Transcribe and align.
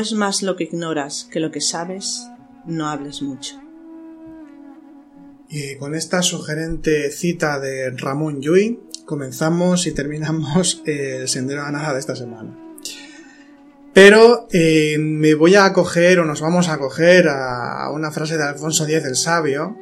Es 0.00 0.14
más 0.14 0.40
lo 0.40 0.56
que 0.56 0.64
ignoras 0.64 1.28
que 1.30 1.40
lo 1.40 1.50
que 1.50 1.60
sabes, 1.60 2.26
no 2.64 2.88
hables 2.88 3.20
mucho. 3.20 3.60
Y 5.50 5.76
con 5.76 5.94
esta 5.94 6.22
sugerente 6.22 7.10
cita 7.10 7.60
de 7.60 7.90
Ramón 7.90 8.40
Llull, 8.40 8.80
comenzamos 9.04 9.86
y 9.86 9.92
terminamos 9.92 10.82
el 10.86 11.28
sendero 11.28 11.64
a 11.64 11.70
nada 11.70 11.92
de 11.92 12.00
esta 12.00 12.16
semana. 12.16 12.56
Pero 13.92 14.48
eh, 14.50 14.96
me 14.98 15.34
voy 15.34 15.54
a 15.56 15.66
acoger, 15.66 16.20
o 16.20 16.24
nos 16.24 16.40
vamos 16.40 16.70
a 16.70 16.74
acoger 16.74 17.28
a 17.28 17.90
una 17.92 18.10
frase 18.10 18.38
de 18.38 18.44
Alfonso 18.44 18.84
X 18.84 19.04
el 19.04 19.16
Sabio, 19.16 19.76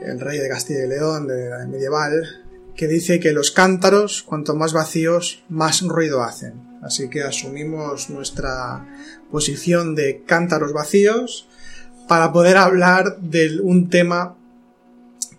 el 0.00 0.18
rey 0.18 0.38
de 0.38 0.48
Castilla 0.48 0.86
y 0.86 0.88
León, 0.88 1.26
de 1.26 1.66
medieval, 1.68 2.46
que 2.74 2.88
dice 2.88 3.20
que 3.20 3.34
los 3.34 3.50
cántaros, 3.50 4.22
cuanto 4.22 4.54
más 4.54 4.72
vacíos, 4.72 5.44
más 5.50 5.82
ruido 5.82 6.22
hacen. 6.22 6.65
Así 6.86 7.10
que 7.10 7.22
asumimos 7.22 8.10
nuestra 8.10 8.86
posición 9.30 9.94
de 9.94 10.22
cántaros 10.24 10.72
vacíos 10.72 11.48
para 12.08 12.32
poder 12.32 12.56
hablar 12.56 13.18
de 13.20 13.60
un 13.60 13.90
tema 13.90 14.36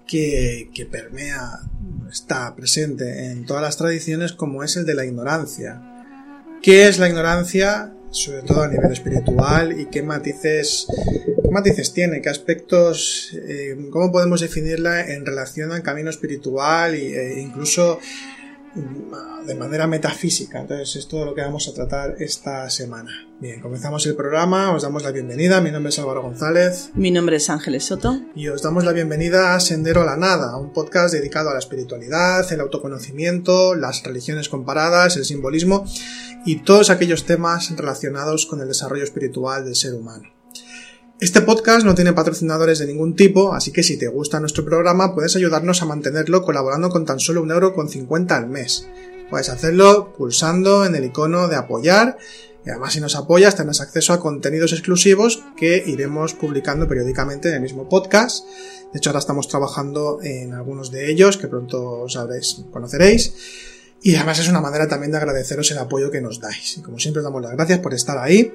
que, 0.06 0.70
que 0.74 0.86
permea, 0.86 1.62
está 2.12 2.54
presente 2.56 3.32
en 3.32 3.46
todas 3.46 3.64
las 3.64 3.78
tradiciones 3.78 4.34
como 4.34 4.64
es 4.64 4.76
el 4.76 4.86
de 4.86 4.96
la 4.96 5.06
ignorancia. 5.06 5.82
¿Qué 6.62 6.88
es 6.88 7.00
la 7.00 7.08
ignorancia? 7.08 7.94
sobre 8.12 8.42
todo 8.42 8.64
a 8.64 8.68
nivel 8.68 8.92
espiritual 8.92 9.80
y 9.80 9.86
qué 9.88 10.02
matices, 10.02 10.88
qué 11.44 11.50
matices 11.52 11.94
tiene, 11.94 12.22
qué 12.22 12.30
aspectos, 12.30 13.32
eh, 13.34 13.76
cómo 13.92 14.12
podemos 14.12 14.42
definirla 14.42 15.12
en 15.12 15.26
relación 15.26 15.72
al 15.72 15.84
camino 15.84 16.10
espiritual 16.10 16.96
e 16.96 17.40
incluso 17.40 18.00
de 19.46 19.56
manera 19.56 19.88
metafísica. 19.88 20.60
Entonces 20.60 20.96
es 20.96 21.08
todo 21.08 21.26
lo 21.26 21.34
que 21.34 21.42
vamos 21.42 21.68
a 21.68 21.74
tratar 21.74 22.16
esta 22.20 22.70
semana. 22.70 23.28
Bien, 23.40 23.62
comenzamos 23.62 24.06
el 24.06 24.16
programa, 24.16 24.74
os 24.74 24.84
damos 24.84 25.04
la 25.04 25.12
bienvenida. 25.12 25.62
Mi 25.62 25.72
nombre 25.72 25.90
es 25.90 26.00
Álvaro 26.00 26.22
González. 26.22 26.90
Mi 26.96 27.12
nombre 27.12 27.38
es 27.38 27.50
Ángeles 27.50 27.86
Soto. 27.86 28.20
Y 28.36 28.48
os 28.48 28.62
damos 28.62 28.84
la 28.84 28.94
bienvenida 28.94 29.56
a 29.56 29.60
Sendero 29.60 30.02
a 30.02 30.06
la 30.06 30.18
Nada, 30.18 30.58
un 30.58 30.74
podcast 30.74 31.14
dedicado 31.14 31.50
a 31.50 31.54
la 31.54 31.60
espiritualidad, 31.60 32.52
el 32.52 32.62
autoconocimiento, 32.62 33.76
las 33.76 34.04
religiones 34.04 34.50
comparadas, 34.50 35.18
el 35.18 35.26
simbolismo 35.26 35.86
y 36.46 36.58
todos 36.64 36.90
aquellos 36.90 37.26
temas 37.26 37.76
relacionados 37.76 38.46
con 38.46 38.62
el 38.62 38.68
desarrollo 38.68 39.04
espiritual 39.04 39.66
del 39.66 39.76
ser 39.76 39.94
humano. 39.94 40.37
Este 41.20 41.42
podcast 41.42 41.84
no 41.84 41.96
tiene 41.96 42.14
patrocinadores 42.14 42.78
de 42.78 42.86
ningún 42.86 43.16
tipo, 43.16 43.56
así 43.56 43.72
que 43.72 43.82
si 43.82 43.98
te 43.98 44.08
gusta 44.08 44.40
nuestro 44.40 44.64
programa 44.64 45.16
puedes 45.16 45.36
ayudarnos 45.36 45.82
a 45.82 45.88
mantenerlo 45.88 46.44
colaborando 46.44 46.90
con 46.90 47.06
tan 47.06 47.20
solo 47.20 47.42
un 47.42 47.50
euro 47.50 47.74
con 47.74 47.90
50 47.90 48.38
al 48.38 48.48
mes. 48.48 48.88
Puedes 49.28 49.50
hacerlo 49.50 50.14
pulsando 50.16 50.86
en 50.86 50.94
el 50.94 51.06
icono 51.06 51.48
de 51.48 51.56
apoyar 51.56 52.20
y 52.64 52.70
además 52.70 52.94
si 52.94 53.02
nos 53.02 53.16
apoyas 53.16 53.56
tendrás 53.56 53.82
acceso 53.82 54.14
a 54.14 54.20
contenidos 54.20 54.74
exclusivos 54.74 55.44
que 55.58 55.84
iremos 55.88 56.36
publicando 56.36 56.88
periódicamente 56.88 57.50
en 57.50 57.56
el 57.56 57.62
mismo 57.62 57.90
podcast. 57.90 58.46
De 58.94 59.00
hecho 59.00 59.10
ahora 59.10 59.20
estamos 59.20 59.48
trabajando 59.48 60.20
en 60.22 60.54
algunos 60.54 60.92
de 60.92 61.10
ellos 61.10 61.38
que 61.38 61.48
pronto 61.48 62.08
sabréis, 62.08 62.62
conoceréis. 62.72 63.34
Y 64.02 64.16
además 64.16 64.40
es 64.40 64.48
una 64.48 64.62
manera 64.62 64.88
también 64.88 65.12
de 65.12 65.18
agradeceros 65.18 65.72
el 65.72 65.80
apoyo 65.80 66.12
que 66.12 66.22
nos 66.22 66.40
dais. 66.40 66.78
Y 66.78 66.82
como 66.82 67.00
siempre 67.00 67.22
os 67.22 67.24
damos 67.24 67.42
las 67.42 67.54
gracias 67.54 67.80
por 67.80 67.94
estar 67.94 68.18
ahí. 68.18 68.54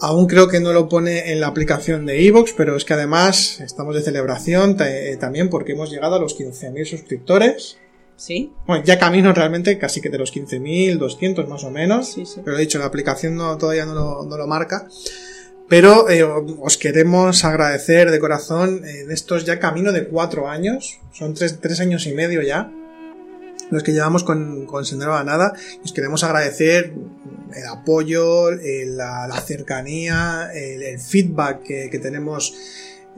Aún 0.00 0.26
creo 0.26 0.48
que 0.48 0.60
no 0.60 0.72
lo 0.72 0.88
pone 0.88 1.32
en 1.32 1.40
la 1.40 1.48
aplicación 1.48 2.06
de 2.06 2.24
Evox, 2.26 2.52
pero 2.56 2.76
es 2.76 2.84
que 2.84 2.94
además 2.94 3.60
estamos 3.60 3.94
de 3.94 4.02
celebración 4.02 4.76
eh, 4.80 5.16
también 5.18 5.50
porque 5.50 5.72
hemos 5.72 5.90
llegado 5.90 6.14
a 6.14 6.20
los 6.20 6.38
15.000 6.38 6.84
suscriptores. 6.84 7.78
¿Sí? 8.16 8.52
Bueno, 8.66 8.82
ya 8.84 8.98
camino 8.98 9.32
realmente 9.34 9.76
casi 9.76 10.00
que 10.00 10.08
de 10.08 10.18
los 10.18 10.32
15.200 10.32 11.46
más 11.48 11.64
o 11.64 11.70
menos. 11.70 12.12
Sí, 12.12 12.24
sí. 12.24 12.40
Pero 12.44 12.56
he 12.56 12.60
dicho, 12.60 12.78
la 12.78 12.86
aplicación 12.86 13.36
no, 13.36 13.58
todavía 13.58 13.84
no 13.84 13.94
lo, 13.94 14.24
no 14.24 14.38
lo 14.38 14.46
marca. 14.46 14.88
Pero 15.68 16.08
eh, 16.08 16.22
os 16.22 16.78
queremos 16.78 17.44
agradecer 17.44 18.12
de 18.12 18.20
corazón 18.20 18.82
en 18.86 19.10
estos 19.10 19.44
ya 19.44 19.58
camino 19.58 19.92
de 19.92 20.06
cuatro 20.06 20.48
años. 20.48 21.00
Son 21.12 21.34
tres, 21.34 21.58
tres 21.60 21.80
años 21.80 22.06
y 22.06 22.12
medio 22.12 22.40
ya 22.40 22.72
los 23.70 23.82
que 23.82 23.92
llevamos 23.92 24.24
con, 24.24 24.66
con 24.66 24.84
Sendero 24.84 25.14
a 25.14 25.18
la 25.18 25.24
Nada. 25.24 25.52
Os 25.84 25.92
queremos 25.92 26.24
agradecer 26.24 26.94
el 27.54 27.66
apoyo, 27.66 28.50
la, 28.50 29.40
cercanía, 29.46 30.50
el, 30.54 30.98
feedback 30.98 31.62
que, 31.62 31.88
que 31.90 31.98
tenemos 31.98 32.54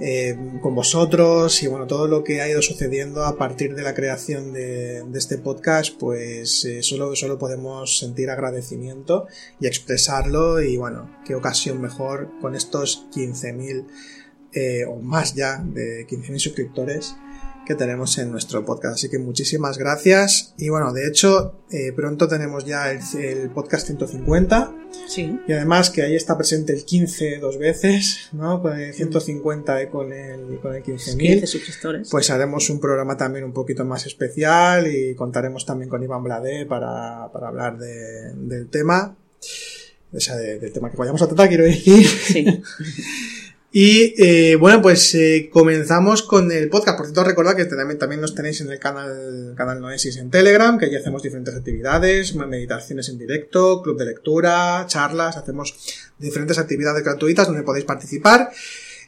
eh, 0.00 0.36
con 0.62 0.76
vosotros 0.76 1.60
y 1.64 1.66
bueno, 1.66 1.88
todo 1.88 2.06
lo 2.06 2.22
que 2.22 2.40
ha 2.40 2.48
ido 2.48 2.62
sucediendo 2.62 3.24
a 3.24 3.36
partir 3.36 3.74
de 3.74 3.82
la 3.82 3.94
creación 3.94 4.52
de, 4.52 5.02
de 5.02 5.18
este 5.18 5.38
podcast, 5.38 5.98
pues 5.98 6.64
eh, 6.64 6.84
solo, 6.84 7.16
solo 7.16 7.36
podemos 7.36 7.98
sentir 7.98 8.30
agradecimiento 8.30 9.26
y 9.58 9.66
expresarlo 9.66 10.62
y 10.62 10.76
bueno, 10.76 11.10
qué 11.26 11.34
ocasión 11.34 11.80
mejor 11.80 12.30
con 12.40 12.54
estos 12.54 13.08
15.000 13.12 13.86
eh, 14.52 14.84
o 14.84 15.00
más 15.00 15.34
ya 15.34 15.58
de 15.64 16.06
15.000 16.06 16.38
suscriptores 16.38 17.16
que 17.68 17.74
tenemos 17.74 18.16
en 18.16 18.32
nuestro 18.32 18.64
podcast. 18.64 18.94
Así 18.94 19.10
que 19.10 19.18
muchísimas 19.18 19.76
gracias. 19.76 20.54
Y 20.56 20.70
bueno, 20.70 20.90
de 20.94 21.06
hecho, 21.06 21.60
eh, 21.70 21.92
pronto 21.94 22.26
tenemos 22.26 22.64
ya 22.64 22.90
el, 22.90 23.00
el, 23.20 23.50
podcast 23.50 23.86
150. 23.86 24.74
Sí. 25.06 25.38
Y 25.46 25.52
además 25.52 25.90
que 25.90 26.02
ahí 26.02 26.16
está 26.16 26.38
presente 26.38 26.72
el 26.72 26.86
15 26.86 27.38
dos 27.38 27.58
veces, 27.58 28.30
¿no? 28.32 28.62
Con 28.62 28.80
el 28.80 28.94
150 28.94 29.82
y 29.82 29.86
con 29.88 30.14
el, 30.14 30.58
con 30.60 30.74
el 30.74 30.82
15.000. 30.82 31.18
15 31.18 31.46
suscriptores. 31.46 32.08
Pues 32.10 32.30
haremos 32.30 32.70
un 32.70 32.80
programa 32.80 33.18
también 33.18 33.44
un 33.44 33.52
poquito 33.52 33.84
más 33.84 34.06
especial 34.06 34.86
y 34.90 35.14
contaremos 35.14 35.66
también 35.66 35.90
con 35.90 36.02
Iván 36.02 36.24
Blade 36.24 36.64
para, 36.64 37.30
para 37.30 37.48
hablar 37.48 37.76
de, 37.76 38.32
del 38.34 38.70
tema. 38.70 39.14
O 40.10 40.20
sea, 40.20 40.36
de, 40.36 40.58
del 40.58 40.72
tema 40.72 40.90
que 40.90 40.96
vayamos 40.96 41.20
a 41.20 41.26
tratar, 41.26 41.48
quiero 41.48 41.64
decir. 41.64 42.06
Sí. 42.06 42.46
Y 43.70 44.14
eh, 44.16 44.56
bueno, 44.56 44.80
pues 44.80 45.14
eh, 45.14 45.50
comenzamos 45.52 46.22
con 46.22 46.50
el 46.50 46.70
podcast. 46.70 46.96
Por 46.96 47.06
cierto, 47.06 47.22
recordad 47.22 47.54
que 47.54 47.66
también, 47.66 47.98
también 47.98 48.20
nos 48.20 48.34
tenéis 48.34 48.62
en 48.62 48.70
el 48.70 48.78
canal, 48.78 49.52
canal 49.56 49.80
Noesis 49.80 50.16
en 50.16 50.30
Telegram, 50.30 50.78
que 50.78 50.86
allí 50.86 50.96
hacemos 50.96 51.22
diferentes 51.22 51.54
actividades, 51.54 52.34
meditaciones 52.34 53.10
en 53.10 53.18
directo, 53.18 53.82
club 53.82 53.98
de 53.98 54.06
lectura, 54.06 54.86
charlas, 54.86 55.36
hacemos 55.36 55.74
diferentes 56.18 56.58
actividades 56.58 57.04
gratuitas 57.04 57.46
donde 57.46 57.62
podéis 57.62 57.84
participar. 57.84 58.50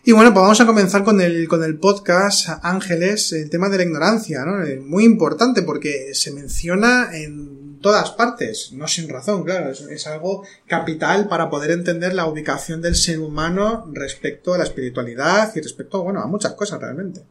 Y 0.04 0.12
bueno, 0.12 0.32
pues 0.32 0.42
vamos 0.42 0.60
a 0.60 0.66
comenzar 0.66 1.04
con 1.04 1.20
el, 1.20 1.48
con 1.48 1.64
el 1.64 1.78
podcast 1.78 2.48
Ángeles, 2.62 3.32
el 3.32 3.48
tema 3.48 3.68
de 3.70 3.78
la 3.78 3.82
ignorancia, 3.82 4.44
¿no? 4.44 4.64
Muy 4.82 5.04
importante 5.04 5.62
porque 5.62 6.14
se 6.14 6.32
menciona 6.32 7.10
en 7.12 7.59
todas 7.80 8.10
partes, 8.12 8.72
no 8.72 8.86
sin 8.86 9.08
razón, 9.08 9.44
claro, 9.44 9.70
es, 9.70 10.06
algo 10.06 10.44
capital 10.66 11.28
para 11.28 11.50
poder 11.50 11.70
entender 11.70 12.14
la 12.14 12.26
ubicación 12.26 12.82
del 12.82 12.94
ser 12.94 13.20
humano 13.20 13.88
respecto 13.92 14.54
a 14.54 14.58
la 14.58 14.64
espiritualidad 14.64 15.52
y 15.54 15.60
respecto, 15.60 16.02
bueno, 16.02 16.20
a 16.20 16.26
muchas 16.26 16.54
cosas 16.54 16.80
realmente. 16.80 17.22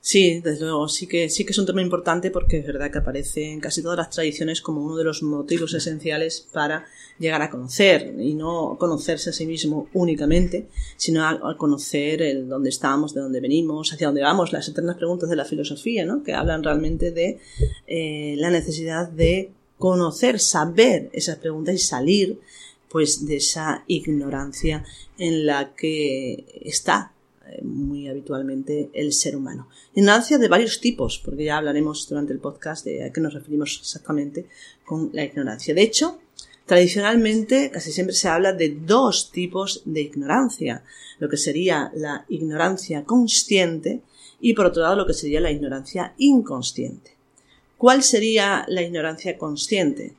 Sí, 0.00 0.40
desde 0.40 0.66
luego, 0.66 0.88
sí 0.88 1.08
que, 1.08 1.28
sí 1.28 1.44
que 1.44 1.50
es 1.50 1.58
un 1.58 1.66
tema 1.66 1.82
importante 1.82 2.30
porque 2.30 2.58
es 2.58 2.66
verdad 2.66 2.92
que 2.92 2.98
aparece 2.98 3.50
en 3.50 3.58
casi 3.58 3.82
todas 3.82 3.98
las 3.98 4.10
tradiciones 4.10 4.60
como 4.60 4.80
uno 4.80 4.96
de 4.96 5.02
los 5.02 5.24
motivos 5.24 5.74
esenciales 5.74 6.46
para 6.52 6.86
llegar 7.18 7.42
a 7.42 7.50
conocer 7.50 8.14
y 8.16 8.34
no 8.34 8.76
conocerse 8.78 9.30
a 9.30 9.32
sí 9.32 9.46
mismo 9.46 9.88
únicamente, 9.94 10.68
sino 10.96 11.24
a, 11.24 11.30
a 11.30 11.56
conocer 11.56 12.22
el 12.22 12.48
dónde 12.48 12.68
estamos, 12.68 13.14
de 13.14 13.20
dónde 13.20 13.40
venimos, 13.40 13.92
hacia 13.92 14.06
dónde 14.06 14.22
vamos, 14.22 14.52
las 14.52 14.68
eternas 14.68 14.96
preguntas 14.96 15.28
de 15.28 15.34
la 15.34 15.44
filosofía, 15.44 16.04
¿no? 16.04 16.22
que 16.22 16.34
hablan 16.34 16.62
realmente 16.62 17.10
de 17.10 17.40
eh, 17.88 18.36
la 18.38 18.50
necesidad 18.50 19.08
de 19.08 19.50
conocer, 19.78 20.40
saber 20.40 21.10
esas 21.12 21.36
preguntas 21.38 21.74
y 21.74 21.78
salir 21.78 22.40
pues 22.88 23.26
de 23.26 23.36
esa 23.36 23.84
ignorancia 23.86 24.84
en 25.18 25.46
la 25.46 25.74
que 25.74 26.46
está 26.62 27.12
muy 27.62 28.08
habitualmente 28.08 28.90
el 28.92 29.12
ser 29.12 29.36
humano. 29.36 29.68
Ignorancia 29.94 30.38
de 30.38 30.48
varios 30.48 30.80
tipos, 30.80 31.20
porque 31.24 31.44
ya 31.44 31.58
hablaremos 31.58 32.08
durante 32.08 32.32
el 32.32 32.38
podcast 32.38 32.84
de 32.84 33.04
a 33.04 33.12
qué 33.12 33.20
nos 33.20 33.34
referimos 33.34 33.78
exactamente 33.80 34.46
con 34.84 35.10
la 35.12 35.24
ignorancia. 35.24 35.74
De 35.74 35.82
hecho, 35.82 36.18
tradicionalmente 36.66 37.70
casi 37.70 37.92
siempre 37.92 38.14
se 38.14 38.28
habla 38.28 38.52
de 38.52 38.70
dos 38.70 39.30
tipos 39.30 39.82
de 39.84 40.02
ignorancia, 40.02 40.84
lo 41.18 41.28
que 41.28 41.36
sería 41.36 41.92
la 41.94 42.24
ignorancia 42.28 43.04
consciente 43.04 44.02
y 44.40 44.54
por 44.54 44.66
otro 44.66 44.82
lado 44.82 44.96
lo 44.96 45.06
que 45.06 45.14
sería 45.14 45.40
la 45.40 45.50
ignorancia 45.50 46.14
inconsciente. 46.18 47.15
¿Cuál 47.78 48.02
sería 48.02 48.64
la 48.68 48.82
ignorancia 48.82 49.36
consciente? 49.36 50.14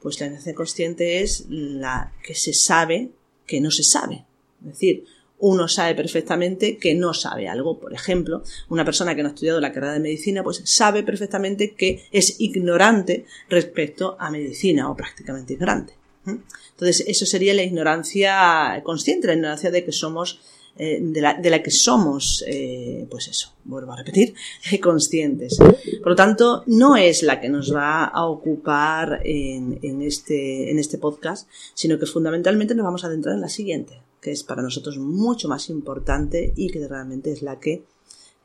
Pues 0.00 0.20
la 0.20 0.26
ignorancia 0.26 0.54
consciente 0.54 1.22
es 1.22 1.46
la 1.48 2.12
que 2.22 2.34
se 2.34 2.52
sabe 2.52 3.10
que 3.46 3.60
no 3.60 3.70
se 3.70 3.82
sabe. 3.82 4.24
Es 4.60 4.72
decir, 4.72 5.04
uno 5.40 5.68
sabe 5.68 5.94
perfectamente 5.94 6.76
que 6.76 6.94
no 6.94 7.14
sabe 7.14 7.48
algo. 7.48 7.78
Por 7.78 7.92
ejemplo, 7.92 8.42
una 8.68 8.84
persona 8.84 9.14
que 9.14 9.22
no 9.22 9.28
ha 9.28 9.32
estudiado 9.32 9.60
la 9.60 9.72
carrera 9.72 9.94
de 9.94 10.00
medicina, 10.00 10.44
pues 10.44 10.62
sabe 10.64 11.02
perfectamente 11.02 11.72
que 11.72 12.04
es 12.12 12.40
ignorante 12.40 13.24
respecto 13.48 14.16
a 14.18 14.30
medicina 14.30 14.90
o 14.90 14.96
prácticamente 14.96 15.54
ignorante. 15.54 15.94
Entonces, 16.26 17.04
eso 17.08 17.26
sería 17.26 17.54
la 17.54 17.62
ignorancia 17.62 18.80
consciente, 18.84 19.26
la 19.26 19.34
ignorancia 19.34 19.70
de 19.70 19.84
que 19.84 19.92
somos 19.92 20.40
eh, 20.76 20.98
de, 21.02 21.20
la, 21.20 21.34
de, 21.34 21.50
la, 21.50 21.62
que 21.62 21.70
somos, 21.70 22.42
eh, 22.46 23.06
pues 23.10 23.28
eso, 23.28 23.52
vuelvo 23.64 23.92
a 23.92 23.96
repetir, 23.96 24.34
conscientes. 24.82 25.58
Por 25.58 26.12
lo 26.12 26.16
tanto, 26.16 26.62
no 26.66 26.96
es 26.96 27.22
la 27.22 27.40
que 27.40 27.48
nos 27.48 27.74
va 27.74 28.04
a 28.04 28.26
ocupar 28.26 29.20
en, 29.24 29.78
en, 29.82 30.00
este, 30.00 30.70
en 30.70 30.78
este 30.78 30.98
podcast, 30.98 31.48
sino 31.74 31.98
que 31.98 32.06
fundamentalmente 32.06 32.74
nos 32.74 32.84
vamos 32.84 33.04
a 33.04 33.08
adentrar 33.08 33.34
en 33.34 33.42
la 33.42 33.48
siguiente, 33.48 34.00
que 34.20 34.30
es 34.30 34.42
para 34.42 34.62
nosotros 34.62 34.96
mucho 34.98 35.48
más 35.48 35.68
importante 35.68 36.52
y 36.56 36.70
que 36.70 36.86
realmente 36.86 37.32
es 37.32 37.42
la 37.42 37.60
que 37.60 37.84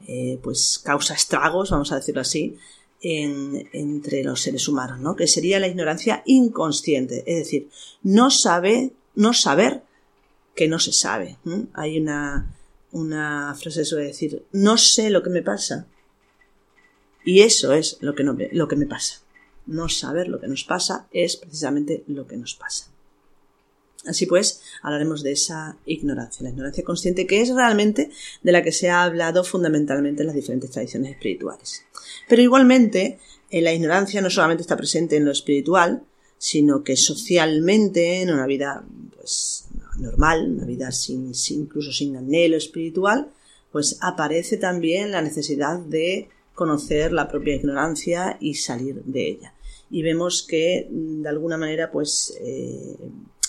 eh, 0.07 0.39
pues 0.43 0.79
causa 0.83 1.13
estragos, 1.13 1.71
vamos 1.71 1.91
a 1.91 1.95
decirlo 1.95 2.21
así, 2.21 2.57
en, 3.01 3.69
entre 3.71 4.23
los 4.23 4.41
seres 4.41 4.67
humanos, 4.67 4.99
¿no? 4.99 5.15
Que 5.15 5.27
sería 5.27 5.59
la 5.59 5.67
ignorancia 5.67 6.21
inconsciente, 6.25 7.23
es 7.25 7.37
decir, 7.45 7.69
no 8.03 8.29
sabe, 8.29 8.91
no 9.15 9.33
saber 9.33 9.83
que 10.55 10.67
no 10.67 10.79
se 10.79 10.93
sabe. 10.93 11.37
Hay 11.73 11.99
una, 11.99 12.55
una 12.91 13.55
frase 13.59 13.81
eso 13.81 13.97
de 13.97 14.05
decir, 14.05 14.45
no 14.51 14.77
sé 14.77 15.09
lo 15.09 15.21
que 15.21 15.29
me 15.29 15.41
pasa. 15.41 15.87
Y 17.23 17.41
eso 17.41 17.73
es 17.73 17.97
lo 18.01 18.15
que, 18.15 18.23
no, 18.23 18.37
lo 18.51 18.67
que 18.67 18.75
me 18.75 18.85
pasa. 18.85 19.21
No 19.65 19.89
saber 19.89 20.27
lo 20.27 20.39
que 20.39 20.47
nos 20.47 20.63
pasa 20.63 21.07
es 21.11 21.37
precisamente 21.37 22.03
lo 22.07 22.27
que 22.27 22.37
nos 22.37 22.55
pasa. 22.55 22.91
Así 24.05 24.27
pues, 24.27 24.61
hablaremos 24.83 25.23
de 25.23 25.31
esa 25.31 25.77
ignorancia, 25.85 26.43
la 26.43 26.49
ignorancia 26.49 26.83
consciente, 26.83 27.25
que 27.25 27.41
es 27.41 27.49
realmente 27.49 28.11
de 28.43 28.51
la 28.51 28.61
que 28.61 28.71
se 28.71 28.89
ha 28.89 29.03
hablado 29.03 29.43
fundamentalmente 29.43 30.21
en 30.21 30.27
las 30.27 30.35
diferentes 30.35 30.69
tradiciones 30.69 31.11
espirituales. 31.11 31.83
Pero 32.29 32.41
igualmente, 32.41 33.19
eh, 33.49 33.61
la 33.61 33.73
ignorancia 33.73 34.21
no 34.21 34.29
solamente 34.29 34.61
está 34.61 34.77
presente 34.77 35.17
en 35.17 35.25
lo 35.25 35.31
espiritual, 35.31 36.03
sino 36.37 36.83
que 36.83 36.95
socialmente, 36.95 38.21
en 38.21 38.31
una 38.31 38.45
vida 38.45 38.85
pues, 39.15 39.54
normal, 39.97 40.51
una 40.51 40.65
vida 40.65 40.91
sin, 40.91 41.31
incluso 41.49 41.91
sin 41.91 42.17
anhelo 42.17 42.57
espiritual, 42.57 43.31
pues 43.71 43.97
aparece 44.01 44.57
también 44.57 45.11
la 45.11 45.21
necesidad 45.21 45.79
de 45.79 46.29
conocer 46.53 47.11
la 47.11 47.27
propia 47.27 47.55
ignorancia 47.55 48.37
y 48.39 48.55
salir 48.55 49.03
de 49.03 49.27
ella. 49.27 49.53
Y 49.89 50.01
vemos 50.01 50.43
que 50.43 50.87
de 50.89 51.29
alguna 51.29 51.57
manera 51.57 51.91
pues 51.91 52.37
eh, 52.41 52.97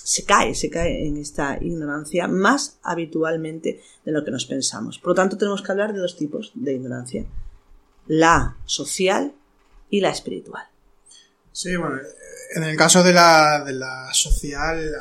se 0.06 0.24
cae, 0.24 0.54
se 0.54 0.70
cae 0.70 1.06
en 1.06 1.16
esta 1.16 1.58
ignorancia 1.60 2.28
más 2.28 2.78
habitualmente 2.82 3.80
de 4.04 4.12
lo 4.12 4.24
que 4.24 4.30
nos 4.30 4.46
pensamos. 4.46 4.98
Por 4.98 5.08
lo 5.08 5.14
tanto, 5.16 5.36
tenemos 5.36 5.62
que 5.62 5.72
hablar 5.72 5.92
de 5.92 5.98
dos 5.98 6.16
tipos 6.16 6.52
de 6.54 6.74
ignorancia. 6.74 7.26
La 8.06 8.56
social 8.66 9.32
y 9.90 10.00
la 10.00 10.10
espiritual. 10.10 10.64
Sí, 11.56 11.74
bueno, 11.74 11.98
en 12.54 12.64
el 12.64 12.76
caso 12.76 13.02
de 13.02 13.14
la, 13.14 13.64
de 13.64 13.72
la 13.72 14.12
social, 14.12 14.94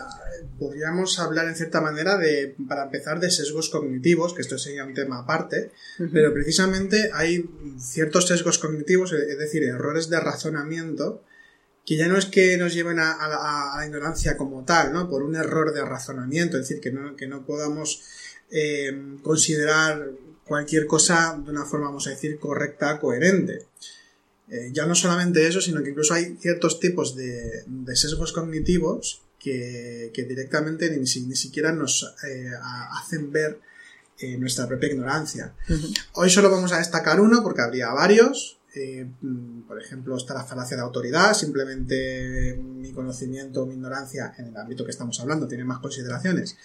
podríamos 0.58 1.20
hablar 1.20 1.50
en 1.50 1.56
cierta 1.58 1.82
manera 1.82 2.18
de, 2.18 2.56
para 2.66 2.84
empezar, 2.84 3.20
de 3.20 3.30
sesgos 3.30 3.70
cognitivos, 3.70 4.34
que 4.34 4.42
esto 4.42 4.58
sería 4.58 4.86
un 4.86 4.94
tema 4.94 5.20
aparte, 5.20 5.72
pero 6.14 6.34
precisamente 6.34 7.10
hay 7.14 7.44
ciertos 7.78 8.30
sesgos 8.30 8.58
cognitivos, 8.58 9.12
es 9.12 9.38
decir, 9.38 9.64
errores 9.64 10.10
de 10.10 10.18
razonamiento, 10.22 11.26
que 11.86 11.98
ya 11.98 12.08
no 12.08 12.18
es 12.18 12.26
que 12.26 12.56
nos 12.56 12.74
lleven 12.74 13.00
a, 13.00 13.18
la 13.28 13.86
ignorancia 13.86 14.38
como 14.38 14.64
tal, 14.64 14.94
¿no? 14.94 15.10
Por 15.10 15.24
un 15.24 15.36
error 15.36 15.74
de 15.74 15.84
razonamiento, 15.84 16.56
es 16.56 16.70
decir, 16.70 16.82
que 16.82 16.94
no, 16.94 17.18
que 17.18 17.28
no 17.28 17.46
podamos 17.46 18.02
eh, 18.50 19.18
considerar 19.24 20.10
cualquier 20.48 20.88
cosa 20.88 21.38
de 21.38 21.52
una 21.52 21.66
forma, 21.66 21.88
vamos 21.88 22.08
a 22.08 22.12
decir, 22.12 22.40
correcta, 22.40 22.98
coherente. 22.98 23.66
Eh, 24.50 24.70
ya 24.72 24.86
no 24.86 24.94
solamente 24.96 25.48
eso, 25.48 25.60
sino 25.60 25.82
que 25.82 25.90
incluso 25.90 26.14
hay 26.14 26.38
ciertos 26.40 26.80
tipos 26.80 27.16
de, 27.16 27.66
sesgos 27.96 28.32
cognitivos 28.32 29.22
que, 29.40 30.12
directamente 30.28 30.90
ni, 30.90 31.06
siquiera 31.08 31.72
nos 31.72 32.16
eh, 32.28 32.52
hacen 32.92 33.32
ver 33.32 33.60
nuestra 34.40 34.68
propia 34.68 34.90
ignorancia. 34.90 35.54
Hoy 36.14 36.30
solo 36.30 36.50
vamos 36.50 36.72
a 36.72 36.78
destacar 36.78 37.20
uno 37.20 37.44
porque 37.44 37.62
habría 37.62 37.90
varios, 37.90 38.60
eh, 38.76 39.10
mm, 39.22 39.62
por 39.62 39.82
ejemplo, 39.82 40.18
está 40.18 40.34
la 40.34 40.44
falacia 40.44 40.76
de 40.76 40.84
autoridad, 40.84 41.34
simplemente 41.34 42.58
mi 42.58 42.92
conocimiento 42.92 43.64
o 43.64 43.66
mi 43.66 43.76
ignorancia 43.76 44.34
en 44.38 44.48
el 44.48 44.58
ámbito 44.58 44.84
que 44.84 44.92
estamos 44.92 45.18
hablando 45.22 45.48
tiene 45.48 45.64
más 45.64 45.80
consideraciones, 45.80 46.58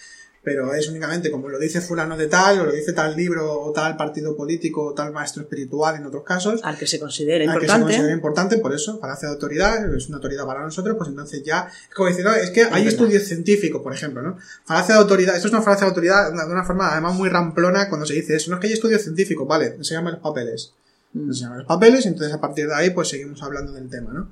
pero 0.43 0.73
es 0.73 0.87
únicamente 0.89 1.29
como 1.29 1.49
lo 1.49 1.59
dice 1.59 1.81
fulano 1.81 2.17
de 2.17 2.27
tal, 2.27 2.59
o 2.59 2.65
lo 2.65 2.71
dice 2.71 2.93
tal 2.93 3.15
libro, 3.15 3.61
o 3.61 3.71
tal 3.71 3.95
partido 3.95 4.35
político, 4.35 4.83
o 4.83 4.93
tal 4.93 5.11
maestro 5.11 5.43
espiritual 5.43 5.95
en 5.95 6.05
otros 6.05 6.23
casos. 6.23 6.61
Al 6.63 6.77
que 6.77 6.87
se 6.87 6.99
considera 6.99 7.43
importante. 7.43 7.71
Al 7.71 7.79
que 7.79 7.83
se 7.83 7.83
considera 7.83 8.13
importante, 8.13 8.57
por 8.57 8.73
eso, 8.73 8.99
falacia 8.99 9.27
de 9.27 9.35
autoridad, 9.35 9.95
es 9.95 10.07
una 10.07 10.17
autoridad 10.17 10.45
para 10.45 10.63
nosotros, 10.63 10.95
pues 10.97 11.09
entonces 11.09 11.43
ya, 11.43 11.67
es 11.89 11.95
como 11.95 12.09
decir, 12.09 12.25
es 12.41 12.49
que 12.49 12.63
hay 12.63 12.87
estudios 12.87 13.23
científicos, 13.23 13.81
por 13.81 13.93
ejemplo, 13.93 14.21
¿no? 14.21 14.37
Falacia 14.65 14.95
de 14.95 15.01
autoridad, 15.01 15.35
esto 15.35 15.47
es 15.47 15.53
una 15.53 15.61
falacia 15.61 15.85
de 15.85 15.89
autoridad 15.89 16.31
de 16.31 16.51
una 16.51 16.63
forma 16.63 16.91
además 16.91 17.15
muy 17.15 17.29
ramplona 17.29 17.89
cuando 17.89 18.05
se 18.05 18.13
dice 18.13 18.35
eso, 18.35 18.49
no 18.49 18.57
es 18.57 18.61
que 18.61 18.67
hay 18.67 18.73
estudios 18.73 19.01
científicos, 19.01 19.47
vale, 19.47 19.77
se 19.83 19.93
llaman 19.93 20.13
los 20.13 20.21
papeles 20.21 20.73
nos 21.13 21.39
llaman 21.39 21.59
los 21.59 21.67
papeles 21.67 22.05
y 22.05 22.07
entonces 22.07 22.33
a 22.33 22.39
partir 22.39 22.67
de 22.67 22.75
ahí 22.75 22.89
pues 22.91 23.09
seguimos 23.09 23.41
hablando 23.43 23.73
del 23.73 23.89
tema, 23.89 24.11
¿no? 24.13 24.31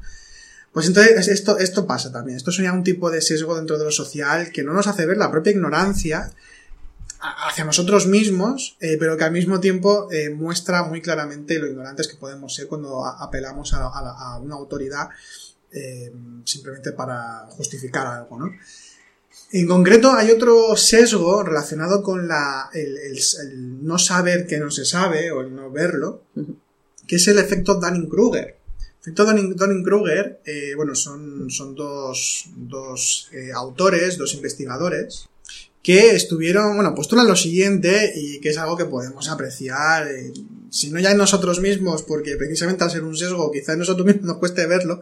Pues 0.74 0.88
entonces 0.88 1.28
esto, 1.28 1.58
esto 1.58 1.88
pasa 1.88 2.12
también. 2.12 2.38
Esto 2.38 2.52
sería 2.52 2.74
un 2.74 2.84
tipo 2.84 3.10
de 3.10 3.22
sesgo 3.22 3.56
dentro 3.56 3.78
de 3.78 3.86
lo 3.86 3.92
social 3.92 4.52
que 4.52 4.64
no 4.64 4.74
nos 4.74 4.88
hace 4.88 5.06
ver 5.06 5.18
la 5.18 5.32
propia 5.32 5.52
ignorancia 5.52 6.32
hacia 7.20 7.66
nosotros 7.66 8.08
mismos, 8.08 8.78
eh, 8.80 8.96
pero 8.98 9.18
que 9.18 9.26
al 9.26 9.32
mismo 9.32 9.60
tiempo 9.60 10.10
eh, 10.12 10.30
muestra 10.30 10.84
muy 10.84 11.02
claramente 11.02 11.60
lo 11.60 11.68
ignorantes 11.68 12.08
que 12.08 12.16
podemos 12.16 12.54
ser 12.56 12.68
cuando 12.68 13.06
apelamos 13.06 13.74
a, 13.74 14.38
una 14.40 14.56
autoridad 14.56 15.10
eh, 15.72 16.14
simplemente 16.46 16.94
para 16.94 17.46
justificar 17.50 18.08
algo, 18.08 18.40
¿no? 18.40 18.52
En 19.52 19.68
concreto 19.68 20.12
hay 20.12 20.30
otro 20.30 20.76
sesgo 20.78 21.44
relacionado 21.44 22.04
con 22.04 22.28
la, 22.28 22.70
el, 22.72 22.96
el 22.98 23.84
no 23.84 23.98
saber 23.98 24.46
que 24.46 24.60
no 24.60 24.70
se 24.70 24.86
sabe 24.86 25.32
o 25.32 25.42
el 25.42 25.54
no 25.54 25.72
verlo, 25.72 26.24
que 27.08 27.16
es 27.16 27.28
el 27.28 27.40
efecto 27.40 27.80
Dunning-Kruger. 27.80 28.59
El 29.02 29.14
efecto 29.14 29.26
Dunning-Kruger, 29.26 30.42
eh, 30.46 30.74
bueno, 30.76 30.94
son, 30.94 31.50
son 31.50 31.74
dos, 31.74 32.50
dos 32.56 33.30
eh, 33.32 33.52
autores, 33.54 34.18
dos 34.18 34.34
investigadores, 34.34 35.30
que 35.82 36.16
estuvieron, 36.16 36.76
bueno, 36.76 36.94
postulan 36.94 37.26
lo 37.26 37.38
siguiente 37.38 38.12
y 38.14 38.42
que 38.42 38.50
es 38.50 38.58
algo 38.58 38.76
que 38.76 38.84
podemos 38.84 39.30
apreciar, 39.30 40.06
eh, 40.10 40.34
si 40.70 40.92
no 40.92 41.00
ya 41.00 41.12
en 41.12 41.18
nosotros 41.18 41.62
mismos, 41.62 42.04
porque 42.04 42.36
precisamente 42.36 42.84
al 42.84 42.92
ser 42.92 43.04
un 43.04 43.16
sesgo 43.16 43.50
quizás 43.52 43.78
nosotros 43.78 44.06
mismos 44.06 44.26
nos 44.26 44.38
cueste 44.38 44.66
verlo, 44.66 45.00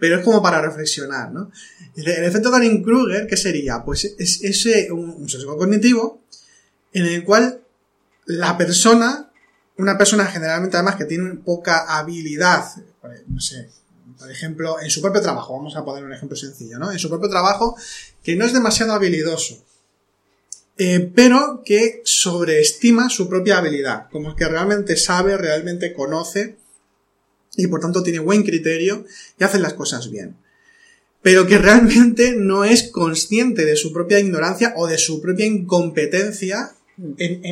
pero 0.00 0.18
es 0.18 0.24
como 0.24 0.42
para 0.42 0.60
reflexionar, 0.60 1.32
¿no? 1.32 1.52
El, 1.94 2.08
efecto 2.08 2.50
Dunning-Kruger, 2.50 3.28
¿qué 3.28 3.36
sería? 3.36 3.84
Pues 3.84 4.16
es, 4.18 4.66
un, 4.90 5.10
un 5.10 5.28
sesgo 5.28 5.56
cognitivo 5.56 6.20
en 6.92 7.06
el 7.06 7.22
cual 7.22 7.60
la 8.26 8.58
persona 8.58 9.25
una 9.78 9.98
persona 9.98 10.26
generalmente 10.26 10.76
además 10.76 10.96
que 10.96 11.04
tiene 11.04 11.34
poca 11.36 11.98
habilidad, 11.98 12.64
no 13.28 13.40
sé, 13.40 13.68
por 14.18 14.30
ejemplo, 14.30 14.80
en 14.80 14.90
su 14.90 15.02
propio 15.02 15.20
trabajo, 15.20 15.54
vamos 15.54 15.76
a 15.76 15.84
poner 15.84 16.04
un 16.04 16.12
ejemplo 16.12 16.36
sencillo, 16.36 16.78
¿no? 16.78 16.90
En 16.90 16.98
su 16.98 17.08
propio 17.08 17.28
trabajo, 17.28 17.76
que 18.22 18.36
no 18.36 18.46
es 18.46 18.52
demasiado 18.52 18.92
habilidoso, 18.92 19.62
eh, 20.78 21.10
pero 21.14 21.62
que 21.64 22.00
sobreestima 22.04 23.08
su 23.10 23.28
propia 23.28 23.58
habilidad, 23.58 24.08
como 24.10 24.34
que 24.34 24.46
realmente 24.48 24.96
sabe, 24.96 25.36
realmente 25.36 25.92
conoce 25.92 26.56
y 27.56 27.66
por 27.66 27.80
tanto 27.80 28.02
tiene 28.02 28.18
buen 28.18 28.42
criterio 28.42 29.04
y 29.38 29.44
hace 29.44 29.58
las 29.58 29.74
cosas 29.74 30.10
bien. 30.10 30.36
Pero 31.22 31.46
que 31.46 31.58
realmente 31.58 32.34
no 32.36 32.64
es 32.64 32.84
consciente 32.90 33.64
de 33.64 33.76
su 33.76 33.92
propia 33.92 34.18
ignorancia 34.18 34.74
o 34.76 34.86
de 34.86 34.98
su 34.98 35.20
propia 35.20 35.46
incompetencia 35.46 36.72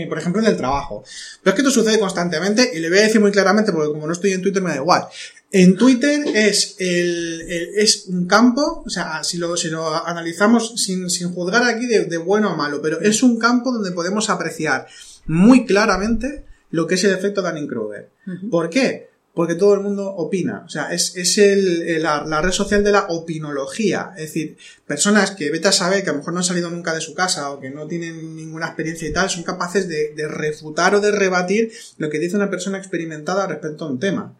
por 0.08 0.18
ejemplo, 0.18 0.40
en 0.40 0.48
el 0.48 0.56
trabajo. 0.56 1.04
Pero 1.42 1.54
es 1.54 1.62
que 1.62 1.68
esto 1.68 1.80
sucede 1.80 1.98
constantemente 1.98 2.70
y 2.74 2.80
le 2.80 2.88
voy 2.88 2.98
a 2.98 3.02
decir 3.02 3.20
muy 3.20 3.30
claramente, 3.30 3.72
porque 3.72 3.92
como 3.92 4.06
no 4.06 4.12
estoy 4.12 4.32
en 4.32 4.42
Twitter 4.42 4.62
me 4.62 4.70
da 4.70 4.76
igual. 4.76 5.04
En 5.52 5.76
Twitter 5.76 6.24
es, 6.34 6.76
el, 6.78 7.42
es 7.76 8.06
un 8.08 8.26
campo, 8.26 8.82
o 8.84 8.90
sea, 8.90 9.22
si 9.22 9.38
lo, 9.38 9.56
si 9.56 9.68
lo 9.68 10.04
analizamos 10.06 10.72
sin, 10.82 11.08
sin 11.10 11.32
juzgar 11.32 11.62
aquí 11.64 11.86
de, 11.86 12.16
bueno 12.16 12.52
o 12.52 12.56
malo, 12.56 12.82
pero 12.82 13.00
es 13.00 13.22
un 13.22 13.38
campo 13.38 13.70
donde 13.70 13.92
podemos 13.92 14.30
apreciar 14.30 14.86
muy 15.26 15.64
claramente 15.64 16.44
lo 16.70 16.86
que 16.86 16.96
es 16.96 17.04
el 17.04 17.12
efecto 17.12 17.40
Dunning-Kruger. 17.40 18.08
¿Por 18.50 18.68
qué? 18.68 19.13
Porque 19.34 19.56
todo 19.56 19.74
el 19.74 19.80
mundo 19.80 20.08
opina. 20.08 20.62
O 20.64 20.68
sea, 20.68 20.92
es, 20.92 21.16
es 21.16 21.38
el, 21.38 22.02
la, 22.02 22.40
red 22.40 22.52
social 22.52 22.84
de 22.84 22.92
la 22.92 23.06
opinología. 23.08 24.12
Es 24.16 24.26
decir, 24.26 24.56
personas 24.86 25.32
que 25.32 25.50
vete 25.50 25.68
a 25.68 25.72
saber 25.72 26.04
que 26.04 26.10
a 26.10 26.12
lo 26.12 26.20
mejor 26.20 26.32
no 26.32 26.38
han 26.38 26.44
salido 26.44 26.70
nunca 26.70 26.94
de 26.94 27.00
su 27.00 27.14
casa 27.14 27.50
o 27.50 27.60
que 27.60 27.70
no 27.70 27.86
tienen 27.88 28.36
ninguna 28.36 28.66
experiencia 28.66 29.08
y 29.08 29.12
tal, 29.12 29.28
son 29.28 29.42
capaces 29.42 29.88
de, 29.88 30.14
de 30.14 30.28
refutar 30.28 30.94
o 30.94 31.00
de 31.00 31.10
rebatir 31.10 31.72
lo 31.98 32.10
que 32.10 32.20
dice 32.20 32.36
una 32.36 32.50
persona 32.50 32.78
experimentada 32.78 33.46
respecto 33.48 33.84
a 33.84 33.88
un 33.88 33.98
tema. 33.98 34.36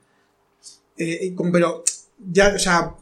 Eh, 0.97 1.35
pero 1.53 1.83
ya, 2.31 2.55
o 2.55 2.59
sea, 2.59 2.95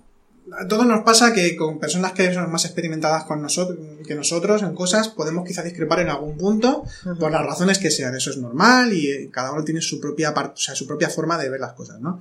a 0.51 0.67
todos 0.67 0.87
nos 0.87 1.05
pasa 1.05 1.33
que 1.33 1.55
con 1.57 1.79
personas 1.79 2.13
que 2.13 2.33
son 2.35 2.51
más 2.51 2.65
experimentadas 2.65 3.25
con 3.25 3.41
nosotros, 3.41 3.79
que 4.07 4.15
nosotros 4.15 4.63
en 4.63 4.75
cosas 4.75 5.09
podemos 5.09 5.47
quizá 5.47 5.63
discrepar 5.63 6.01
en 6.01 6.09
algún 6.09 6.37
punto 6.37 6.85
por 7.19 7.31
las 7.31 7.47
razones 7.47 7.79
que 7.79 7.91
sean. 7.91 8.15
Eso 8.15 8.31
es 8.31 8.39
normal 8.39 8.93
y 8.93 9.11
eh, 9.11 9.31
cada 9.31 9.53
uno 9.53 9.65
tiene 9.65 9.81
su 9.81 10.01
propia 10.01 10.35
parte, 10.35 10.55
o 10.55 10.61
sea, 10.61 10.75
su 10.75 10.87
propia 10.87 11.09
forma 11.09 11.39
de 11.39 11.49
ver 11.49 11.61
las 11.61 11.75
cosas, 11.75 12.01
¿no? 12.01 12.21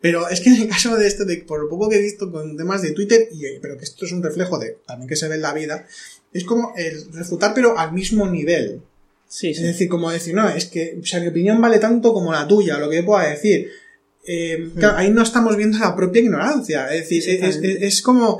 Pero 0.00 0.28
es 0.28 0.40
que 0.40 0.50
en 0.50 0.62
el 0.62 0.68
caso 0.68 0.96
de 0.96 1.06
esto, 1.06 1.24
de, 1.24 1.38
por 1.38 1.60
lo 1.60 1.68
poco 1.68 1.88
que 1.88 1.96
he 1.96 2.02
visto 2.02 2.30
con 2.32 2.56
temas 2.56 2.82
de 2.82 2.92
Twitter, 2.92 3.28
y, 3.32 3.44
eh, 3.46 3.58
pero 3.62 3.76
que 3.76 3.84
esto 3.84 4.04
es 4.04 4.12
un 4.12 4.22
reflejo 4.22 4.58
de 4.58 4.78
también 4.86 5.08
que 5.08 5.16
se 5.16 5.28
ve 5.28 5.36
en 5.36 5.42
la 5.42 5.52
vida, 5.52 5.86
es 6.32 6.44
como 6.44 6.72
el 6.76 7.12
refutar 7.12 7.52
pero 7.54 7.78
al 7.78 7.92
mismo 7.92 8.26
nivel. 8.26 8.82
Sí, 9.28 9.54
sí. 9.54 9.60
Es 9.60 9.66
decir, 9.66 9.88
como 9.88 10.10
decir, 10.10 10.34
no, 10.34 10.48
es 10.48 10.66
que, 10.66 10.98
o 11.00 11.06
sea, 11.06 11.20
mi 11.20 11.28
opinión 11.28 11.60
vale 11.60 11.78
tanto 11.78 12.12
como 12.12 12.32
la 12.32 12.48
tuya, 12.48 12.78
lo 12.78 12.90
que 12.90 12.96
yo 12.96 13.04
pueda 13.04 13.28
decir. 13.28 13.70
Eh, 14.26 14.70
claro, 14.76 14.98
ahí 14.98 15.10
no 15.10 15.22
estamos 15.22 15.56
viendo 15.56 15.78
la 15.78 15.94
propia 15.96 16.22
ignorancia. 16.22 16.86
Es 16.94 17.08
decir, 17.08 17.22
es, 17.28 17.56
es- 17.56 17.82
es 17.82 18.02
como. 18.02 18.38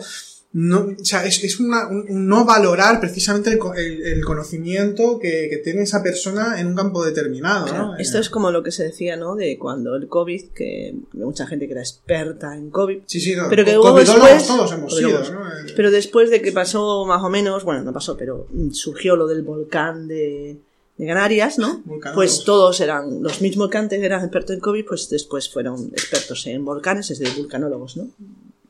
No, 0.53 0.81
o 1.01 1.05
sea, 1.05 1.25
es, 1.25 1.45
es 1.45 1.61
una- 1.61 1.87
un, 1.87 2.27
no 2.27 2.45
valorar 2.45 2.99
precisamente 2.99 3.51
el, 3.51 3.59
co- 3.59 3.73
el- 3.73 4.03
el 4.03 4.25
conocimiento 4.25 5.21
que, 5.21 5.47
que 5.49 5.59
tiene 5.59 5.83
esa 5.83 6.03
persona 6.03 6.61
en 6.61 6.67
un 6.67 6.75
campo 6.75 7.05
determinado, 7.05 7.67
Claro, 7.67 7.87
¿no? 7.93 7.97
Esto 7.99 8.19
Eh, 8.19 8.21
es 8.23 8.29
como 8.31 8.51
lo 8.51 8.65
que 8.65 8.73
se 8.73 8.83
decía, 8.83 9.17
¿no? 9.17 9.37
De 9.37 9.57
cuando 9.61 9.95
el 9.95 10.09
COVID, 10.09 10.49
que 10.53 10.97
mucha 11.13 11.47
gente 11.47 11.67
que 11.67 11.73
era 11.75 11.83
experta 11.83 12.57
en 12.57 12.69
COVID, 12.71 12.99
Sí, 13.07 13.21
sí, 13.21 13.37
no, 13.37 13.49
pero 13.49 13.65
que 13.65 13.75
luego 13.75 13.97
después- 13.97 14.45
todos 14.45 14.73
hemos 14.73 14.97
sido, 14.97 15.11
covidólogos. 15.11 15.33
¿no? 15.33 15.49
Eh, 15.69 15.73
Pero 15.77 15.93
después 15.93 16.31
de 16.31 16.43
que 16.43 16.51
pasó 16.51 17.05
más 17.07 17.23
o 17.23 17.31
menos, 17.31 17.63
bueno, 17.63 17.85
no 17.85 17.93
pasó, 17.93 18.17
pero 18.17 18.49
surgió 18.73 19.15
lo 19.15 19.29
del 19.29 19.43
volcán 19.43 20.09
de, 20.09 20.57
de 21.01 21.07
Canarias, 21.07 21.59
¿no? 21.59 21.81
Vulcanólogos. 21.85 22.15
Pues 22.15 22.45
todos 22.45 22.81
eran, 22.81 23.23
los 23.23 23.41
mismos 23.41 23.71
que 23.71 23.79
antes 23.79 24.03
eran 24.03 24.21
expertos 24.23 24.55
en 24.55 24.61
COVID, 24.61 24.85
pues 24.87 25.09
después 25.09 25.49
fueron 25.51 25.87
expertos 25.93 26.47
en 26.47 26.65
volcanes, 26.65 27.11
es 27.11 27.19
decir, 27.19 27.37
vulcanólogos, 27.37 27.97
¿no? 27.97 28.09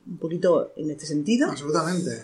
Un 0.06 0.18
poquito 0.18 0.72
en 0.76 0.90
este 0.90 1.06
sentido. 1.06 1.48
Absolutamente. 1.50 2.22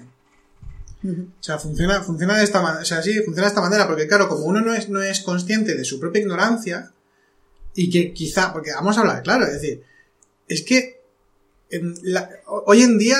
O 1.04 1.42
sea, 1.42 1.58
funciona, 1.58 2.02
funciona 2.02 2.36
de 2.38 2.44
esta 2.44 2.60
manera. 2.62 2.82
O 2.82 2.84
sea, 2.84 3.02
sí, 3.02 3.14
funciona 3.24 3.42
de 3.42 3.48
esta 3.48 3.60
manera, 3.60 3.86
porque 3.86 4.06
claro, 4.08 4.28
como 4.28 4.44
uno 4.46 4.60
no 4.60 4.74
es, 4.74 4.88
no 4.88 5.02
es 5.02 5.20
consciente 5.20 5.74
de 5.76 5.84
su 5.84 6.00
propia 6.00 6.22
ignorancia, 6.22 6.92
y 7.74 7.90
que 7.90 8.12
quizá, 8.12 8.52
porque 8.52 8.72
vamos 8.72 8.96
a 8.96 9.00
hablar, 9.00 9.22
claro, 9.22 9.44
es 9.44 9.52
decir, 9.52 9.82
es 10.48 10.62
que 10.62 11.00
en 11.70 11.94
la- 12.02 12.30
hoy 12.46 12.82
en 12.82 12.96
día 12.98 13.16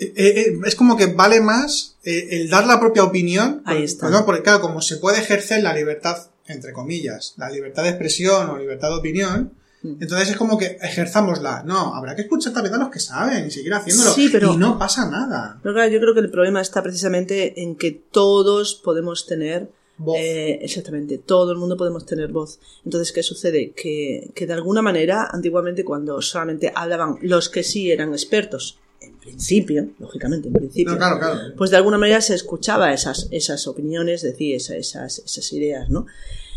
eh, 0.00 0.12
eh, 0.16 0.58
es 0.64 0.74
como 0.74 0.96
que 0.96 1.06
vale 1.06 1.40
más 1.40 1.96
eh, 2.04 2.28
el 2.32 2.48
dar 2.50 2.66
la 2.66 2.80
propia 2.80 3.04
opinión, 3.04 3.62
Ahí 3.64 3.84
está. 3.84 4.08
¿no? 4.10 4.24
porque 4.24 4.42
claro, 4.42 4.60
como 4.60 4.80
se 4.82 4.96
puede 4.96 5.18
ejercer 5.18 5.62
la 5.62 5.74
libertad, 5.74 6.16
entre 6.46 6.72
comillas, 6.72 7.34
la 7.36 7.50
libertad 7.50 7.82
de 7.84 7.90
expresión 7.90 8.50
o 8.50 8.58
libertad 8.58 8.88
de 8.88 8.94
opinión, 8.96 9.52
Mm. 9.82 9.96
entonces 10.02 10.28
es 10.28 10.36
como 10.36 10.58
que 10.58 10.76
ejerzamosla. 10.82 11.62
No, 11.64 11.94
habrá 11.94 12.14
que 12.14 12.20
escuchar 12.22 12.52
también 12.52 12.74
a 12.74 12.78
los 12.78 12.90
que 12.90 13.00
saben 13.00 13.46
y 13.46 13.50
seguir 13.50 13.72
haciéndolo. 13.72 14.10
Sí, 14.12 14.28
pero- 14.30 14.52
Y 14.52 14.58
no 14.58 14.78
pasa 14.78 15.08
nada. 15.08 15.58
Pero 15.62 15.74
claro, 15.74 15.90
yo 15.90 15.98
creo 16.00 16.12
que 16.12 16.20
el 16.20 16.30
problema 16.30 16.60
está 16.60 16.82
precisamente 16.82 17.62
en 17.62 17.76
que 17.76 17.90
todos 17.92 18.74
podemos 18.74 19.26
tener 19.26 19.70
Voz. 20.02 20.16
Eh, 20.18 20.58
exactamente, 20.62 21.18
todo 21.18 21.52
el 21.52 21.58
mundo 21.58 21.76
podemos 21.76 22.06
tener 22.06 22.28
voz. 22.32 22.58
Entonces, 22.86 23.12
¿qué 23.12 23.22
sucede? 23.22 23.72
Que, 23.72 24.30
que 24.34 24.46
de 24.46 24.54
alguna 24.54 24.80
manera, 24.80 25.28
antiguamente, 25.30 25.84
cuando 25.84 26.22
solamente 26.22 26.72
hablaban 26.74 27.16
los 27.20 27.50
que 27.50 27.62
sí 27.62 27.90
eran 27.90 28.12
expertos, 28.12 28.78
en 29.00 29.18
principio, 29.18 29.88
lógicamente, 29.98 30.48
en 30.48 30.54
principio, 30.54 30.92
No, 30.92 30.98
claro, 30.98 31.18
claro. 31.18 31.40
pues 31.56 31.70
de 31.70 31.76
alguna 31.76 31.98
manera 31.98 32.20
se 32.20 32.34
escuchaba 32.34 32.92
esas, 32.92 33.28
esas 33.30 33.66
opiniones, 33.66 34.22
esa- 34.24 34.76
esas, 34.76 35.18
esas 35.20 35.52
ideas, 35.52 35.88
¿no? 35.88 36.06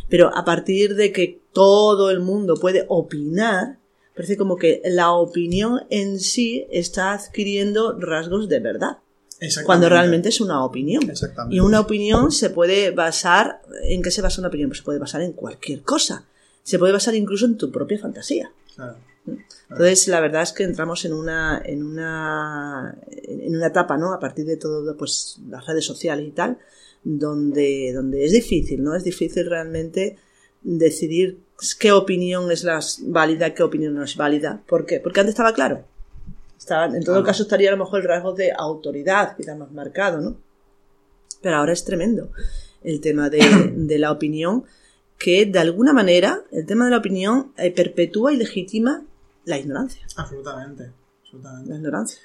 Pero 0.09 0.35
a 0.35 0.43
partir 0.43 0.95
de 0.95 1.12
que 1.12 1.39
todo 1.53 2.12
el 2.12 2.19
mundo 2.19 2.55
puede 2.55 2.85
opinar, 2.89 3.77
parece 4.15 4.38
como 4.38 4.57
que 4.57 4.81
la 4.85 5.12
opinión 5.12 5.81
en 5.89 6.19
sí 6.19 6.67
está 6.71 7.13
adquiriendo 7.13 7.97
rasgos 8.00 8.50
de 8.50 8.59
verdad, 8.59 8.97
cuando 9.65 9.89
realmente 9.89 10.29
es 10.29 10.39
una 10.39 10.63
opinión. 10.63 11.09
Exactamente. 11.09 11.55
Y 11.55 11.59
una 11.59 11.79
opinión 11.81 12.31
se 12.31 12.50
puede 12.50 12.91
basar, 12.91 13.62
¿en 13.83 14.01
qué 14.01 14.09
se 14.12 14.21
basa 14.21 14.39
una 14.39 14.47
opinión? 14.50 14.69
Pues 14.69 14.77
se 14.79 14.83
puede 14.85 15.00
basar 15.00 15.21
en 15.21 15.33
cualquier 15.33 15.81
cosa. 15.81 16.25
Se 16.63 16.79
puede 16.79 16.93
basar 16.93 17.13
incluso 17.15 17.45
en 17.45 17.57
tu 17.57 17.69
propia 17.71 18.00
fantasía. 18.00 18.51
Claro. 18.75 18.95
Entonces, 19.69 20.07
la 20.07 20.19
verdad 20.19 20.43
es 20.43 20.51
que 20.51 20.63
entramos 20.63 21.05
en 21.05 21.13
una, 21.13 21.61
en 21.63 21.83
una, 21.83 22.95
en 23.07 23.55
una 23.55 23.67
etapa, 23.67 23.97
¿no? 23.97 24.13
A 24.13 24.19
partir 24.19 24.45
de 24.45 24.57
todo, 24.57 24.95
pues, 24.97 25.39
las 25.49 25.65
redes 25.65 25.85
sociales 25.85 26.27
y 26.27 26.31
tal, 26.31 26.59
donde, 27.03 27.91
donde 27.93 28.25
es 28.25 28.31
difícil, 28.33 28.83
¿no? 28.83 28.95
Es 28.95 29.03
difícil 29.03 29.49
realmente 29.49 30.17
decidir 30.61 31.39
qué 31.79 31.91
opinión 31.91 32.51
es 32.51 32.63
la 32.63 32.79
válida, 33.03 33.53
qué 33.53 33.63
opinión 33.63 33.95
no 33.95 34.03
es 34.03 34.15
válida. 34.15 34.61
¿Por 34.67 34.85
qué? 34.85 34.99
Porque 34.99 35.21
antes 35.21 35.33
estaba 35.33 35.53
claro. 35.53 35.85
Estaba, 36.57 36.85
en 36.85 37.03
todo 37.03 37.15
Claro. 37.15 37.25
caso 37.25 37.43
estaría 37.43 37.69
a 37.69 37.71
lo 37.75 37.83
mejor 37.83 38.01
el 38.01 38.07
rasgo 38.07 38.33
de 38.33 38.51
autoridad, 38.55 39.35
quizá 39.35 39.55
más 39.55 39.71
marcado, 39.71 40.21
¿no? 40.21 40.37
Pero 41.41 41.57
ahora 41.57 41.73
es 41.73 41.83
tremendo 41.83 42.29
el 42.83 43.01
tema 43.01 43.29
de, 43.29 43.39
de 43.75 43.99
la 43.99 44.11
opinión, 44.11 44.63
que 45.17 45.45
de 45.45 45.59
alguna 45.59 45.93
manera 45.93 46.43
el 46.51 46.65
tema 46.65 46.85
de 46.85 46.91
la 46.91 46.97
opinión 46.97 47.53
eh, 47.57 47.71
perpetúa 47.71 48.33
y 48.33 48.37
legitima 48.37 49.05
la 49.45 49.57
ignorancia. 49.57 50.01
Absolutamente. 50.15 50.91
absolutamente. 51.23 51.69
La 51.71 51.75
ignorancia. 51.77 52.19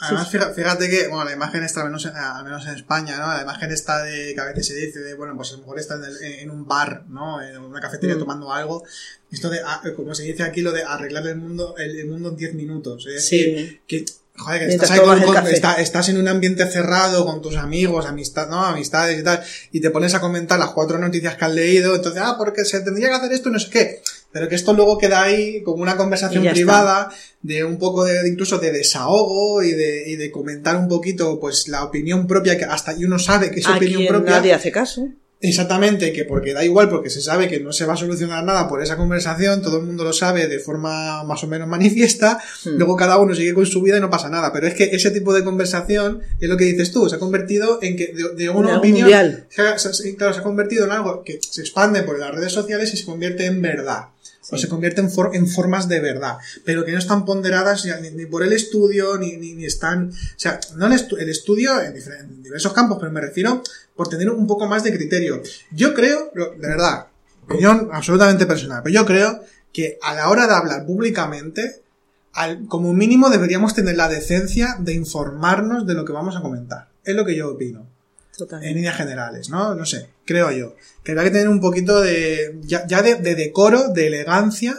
Además, 0.00 0.28
fíjate 0.30 0.88
que, 0.88 1.08
bueno, 1.08 1.24
la 1.24 1.32
imagen 1.32 1.64
está, 1.64 1.80
al 1.80 1.86
menos, 1.88 2.04
en- 2.06 2.14
al 2.14 2.44
menos 2.44 2.64
en 2.68 2.74
España, 2.76 3.18
¿no? 3.18 3.26
La 3.34 3.42
imagen 3.42 3.72
está 3.72 4.04
de, 4.04 4.32
que 4.32 4.40
a 4.40 4.44
veces 4.44 4.68
se 4.68 4.74
dice 4.76 5.00
de, 5.00 5.14
bueno, 5.14 5.34
pues 5.36 5.48
a 5.50 5.52
lo 5.54 5.58
mejor 5.58 5.80
está 5.80 5.96
en, 5.96 6.04
el- 6.04 6.22
en 6.22 6.50
un 6.50 6.68
bar, 6.68 7.04
¿no? 7.08 7.42
En 7.42 7.58
una 7.58 7.80
cafetería 7.80 8.14
Mm. 8.14 8.20
tomando 8.20 8.52
algo. 8.52 8.84
Esto 9.32 9.50
de, 9.50 9.58
como 9.96 10.14
se 10.14 10.22
dice 10.22 10.44
aquí, 10.44 10.60
lo 10.62 10.70
de 10.70 10.84
arreglar 10.84 11.26
el 11.26 11.34
mundo, 11.36 11.74
el, 11.78 11.98
el 11.98 12.06
mundo 12.08 12.28
en 12.28 12.36
10 12.36 12.54
minutos. 12.54 13.06
Es 13.08 13.14
decir, 13.14 13.58
Sí. 13.58 13.80
que, 13.88 14.04
joder, 14.36 14.60
que 14.60 14.66
Mientras 14.68 14.90
estás, 14.92 15.00
ahí 15.04 15.20
con- 15.24 15.34
con- 15.34 15.46
está- 15.48 15.74
estás 15.80 16.08
en 16.10 16.18
un 16.18 16.28
ambiente 16.28 16.64
cerrado 16.70 17.26
con 17.26 17.42
tus 17.42 17.56
amigos, 17.56 18.06
amistad, 18.06 18.48
¿no? 18.48 18.64
Amistades 18.64 19.18
y 19.18 19.24
tal, 19.24 19.42
y 19.72 19.80
te 19.80 19.90
pones 19.90 20.14
a 20.14 20.20
comentar 20.20 20.60
las 20.60 20.70
cuatro 20.70 20.98
noticias 20.98 21.34
que 21.36 21.44
has 21.44 21.52
leído, 21.52 21.96
entonces, 21.96 22.22
ah, 22.24 22.36
porque 22.38 22.64
se 22.64 22.80
tendría 22.82 23.08
que 23.08 23.14
hacer 23.16 23.32
esto 23.32 23.50
no 23.50 23.58
sé 23.58 23.68
qué. 23.68 24.00
Pero 24.32 24.48
que 24.48 24.54
esto 24.56 24.74
luego 24.74 24.98
queda 24.98 25.22
ahí 25.22 25.62
como 25.62 25.82
una 25.82 25.96
conversación 25.96 26.42
está. 26.44 26.54
privada, 26.54 27.08
de 27.42 27.64
un 27.64 27.78
poco 27.78 28.04
de, 28.04 28.28
incluso 28.28 28.58
de 28.58 28.72
desahogo 28.72 29.62
y 29.62 29.72
de, 29.72 30.04
y 30.10 30.16
de 30.16 30.30
comentar 30.30 30.76
un 30.76 30.86
poquito, 30.88 31.40
pues, 31.40 31.66
la 31.68 31.82
opinión 31.84 32.26
propia, 32.26 32.58
que 32.58 32.64
hasta 32.64 32.92
y 32.94 33.04
uno 33.04 33.18
sabe 33.18 33.50
que 33.50 33.60
es 33.60 33.66
A 33.66 33.76
opinión 33.76 34.06
propia. 34.06 34.30
nadie 34.36 34.52
hace 34.52 34.70
caso. 34.70 35.08
Exactamente, 35.40 36.12
que 36.12 36.24
porque 36.24 36.52
da 36.52 36.64
igual, 36.64 36.88
porque 36.88 37.10
se 37.10 37.20
sabe 37.20 37.46
que 37.48 37.60
no 37.60 37.72
se 37.72 37.86
va 37.86 37.92
a 37.94 37.96
solucionar 37.96 38.42
nada 38.42 38.68
por 38.68 38.82
esa 38.82 38.96
conversación, 38.96 39.62
todo 39.62 39.78
el 39.78 39.84
mundo 39.86 40.02
lo 40.02 40.12
sabe 40.12 40.48
de 40.48 40.58
forma 40.58 41.22
más 41.22 41.44
o 41.44 41.46
menos 41.46 41.68
manifiesta, 41.68 42.40
Hmm. 42.64 42.70
luego 42.76 42.96
cada 42.96 43.18
uno 43.18 43.36
sigue 43.36 43.54
con 43.54 43.64
su 43.64 43.80
vida 43.80 43.98
y 43.98 44.00
no 44.00 44.10
pasa 44.10 44.28
nada. 44.28 44.52
Pero 44.52 44.66
es 44.66 44.74
que 44.74 44.84
ese 44.92 45.12
tipo 45.12 45.32
de 45.32 45.44
conversación 45.44 46.22
es 46.40 46.48
lo 46.48 46.56
que 46.56 46.64
dices 46.64 46.90
tú, 46.90 47.08
se 47.08 47.14
ha 47.14 47.18
convertido 47.20 47.78
en 47.82 47.96
que 47.96 48.08
de, 48.08 48.34
de 48.34 48.48
una 48.50 48.78
opinión, 48.78 49.08
se 49.48 49.62
ha- 49.62 49.78
se- 49.78 50.16
claro, 50.16 50.34
se 50.34 50.40
ha 50.40 50.42
convertido 50.42 50.84
en 50.86 50.90
algo 50.90 51.22
que 51.22 51.38
se 51.40 51.60
expande 51.60 52.02
por 52.02 52.18
las 52.18 52.34
redes 52.34 52.50
sociales 52.52 52.92
y 52.92 52.96
se 52.96 53.04
convierte 53.04 53.46
en 53.46 53.62
verdad. 53.62 54.06
O 54.50 54.56
se 54.56 54.68
convierte 54.68 55.00
en, 55.02 55.10
for- 55.10 55.34
en 55.34 55.46
formas 55.46 55.88
de 55.88 56.00
verdad, 56.00 56.38
pero 56.64 56.84
que 56.84 56.92
no 56.92 56.98
están 56.98 57.24
ponderadas 57.26 57.84
ni, 58.14 58.26
por 58.26 58.42
el 58.42 58.52
estudio, 58.52 59.18
ni, 59.18 59.36
ni, 59.36 59.54
ni 59.54 59.64
están. 59.66 60.08
O 60.10 60.12
sea, 60.38 60.58
no 60.76 60.86
el, 60.86 60.92
estu- 60.94 61.18
el 61.18 61.28
estudio 61.28 61.80
en, 61.82 61.94
en 61.96 62.42
diversos 62.42 62.72
campos, 62.72 62.96
pero 62.98 63.12
me 63.12 63.20
refiero 63.20 63.62
por 63.94 64.08
tener 64.08 64.30
un 64.30 64.46
poco 64.46 64.66
más 64.66 64.84
de 64.84 64.92
criterio. 64.96 65.42
Yo 65.70 65.92
creo, 65.94 66.30
de 66.34 66.66
verdad, 66.66 67.08
opinión 67.44 67.90
absolutamente 67.92 68.46
personal, 68.46 68.80
pero 68.82 68.94
yo 68.94 69.04
creo 69.06 69.42
que 69.72 69.98
a 70.02 70.14
la 70.14 70.28
hora 70.30 70.46
de 70.46 70.54
hablar 70.54 70.86
públicamente, 70.86 71.82
al, 72.32 72.66
como 72.68 72.92
mínimo 72.94 73.28
deberíamos 73.30 73.74
tener 73.74 73.96
la 73.96 74.08
decencia 74.08 74.76
de 74.78 74.94
informarnos 74.94 75.86
de 75.86 75.94
lo 75.94 76.04
que 76.04 76.12
vamos 76.12 76.36
a 76.36 76.40
comentar. 76.40 76.88
Es 77.04 77.14
lo 77.14 77.24
que 77.26 77.36
yo 77.36 77.50
opino 77.50 77.86
en 78.62 78.74
líneas 78.74 78.96
generales, 78.96 79.48
¿no? 79.50 79.74
No 79.74 79.84
sé, 79.86 80.08
creo 80.24 80.50
yo. 80.52 80.74
Que 81.02 81.12
habrá 81.12 81.24
que 81.24 81.30
tener 81.30 81.48
un 81.48 81.60
poquito 81.60 82.00
de, 82.00 82.58
ya, 82.62 82.86
ya 82.86 83.02
de, 83.02 83.16
de 83.16 83.34
decoro, 83.34 83.88
de 83.88 84.06
elegancia 84.08 84.76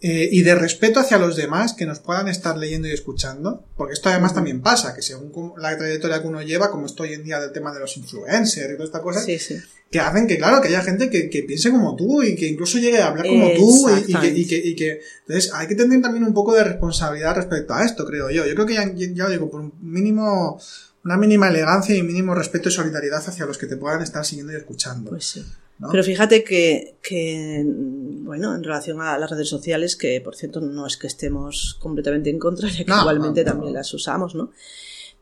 eh, 0.00 0.28
y 0.32 0.42
de 0.42 0.56
respeto 0.56 0.98
hacia 0.98 1.16
los 1.18 1.36
demás 1.36 1.74
que 1.74 1.86
nos 1.86 2.00
puedan 2.00 2.26
estar 2.26 2.58
leyendo 2.58 2.88
y 2.88 2.92
escuchando. 2.92 3.64
Porque 3.76 3.92
esto 3.94 4.08
además 4.08 4.34
también 4.34 4.60
pasa, 4.60 4.94
que 4.94 5.02
según 5.02 5.52
la 5.58 5.76
trayectoria 5.78 6.20
que 6.20 6.26
uno 6.26 6.42
lleva, 6.42 6.70
como 6.72 6.86
estoy 6.86 7.10
hoy 7.10 7.14
en 7.14 7.24
día 7.24 7.38
del 7.40 7.52
tema 7.52 7.72
de 7.72 7.78
los 7.80 7.96
influencers 7.96 8.70
y 8.70 8.72
toda 8.74 8.84
esta 8.86 9.00
cosa, 9.00 9.20
Sí, 9.20 9.38
sí. 9.38 9.60
que 9.92 10.00
hacen 10.00 10.26
que, 10.26 10.38
claro, 10.38 10.60
que 10.60 10.68
haya 10.68 10.82
gente 10.82 11.08
que, 11.08 11.30
que 11.30 11.44
piense 11.44 11.70
como 11.70 11.94
tú 11.94 12.20
y 12.24 12.34
que 12.34 12.48
incluso 12.48 12.78
llegue 12.78 12.98
a 13.00 13.06
hablar 13.08 13.28
como 13.28 13.52
tú 13.52 13.88
y- 13.90 14.10
y, 14.10 14.14
que, 14.20 14.28
y, 14.28 14.46
que, 14.48 14.56
y 14.56 14.74
que- 14.74 15.00
Entonces, 15.28 15.52
hay 15.54 15.68
que 15.68 15.76
tener 15.76 16.00
también 16.02 16.24
un 16.24 16.34
poco 16.34 16.52
de 16.54 16.64
responsabilidad 16.64 17.36
respecto 17.36 17.72
a 17.72 17.84
esto, 17.84 18.04
creo 18.04 18.28
yo. 18.28 18.44
Yo 18.44 18.54
creo 18.54 18.66
que 18.66 18.74
ya, 18.74 18.90
ya 18.94 19.28
digo, 19.28 19.48
por 19.50 19.60
un 19.60 19.72
mínimo, 19.80 20.60
una 21.04 21.16
mínima 21.16 21.48
elegancia 21.48 21.94
y 21.96 22.02
mínimo 22.02 22.34
respeto 22.34 22.68
y 22.68 22.72
solidaridad 22.72 23.22
hacia 23.26 23.46
los 23.46 23.58
que 23.58 23.66
te 23.66 23.76
puedan 23.76 24.02
estar 24.02 24.24
siguiendo 24.24 24.52
y 24.52 24.56
escuchando. 24.56 25.10
Pues 25.10 25.24
sí. 25.24 25.44
¿no? 25.78 25.88
Pero 25.90 26.04
fíjate 26.04 26.44
que, 26.44 26.96
que, 27.02 27.64
bueno, 27.66 28.54
en 28.54 28.62
relación 28.62 29.00
a 29.00 29.18
las 29.18 29.30
redes 29.30 29.48
sociales, 29.48 29.96
que 29.96 30.20
por 30.20 30.36
cierto 30.36 30.60
no 30.60 30.86
es 30.86 30.96
que 30.96 31.08
estemos 31.08 31.76
completamente 31.80 32.30
en 32.30 32.38
contra, 32.38 32.68
ya 32.68 32.84
que 32.84 32.90
No, 32.90 33.00
igualmente 33.00 33.42
no, 33.44 33.50
también 33.52 33.74
las 33.74 33.92
usamos, 33.94 34.34
¿no? 34.34 34.52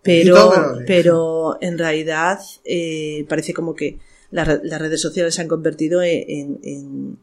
Pero, 0.02 0.34
pero 0.50 0.76
sí. 0.78 0.84
pero 0.87 1.58
en 1.60 1.78
realidad 1.78 2.38
eh, 2.64 3.25
parece 3.28 3.52
como 3.54 3.75
que 3.75 3.99
la 4.30 4.44
las 4.62 4.80
redes 4.80 5.00
sociales 5.00 5.34
se 5.34 5.40
han 5.42 5.49
convertido 5.49 6.02
en, 6.02 6.25
en- 6.28 6.58
en- 6.62 7.18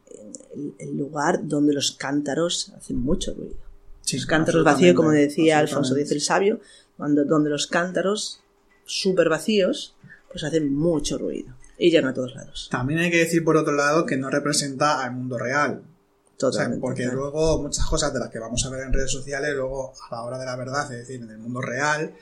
en 0.54 0.74
el 0.78 0.96
lugar 0.96 1.40
donde 1.46 1.72
los 1.74 1.92
cántaros 1.92 2.72
hacen 2.76 2.96
mucho 2.98 3.34
ruido. 3.34 3.54
Sí, 4.02 4.16
los 4.16 4.26
cántaros 4.26 4.64
vacíos, 4.64 4.94
como 4.96 5.10
decía 5.10 5.58
Alfonso. 5.58 5.96
X 5.96 6.10
el 6.12 6.20
Sabio, 6.20 6.60
cuando, 6.96 7.24
donde 7.24 7.50
los 7.50 7.66
cántaros 7.66 8.40
súper 8.88 9.28
vacíos, 9.28 9.94
pues 10.30 10.42
hacen 10.44 10.74
mucho 10.74 11.18
ruido 11.18 11.54
y 11.78 11.90
llegan 11.90 12.10
a 12.10 12.14
todos 12.14 12.34
lados. 12.34 12.68
También 12.70 13.00
hay 13.00 13.10
que 13.10 13.18
decir, 13.18 13.44
por 13.44 13.56
otro 13.56 13.74
lado, 13.74 14.04
que 14.04 14.16
no 14.16 14.30
representa 14.30 15.02
al 15.02 15.12
mundo 15.12 15.38
real. 15.38 15.82
O 15.82 16.40
sea, 16.40 16.50
Totalmente. 16.50 16.80
porque 16.80 17.06
luego 17.06 17.62
muchas 17.62 17.84
cosas 17.86 18.12
de 18.12 18.20
las 18.20 18.30
que 18.30 18.38
vamos 18.38 18.64
a 18.64 18.70
ver 18.70 18.82
en 18.84 18.92
redes 18.92 19.10
sociales, 19.10 19.54
luego 19.54 19.92
a 20.08 20.14
la 20.14 20.22
hora 20.22 20.38
de 20.38 20.46
la 20.46 20.56
verdad, 20.56 20.92
es 20.92 21.00
decir, 21.00 21.20
en 21.20 21.30
el 21.30 21.38
mundo 21.38 21.60
real, 21.60 22.14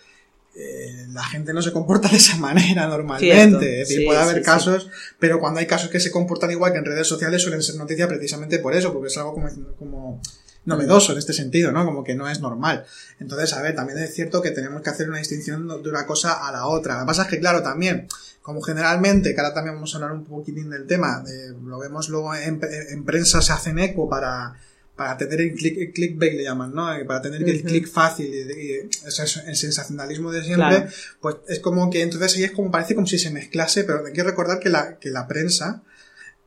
eh, 0.54 1.06
la 1.12 1.22
gente 1.22 1.52
no 1.52 1.60
se 1.60 1.70
comporta 1.70 2.08
de 2.10 2.16
esa 2.16 2.36
manera 2.38 2.86
normalmente. 2.86 3.82
Es 3.82 3.88
decir, 3.88 4.06
puede 4.06 4.18
haber 4.18 4.42
casos, 4.42 4.88
pero 5.18 5.38
cuando 5.38 5.60
hay 5.60 5.66
casos 5.66 5.90
que 5.90 6.00
se 6.00 6.10
comportan 6.10 6.50
igual 6.50 6.72
que 6.72 6.78
en 6.78 6.86
redes 6.86 7.06
sociales 7.06 7.42
suelen 7.42 7.62
ser 7.62 7.76
noticias 7.76 8.08
precisamente 8.08 8.58
por 8.58 8.74
eso, 8.74 8.92
porque 8.92 9.08
es 9.08 9.16
algo 9.18 9.34
como, 9.34 9.48
como 9.78 10.22
novedoso 10.66 11.12
en 11.12 11.18
este 11.18 11.32
sentido, 11.32 11.72
¿no? 11.72 11.84
Como 11.84 12.04
que 12.04 12.14
no 12.14 12.28
es 12.28 12.40
normal. 12.40 12.84
Entonces, 13.18 13.52
a 13.54 13.62
ver, 13.62 13.74
también 13.74 13.98
es 13.98 14.14
cierto 14.14 14.42
que 14.42 14.50
tenemos 14.50 14.82
que 14.82 14.90
hacer 14.90 15.08
una 15.08 15.18
distinción 15.18 15.66
de 15.66 15.88
una 15.88 16.06
cosa 16.06 16.46
a 16.46 16.52
la 16.52 16.66
otra. 16.66 16.94
Lo 16.94 17.00
que 17.00 17.06
pasa 17.06 17.22
es 17.22 17.28
que, 17.28 17.40
claro, 17.40 17.62
también, 17.62 18.06
como 18.42 18.60
generalmente, 18.60 19.34
que 19.34 19.40
ahora 19.40 19.54
también 19.54 19.76
vamos 19.76 19.94
a 19.94 19.98
hablar 19.98 20.12
un 20.12 20.24
poquitín 20.24 20.68
del 20.68 20.86
tema, 20.86 21.24
lo 21.64 21.78
vemos 21.78 22.08
luego 22.08 22.34
en, 22.34 22.60
en 22.90 23.04
prensa 23.04 23.40
se 23.40 23.52
hacen 23.52 23.78
eco 23.78 24.08
para 24.08 24.56
para 24.96 25.16
tener 25.18 25.42
el, 25.42 25.54
click, 25.54 25.92
clickbait 25.92 26.32
le 26.34 26.42
llaman, 26.42 26.74
¿no? 26.74 26.88
Para 27.06 27.20
tener 27.20 27.46
el 27.46 27.62
click 27.62 27.86
fácil 27.86 28.26
y, 28.26 28.72
el 28.72 29.56
sensacionalismo 29.56 30.32
de 30.32 30.42
siempre, 30.42 30.88
pues 31.20 31.36
es 31.48 31.60
como 31.60 31.90
que 31.90 32.00
entonces 32.00 32.34
ahí 32.36 32.44
es 32.44 32.52
como 32.52 32.70
parece 32.70 32.94
como 32.94 33.06
si 33.06 33.18
se 33.18 33.30
mezclase, 33.30 33.84
pero 33.84 34.06
hay 34.06 34.14
que 34.14 34.24
recordar 34.24 34.58
que 34.58 34.70
la, 34.70 34.98
que 34.98 35.10
la 35.10 35.28
prensa 35.28 35.82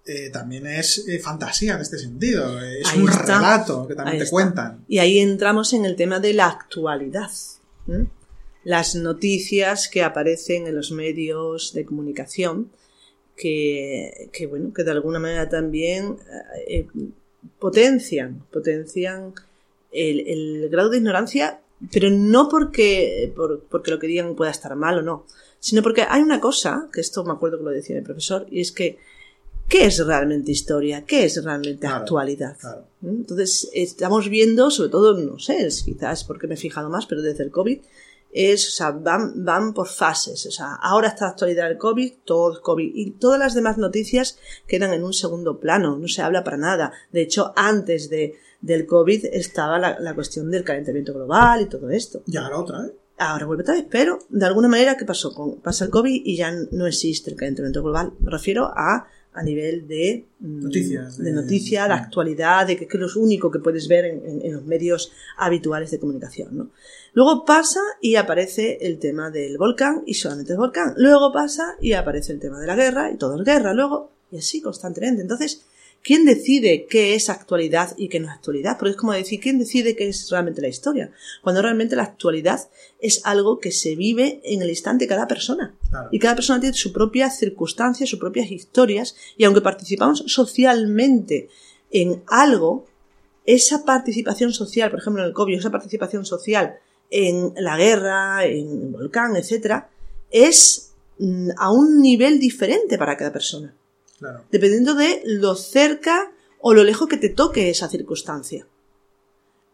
eh, 0.10 0.32
también 0.32 0.66
es 0.66 1.08
eh, 1.08 1.20
fantasía 1.20 1.76
en 1.76 1.82
este 1.82 2.00
sentido, 2.00 2.60
es 2.60 2.92
un 2.96 3.08
relato 3.08 3.88
que 3.88 3.94
también 3.94 4.24
te 4.24 4.28
cuentan. 4.28 4.84
Y 4.88 4.98
ahí 4.98 5.20
entramos 5.20 5.72
en 5.74 5.86
el 5.86 5.96
tema 5.96 6.20
de 6.20 6.34
la 6.34 6.48
actualidad. 6.48 7.30
Las 8.64 8.96
noticias 8.96 9.88
que 9.88 10.02
aparecen 10.02 10.66
en 10.66 10.76
los 10.76 10.92
medios 10.92 11.74
de 11.74 11.86
comunicación, 11.86 12.72
que, 13.36 14.32
que 14.34 14.48
bueno, 14.48 14.74
que 14.74 14.84
de 14.84 14.90
alguna 14.90 15.20
manera 15.20 15.48
también 15.48 16.18
eh, 16.68 16.88
potencian, 17.60 18.44
potencian 18.52 19.36
el, 19.92 20.70
grado 20.72 20.90
de 20.90 20.98
ignorancia, 20.98 21.62
pero 21.92 22.10
no 22.10 22.50
porque, 22.50 23.32
porque 23.70 23.92
lo 23.92 24.00
que 24.00 24.08
digan 24.08 24.36
pueda 24.36 24.50
estar 24.50 24.76
mal 24.76 24.98
o 24.98 25.02
no, 25.04 25.28
sino 25.60 25.84
porque 25.84 26.02
hay 26.02 26.24
una 26.24 26.40
cosa, 26.40 26.90
que 26.92 27.00
esto 27.00 27.24
me 27.24 27.34
acuerdo 27.34 27.60
que 27.60 27.64
lo 27.64 27.70
decía 27.70 27.96
el 27.96 28.04
profesor, 28.04 28.48
y 28.50 28.62
es 28.62 28.72
que, 28.72 28.98
¿qué 29.70 29.86
es 29.86 30.06
realmente 30.06 30.52
historia? 30.52 31.06
¿Qué 31.06 31.24
es 31.24 31.42
realmente 31.42 31.88
actualidad? 31.88 32.58
¿Mm? 33.02 33.08
Entonces, 33.08 33.70
estamos 33.74 34.28
viendo, 34.28 34.70
sobre 34.72 34.90
todo, 34.90 35.18
no 35.18 35.40
sé, 35.40 35.70
quizás 35.86 36.24
porque 36.26 36.48
me 36.48 36.56
he 36.56 36.58
fijado 36.58 36.90
más, 36.90 37.06
pero 37.06 37.22
desde 37.22 37.44
el 37.44 37.52
COVID, 37.52 37.80
es, 38.32 38.68
o 38.68 38.72
sea, 38.72 38.92
van, 38.92 39.44
van 39.46 39.74
por 39.74 39.88
fases. 39.88 40.46
O 40.46 40.52
sea, 40.52 40.76
ahora 40.76 41.10
está 41.10 41.30
actualidad 41.30 41.68
del 41.68 41.78
COVID, 41.78 42.14
todo 42.26 42.54
el 42.54 42.62
COVID. 42.62 42.92
Y 42.94 43.12
todas 43.12 43.40
las 43.40 43.54
demás 43.54 43.78
noticias 43.78 44.38
quedan 44.68 44.94
en 44.94 45.04
un 45.04 45.14
segundo 45.14 45.60
plano, 45.60 45.98
no 45.98 46.08
se 46.08 46.22
habla 46.22 46.44
para 46.44 46.58
nada. 46.58 46.92
De 47.12 47.22
hecho, 47.22 47.54
antes 47.56 48.10
de, 48.10 48.36
del 48.62 48.86
COVID 48.86 49.26
estaba 49.32 49.80
la, 49.80 50.00
la 50.00 50.14
cuestión 50.14 50.52
del 50.52 50.64
calentamiento 50.64 51.14
global 51.14 51.62
y 51.62 51.66
todo 51.66 51.90
esto. 51.90 52.22
Y 52.26 52.38
ahora 52.38 52.60
otra 52.60 52.82
vez. 52.82 52.92
Ahora 53.22 53.46
vuelve 53.48 53.64
otra 53.64 53.74
vez, 53.74 53.86
pero 53.90 54.20
de 54.30 54.46
alguna 54.46 54.70
manera, 54.70 54.96
¿qué 54.96 55.04
pasó? 55.04 55.34
Pasa 55.62 55.84
el 55.84 55.92
COVID 55.92 56.22
y 56.24 56.38
ya 56.38 56.54
no 56.72 56.88
existe 56.88 57.30
el 57.30 57.36
calentamiento 57.36 57.84
global. 57.84 58.14
Me 58.20 58.32
refiero 58.32 58.72
a 58.74 59.08
a 59.40 59.44
nivel 59.44 59.88
de 59.88 60.26
mm, 60.40 60.64
noticias, 60.64 61.18
de, 61.18 61.32
noticia, 61.32 61.88
de 61.88 61.94
actualidad, 61.94 62.68
de 62.68 62.76
que, 62.76 62.86
es 62.86 62.94
lo 62.94 63.22
único 63.22 63.50
que 63.50 63.60
puedes 63.60 63.88
ver 63.88 64.06
en, 64.06 64.52
los 64.52 64.66
medios 64.66 65.14
habituales 65.38 65.92
de 65.92 66.00
comunicación. 66.00 66.58
¿no? 66.58 66.72
Luego 67.14 67.46
pasa 67.46 67.80
y 68.02 68.16
aparece 68.16 68.80
el 68.82 69.00
tema 69.00 69.32
del 69.32 69.58
volcán 69.58 70.04
y 70.06 70.16
solamente 70.16 70.52
el 70.52 70.60
volcán. 70.60 70.94
Luego 70.98 71.32
pasa 71.32 71.78
y 71.80 71.94
aparece 71.94 72.34
el 72.34 72.40
tema 72.40 72.60
de 72.60 72.68
la 72.68 72.76
guerra 72.76 73.12
y 73.12 73.18
todo 73.18 73.40
es 73.40 73.46
guerra. 73.46 73.74
Luego, 73.74 74.12
y 74.30 74.38
así 74.38 74.62
constantemente. 74.62 75.22
Entonces, 75.22 75.66
¿Quién 76.02 76.26
decide 76.26 76.88
qué 76.90 77.14
es 77.16 77.30
actualidad 77.30 77.94
y 77.98 78.08
qué 78.08 78.20
no 78.20 78.28
es 78.28 78.34
actualidad? 78.34 78.78
Porque 78.78 78.92
es 78.92 78.98
como 78.98 79.12
decir, 79.12 79.40
¿quién 79.40 79.60
decide 79.60 79.96
qué 79.96 80.08
es 80.08 80.30
realmente 80.30 80.62
la 80.62 80.70
historia? 80.70 81.12
Cuando 81.44 81.62
realmente 81.62 81.96
la 81.96 82.04
actualidad 82.04 82.70
es 83.00 83.22
algo 83.26 83.60
que 83.60 83.72
se 83.72 83.96
vive 83.96 84.40
en 84.46 84.62
el 84.62 84.70
instante 84.70 85.08
cada 85.08 85.28
persona. 85.28 85.76
Y 86.12 86.20
cada 86.20 86.36
persona 86.36 86.60
tiene 86.62 86.76
su 86.76 86.94
propia 86.94 87.30
circunstancia, 87.30 88.08
sus 88.08 88.20
propias 88.20 88.50
historias, 88.50 89.16
y 89.38 89.44
aunque 89.44 89.62
participamos 89.62 90.24
socialmente 90.28 91.50
en 91.92 92.24
algo, 92.28 92.86
esa 93.46 93.84
participación 93.84 94.54
social, 94.54 94.92
por 94.92 95.00
ejemplo 95.00 95.22
en 95.24 95.30
el 95.30 95.34
COVID, 95.34 95.58
esa 95.58 95.72
participación 95.72 96.26
social 96.26 96.76
en 97.10 97.54
la 97.58 97.78
guerra, 97.78 98.46
en 98.46 98.84
el 98.84 98.88
volcán, 98.90 99.36
etc., 99.36 99.86
es 100.32 100.92
mm, 101.18 101.50
a 101.58 101.72
un 101.72 102.02
nivel 102.02 102.40
diferente 102.40 102.98
para 102.98 103.18
cada 103.18 103.34
persona. 103.34 103.76
Dependiendo 104.52 104.96
de 104.96 105.22
lo 105.26 105.56
cerca 105.56 106.32
o 106.60 106.74
lo 106.74 106.84
lejos 106.84 107.08
que 107.08 107.18
te 107.18 107.30
toque 107.30 107.70
esa 107.70 107.88
circunstancia. 107.88 108.68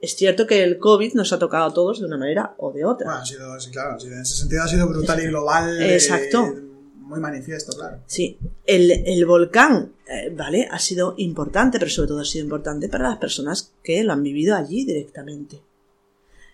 Es 0.01 0.15
cierto 0.15 0.45
que 0.45 0.63
el 0.63 0.77
COVID 0.77 1.13
nos 1.13 1.34
ha 1.34 1.39
tocado 1.39 1.65
a 1.65 1.73
todos 1.73 1.99
de 1.99 2.05
una 2.05 2.17
manera 2.17 2.53
o 2.58 2.71
de 2.71 2.86
otra. 2.86 3.08
Bueno, 3.08 3.21
ha 3.21 3.25
sido, 3.25 3.60
sí, 3.60 3.71
claro, 3.71 3.97
en 4.03 4.21
ese 4.21 4.36
sentido 4.36 4.63
ha 4.63 4.67
sido 4.67 4.88
brutal 4.88 5.19
y 5.23 5.27
global. 5.27 5.81
Exacto. 5.81 6.53
muy 6.97 7.19
manifiesto, 7.19 7.75
claro. 7.75 8.01
Sí, 8.05 8.38
el, 8.65 9.25
volcán, 9.25 9.93
eh, 10.08 10.31
¿vale? 10.36 10.67
Ha 10.69 10.79
sido 10.79 11.15
importante, 11.17 11.79
pero 11.79 11.89
sobre 11.89 12.10
todo 12.10 12.19
ha 12.19 12.25
sido 12.25 12.43
importante 12.43 12.89
para 12.89 13.10
las 13.10 13.17
personas 13.17 13.73
que 13.84 14.03
lo 14.03 14.13
han 14.13 14.21
vivido 14.21 14.55
allí 14.55 14.86
directamente. 14.86 15.62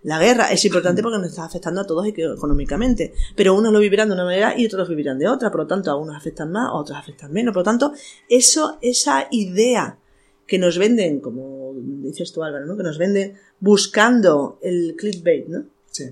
La 0.03 0.17
guerra 0.17 0.51
es 0.51 0.65
importante 0.65 1.03
porque 1.03 1.19
nos 1.19 1.27
está 1.27 1.45
afectando 1.45 1.81
a 1.81 1.85
todos 1.85 2.07
económicamente, 2.07 3.13
pero 3.35 3.53
unos 3.53 3.71
lo 3.71 3.79
vivirán 3.79 4.07
de 4.07 4.15
una 4.15 4.23
manera 4.23 4.57
y 4.57 4.65
otros 4.65 4.87
lo 4.87 4.89
vivirán 4.89 5.19
de 5.19 5.27
otra, 5.27 5.51
por 5.51 5.61
lo 5.61 5.67
tanto 5.67 5.91
a 5.91 5.95
unos 5.95 6.15
afectan 6.15 6.51
más, 6.51 6.69
a 6.69 6.73
otros 6.73 6.97
afectan 6.97 7.31
menos, 7.31 7.53
por 7.53 7.61
lo 7.61 7.65
tanto, 7.65 7.93
eso, 8.27 8.79
esa 8.81 9.27
idea 9.29 9.99
que 10.47 10.57
nos 10.57 10.77
venden, 10.79 11.19
como 11.19 11.73
dices 11.75 12.33
tú 12.33 12.43
Álvaro, 12.43 12.65
¿no? 12.65 12.75
que 12.75 12.83
nos 12.83 12.97
venden 12.97 13.37
buscando 13.59 14.57
el 14.61 14.95
clickbait, 14.97 15.47
¿no? 15.47 15.65
Sí. 15.91 16.05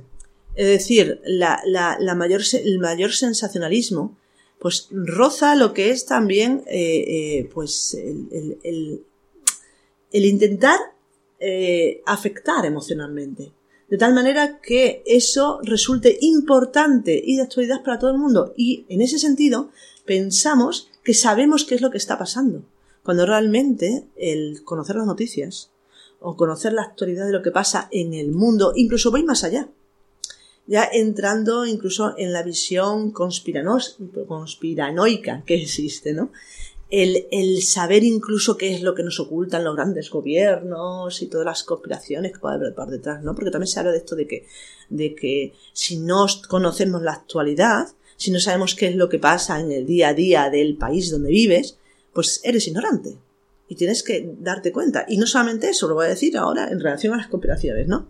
Es 0.56 0.68
decir, 0.68 1.20
la, 1.26 1.62
la, 1.66 2.16
mayor, 2.16 2.42
el 2.54 2.80
mayor 2.80 3.12
sensacionalismo, 3.12 4.18
pues 4.60 4.88
roza 4.92 5.56
lo 5.56 5.74
que 5.74 5.90
es 5.90 6.06
también, 6.06 6.64
eh, 6.68 7.06
eh, 7.08 7.50
pues, 7.54 7.94
el, 7.96 8.58
el, 8.64 9.04
el, 10.12 10.26
intentar 10.26 10.80
eh, 11.40 12.02
afectar 12.06 12.66
emocionalmente 12.66 13.52
de 13.90 13.98
tal 13.98 14.14
manera 14.14 14.60
que 14.62 15.04
eso 15.06 15.60
resulte 15.64 16.18
importante 16.22 17.22
y 17.24 17.38
de 17.38 17.44
actualidad 17.44 17.84
para 17.84 18.00
todo 18.00 18.12
el 18.12 18.18
mundo. 18.18 18.54
Y 18.56 18.86
en 18.90 19.02
ese 19.02 19.18
sentido, 19.18 19.70
pensamos 20.06 20.90
que 21.04 21.14
sabemos 21.14 21.66
qué 21.66 21.76
es 21.76 21.82
lo 21.82 21.90
que 21.90 21.98
está 21.98 22.18
pasando, 22.18 22.64
cuando 23.04 23.26
realmente 23.26 24.06
el 24.16 24.64
conocer 24.64 24.96
las 24.96 25.08
noticias 25.08 25.72
o 26.20 26.36
conocer 26.36 26.74
la 26.74 26.84
actualidad 26.84 27.26
de 27.26 27.32
lo 27.32 27.42
que 27.42 27.52
pasa 27.52 27.88
en 27.92 28.14
el 28.14 28.32
mundo, 28.32 28.74
incluso 28.76 29.10
voy 29.10 29.24
más 29.24 29.44
allá, 29.44 29.70
ya 30.68 30.88
entrando 30.92 31.66
incluso 31.66 32.14
en 32.18 32.32
la 32.32 32.44
visión 32.44 33.12
conspiranoica 33.12 35.44
que 35.46 35.56
existe, 35.56 36.14
¿no? 36.14 36.32
El, 36.90 37.62
saber 37.62 38.04
incluso 38.04 38.58
qué 38.58 38.74
es 38.74 38.82
lo 38.82 38.96
que 38.96 39.04
nos 39.04 39.20
ocultan 39.20 39.64
los 39.64 39.76
grandes 39.76 40.10
gobiernos 40.10 41.22
y 41.22 41.28
todas 41.28 41.46
las 41.46 41.64
conspiraciones 41.64 42.34
que 42.34 42.40
puede 42.40 42.56
haber 42.56 42.74
por 42.74 42.90
detrás, 42.90 43.24
¿no? 43.24 43.36
Porque 43.36 43.52
también 43.52 43.68
se 43.68 43.80
habla 43.80 43.92
de 43.92 44.00
esto 44.00 44.16
de 44.16 44.28
que, 44.28 44.48
de 44.90 45.14
que 45.14 45.54
si 45.74 45.98
no 45.98 46.26
conocemos 46.48 47.02
la 47.04 47.14
actualidad, 47.14 47.88
si 48.18 48.32
no 48.32 48.40
sabemos 48.40 48.76
qué 48.76 48.88
es 48.88 48.96
lo 48.96 49.08
que 49.08 49.20
pasa 49.20 49.60
en 49.60 49.72
el 49.72 49.86
día 49.86 50.10
a 50.10 50.14
día 50.14 50.50
del 50.50 50.78
país 50.78 51.12
donde 51.12 51.30
vives, 51.30 51.78
pues 52.14 52.42
eres 52.44 52.68
ignorante. 52.68 53.18
Y 53.68 53.76
tienes 53.76 54.02
que 54.02 54.34
darte 54.40 54.72
cuenta. 54.72 55.06
Y 55.08 55.18
no 55.18 55.28
solamente 55.28 55.70
eso, 55.70 55.88
lo 55.88 55.94
voy 55.94 56.08
a 56.08 56.10
decir 56.10 56.36
ahora 56.38 56.70
en 56.70 56.80
relación 56.80 57.14
a 57.14 57.18
las 57.18 57.28
conspiraciones, 57.28 57.88
¿no? 57.88 58.10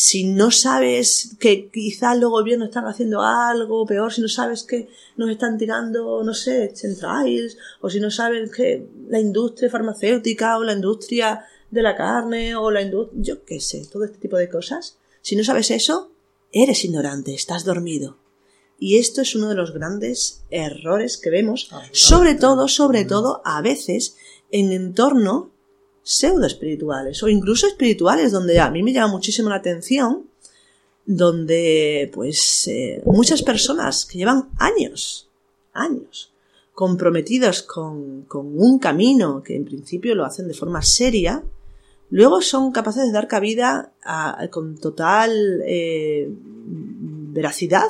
Si 0.00 0.22
no 0.22 0.52
sabes 0.52 1.34
que 1.40 1.70
quizás 1.70 2.16
los 2.18 2.30
gobiernos 2.30 2.68
están 2.68 2.86
haciendo 2.86 3.20
algo 3.20 3.84
peor, 3.84 4.12
si 4.12 4.20
no 4.20 4.28
sabes 4.28 4.62
que 4.62 4.88
nos 5.16 5.28
están 5.28 5.58
tirando, 5.58 6.22
no 6.22 6.34
sé, 6.34 6.72
centrales, 6.76 7.58
o 7.80 7.90
si 7.90 7.98
no 7.98 8.08
sabes 8.08 8.52
que 8.52 8.86
la 9.08 9.18
industria 9.18 9.68
farmacéutica 9.68 10.56
o 10.56 10.62
la 10.62 10.74
industria 10.74 11.44
de 11.72 11.82
la 11.82 11.96
carne 11.96 12.54
o 12.54 12.70
la 12.70 12.82
industria, 12.82 13.20
yo 13.20 13.44
qué 13.44 13.58
sé, 13.58 13.88
todo 13.90 14.04
este 14.04 14.18
tipo 14.18 14.36
de 14.36 14.48
cosas, 14.48 14.98
si 15.20 15.34
no 15.34 15.42
sabes 15.42 15.72
eso, 15.72 16.12
eres 16.52 16.84
ignorante, 16.84 17.34
estás 17.34 17.64
dormido. 17.64 18.18
Y 18.78 18.98
esto 18.98 19.22
es 19.22 19.34
uno 19.34 19.48
de 19.48 19.56
los 19.56 19.74
grandes 19.74 20.44
errores 20.50 21.18
que 21.18 21.30
vemos, 21.30 21.70
sobre 21.90 22.36
todo, 22.36 22.68
sobre 22.68 23.04
todo, 23.04 23.42
a 23.44 23.62
veces, 23.62 24.14
en 24.52 24.70
entorno 24.70 25.50
pseudo 26.08 26.46
espirituales 26.46 27.22
o 27.22 27.28
incluso 27.28 27.66
espirituales 27.66 28.32
donde 28.32 28.58
a 28.60 28.70
mí 28.70 28.82
me 28.82 28.94
llama 28.94 29.12
muchísimo 29.12 29.50
la 29.50 29.56
atención 29.56 30.24
donde 31.04 32.10
pues 32.14 32.66
eh, 32.66 33.02
muchas 33.04 33.42
personas 33.42 34.06
que 34.06 34.16
llevan 34.16 34.48
años, 34.56 35.28
años 35.74 36.32
comprometidos 36.72 37.62
con, 37.62 38.22
con, 38.22 38.58
un 38.58 38.78
camino 38.78 39.42
que 39.42 39.54
en 39.54 39.66
principio 39.66 40.14
lo 40.14 40.24
hacen 40.24 40.48
de 40.48 40.54
forma 40.54 40.80
seria, 40.80 41.44
luego 42.08 42.40
son 42.40 42.72
capaces 42.72 43.04
de 43.04 43.12
dar 43.12 43.28
cabida 43.28 43.92
con 44.50 44.78
total 44.78 45.60
eh, 45.66 46.26
veracidad 46.30 47.88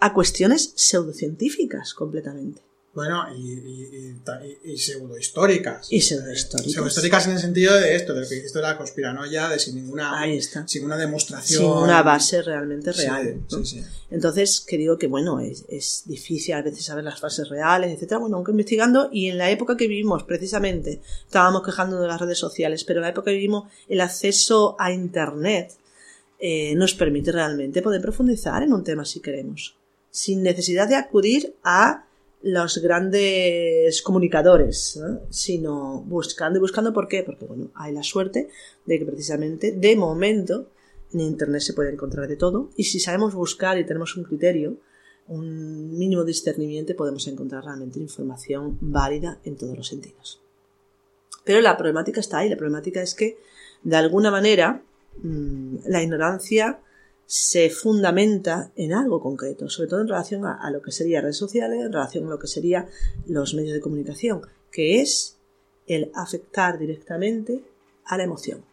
a 0.00 0.12
cuestiones 0.12 0.72
pseudocientíficas 0.74 1.94
completamente. 1.94 2.60
Bueno, 2.94 3.26
y, 3.36 3.52
y, 3.52 4.14
y, 4.64 4.72
y 4.72 4.78
pseudohistóricas. 4.78 5.88
Y 5.90 6.00
pseudohistóricas. 6.00 6.72
Pseudohistóricas 6.72 7.26
en 7.26 7.32
el 7.32 7.38
sentido 7.40 7.74
de 7.74 7.96
esto, 7.96 8.14
de 8.14 8.20
lo 8.20 8.28
que 8.28 8.40
de 8.40 8.62
la 8.62 8.76
conspiranoia, 8.78 9.48
de 9.48 9.58
sin 9.58 9.74
ninguna, 9.74 10.18
Ahí 10.20 10.36
está. 10.36 10.66
sin 10.68 10.84
una 10.84 10.96
demostración. 10.96 11.60
Sin 11.62 11.70
una 11.70 12.02
base 12.02 12.40
realmente 12.42 12.92
Sí, 12.92 13.00
real. 13.02 13.40
¿no? 13.50 13.58
sí, 13.64 13.80
sí. 13.80 13.84
Entonces, 14.10 14.60
que 14.60 14.78
digo 14.78 14.96
que 14.96 15.08
bueno, 15.08 15.40
es, 15.40 15.64
es 15.68 16.02
difícil 16.06 16.54
a 16.54 16.62
veces 16.62 16.84
saber 16.84 17.02
las 17.02 17.18
fases 17.18 17.48
reales, 17.48 17.90
etcétera. 17.92 18.20
Bueno, 18.20 18.36
aunque 18.36 18.52
investigando, 18.52 19.08
y 19.12 19.28
en 19.28 19.38
la 19.38 19.50
época 19.50 19.76
que 19.76 19.88
vivimos, 19.88 20.22
precisamente, 20.22 21.00
estábamos 21.26 21.64
quejando 21.64 22.00
de 22.00 22.06
las 22.06 22.20
redes 22.20 22.38
sociales, 22.38 22.84
pero 22.84 23.00
en 23.00 23.02
la 23.02 23.08
época 23.08 23.30
que 23.30 23.36
vivimos, 23.36 23.64
el 23.88 24.00
acceso 24.00 24.76
a 24.78 24.92
internet 24.92 25.72
eh, 26.38 26.74
nos 26.76 26.94
permite 26.94 27.32
realmente 27.32 27.82
poder 27.82 28.00
profundizar 28.00 28.62
en 28.62 28.72
un 28.72 28.84
tema 28.84 29.04
si 29.04 29.18
queremos. 29.20 29.76
Sin 30.10 30.44
necesidad 30.44 30.88
de 30.88 30.94
acudir 30.94 31.56
a 31.64 32.06
los 32.44 32.76
grandes 32.78 34.02
comunicadores, 34.02 35.00
¿no? 35.00 35.20
sino 35.30 36.02
buscando 36.02 36.58
y 36.58 36.60
buscando. 36.60 36.92
¿Por 36.92 37.08
qué? 37.08 37.22
Porque 37.22 37.46
bueno, 37.46 37.70
hay 37.74 37.92
la 37.92 38.02
suerte 38.02 38.50
de 38.84 38.98
que 38.98 39.06
precisamente, 39.06 39.72
de 39.72 39.96
momento, 39.96 40.68
en 41.14 41.20
Internet 41.20 41.62
se 41.62 41.72
puede 41.72 41.90
encontrar 41.90 42.28
de 42.28 42.36
todo 42.36 42.68
y 42.76 42.84
si 42.84 43.00
sabemos 43.00 43.34
buscar 43.34 43.78
y 43.78 43.86
tenemos 43.86 44.14
un 44.16 44.24
criterio, 44.24 44.76
un 45.26 45.96
mínimo 45.96 46.22
discernimiento, 46.22 46.94
podemos 46.94 47.26
encontrar 47.28 47.64
realmente 47.64 47.98
información 47.98 48.76
válida 48.80 49.38
en 49.44 49.56
todos 49.56 49.74
los 49.74 49.88
sentidos. 49.88 50.42
Pero 51.44 51.62
la 51.62 51.78
problemática 51.78 52.20
está 52.20 52.38
ahí, 52.38 52.50
la 52.50 52.56
problemática 52.56 53.00
es 53.00 53.14
que 53.14 53.38
de 53.82 53.96
alguna 53.96 54.30
manera 54.30 54.82
mmm, 55.22 55.76
la 55.86 56.02
ignorancia 56.02 56.80
se 57.26 57.70
fundamenta 57.70 58.70
en 58.76 58.92
algo 58.92 59.20
concreto, 59.20 59.68
sobre 59.68 59.88
todo 59.88 60.00
en 60.00 60.08
relación 60.08 60.44
a, 60.46 60.54
a, 60.54 60.70
lo 60.70 60.82
que 60.82 60.92
sería 60.92 61.20
redes 61.20 61.38
sociales, 61.38 61.80
en 61.80 61.92
relación 61.92 62.26
a 62.26 62.30
lo 62.30 62.38
que 62.38 62.46
sería 62.46 62.86
los 63.26 63.54
medios 63.54 63.74
de 63.74 63.80
comunicación, 63.80 64.42
que 64.70 65.00
es 65.00 65.36
el 65.86 66.10
afectar 66.14 66.78
directamente 66.78 67.62
a 68.04 68.16
la 68.16 68.24
emoción. 68.24 68.64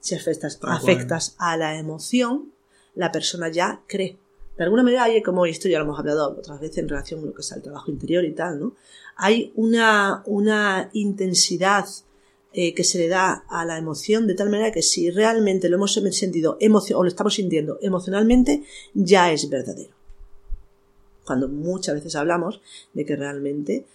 Si 0.00 0.14
afectas, 0.14 0.58
afectas 0.62 1.36
a 1.38 1.56
la 1.56 1.78
emoción, 1.78 2.52
la 2.94 3.12
persona 3.12 3.48
ya 3.48 3.82
cree. 3.86 4.18
De 4.56 4.64
alguna 4.64 4.82
manera 4.82 5.04
hay 5.04 5.22
como 5.22 5.46
esto 5.46 5.68
ya 5.68 5.78
lo 5.78 5.84
hemos 5.84 5.98
hablado 5.98 6.36
otras 6.38 6.60
veces 6.60 6.78
en 6.78 6.88
relación 6.88 7.20
con 7.20 7.30
lo 7.30 7.34
que 7.34 7.40
es 7.40 7.52
el 7.52 7.62
trabajo 7.62 7.90
interior 7.90 8.24
y 8.24 8.32
tal, 8.32 8.60
¿no? 8.60 8.74
Hay 9.16 9.52
una, 9.54 10.22
una 10.26 10.90
intensidad 10.92 11.86
eh, 12.54 12.74
que 12.74 12.84
se 12.84 12.98
le 12.98 13.08
da 13.08 13.44
a 13.48 13.64
la 13.64 13.78
emoción 13.78 14.26
de 14.26 14.34
tal 14.34 14.50
manera 14.50 14.72
que 14.72 14.82
si 14.82 15.10
realmente 15.10 15.68
lo 15.68 15.76
hemos 15.76 15.94
sentido 15.94 16.58
o 16.60 17.02
lo 17.02 17.08
estamos 17.08 17.34
sintiendo 17.34 17.78
emocionalmente, 17.80 18.62
ya 18.94 19.32
es 19.32 19.48
verdadero. 19.48 19.94
Cuando 21.24 21.48
muchas 21.48 21.94
veces 21.94 22.16
hablamos 22.16 22.60
de 22.92 23.06
que 23.06 23.16
realmente 23.16 23.86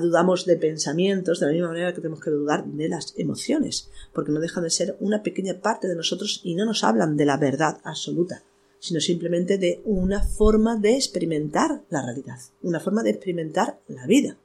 dudamos 0.00 0.44
de 0.44 0.56
pensamientos 0.56 1.40
de 1.40 1.46
la 1.46 1.52
misma 1.52 1.68
manera 1.68 1.92
que 1.92 2.00
tenemos 2.00 2.20
que 2.20 2.30
dudar 2.30 2.64
de 2.66 2.88
las 2.88 3.14
emociones, 3.16 3.88
porque 4.12 4.32
no 4.32 4.40
dejan 4.40 4.64
de 4.64 4.70
ser 4.70 4.96
una 5.00 5.22
pequeña 5.22 5.60
parte 5.60 5.88
de 5.88 5.96
nosotros 5.96 6.40
y 6.44 6.54
no 6.54 6.64
nos 6.64 6.84
hablan 6.84 7.16
de 7.16 7.24
la 7.24 7.36
verdad 7.36 7.80
absoluta, 7.82 8.42
sino 8.78 9.00
simplemente 9.00 9.58
de 9.58 9.80
una 9.84 10.22
forma 10.22 10.76
de 10.76 10.96
experimentar 10.96 11.82
la 11.88 12.04
realidad, 12.04 12.38
una 12.62 12.80
forma 12.80 13.02
de 13.02 13.10
experimentar 13.10 13.80
la 13.88 14.06
vida 14.06 14.36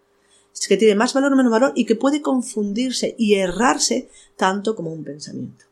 que 0.65 0.77
tiene 0.77 0.95
más 0.95 1.13
valor 1.13 1.33
o 1.33 1.35
menos 1.35 1.51
valor 1.51 1.73
y 1.75 1.85
que 1.85 1.95
puede 1.95 2.21
confundirse 2.21 3.15
y 3.17 3.35
errarse 3.35 4.09
tanto 4.35 4.75
como 4.75 4.91
un 4.91 5.03
pensamiento. 5.03 5.65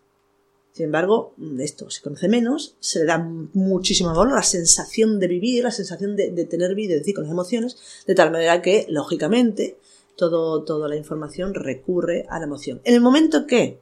Sin 0.76 0.86
embargo, 0.88 1.34
esto 1.60 1.89
se 1.89 2.02
conoce 2.02 2.28
menos, 2.28 2.76
se 2.82 3.00
le 3.00 3.06
da 3.06 3.17
muchísimo 3.17 4.10
valor 4.10 4.34
la 4.36 4.43
sensación 4.43 5.19
de 5.19 5.30
vivir, 5.30 5.63
la 5.63 5.71
sensación 5.71 6.17
de, 6.17 6.32
tener 6.45 6.76
vida, 6.76 6.95
es 6.95 7.00
decir, 7.00 7.15
con 7.15 7.24
las 7.24 7.32
emociones, 7.32 7.78
de 8.06 8.13
tal 8.13 8.30
manera 8.30 8.62
que, 8.62 8.86
lógicamente, 8.89 9.78
todo, 10.17 10.63
toda 10.65 10.89
la 10.89 10.98
información 10.98 11.54
recurre 11.54 12.26
a 12.30 12.39
la 12.39 12.45
emoción. 12.45 12.82
En 12.84 12.93
el 12.93 13.00
momento 13.00 13.48
que 13.48 13.80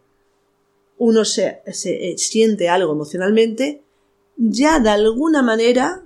uno 1.00 1.26
se, 1.26 1.64
se 1.72 2.12
eh, 2.12 2.18
siente 2.20 2.70
algo 2.70 2.94
emocionalmente, 2.94 3.82
ya 4.38 4.80
de 4.80 4.90
alguna 4.90 5.42
manera 5.42 6.04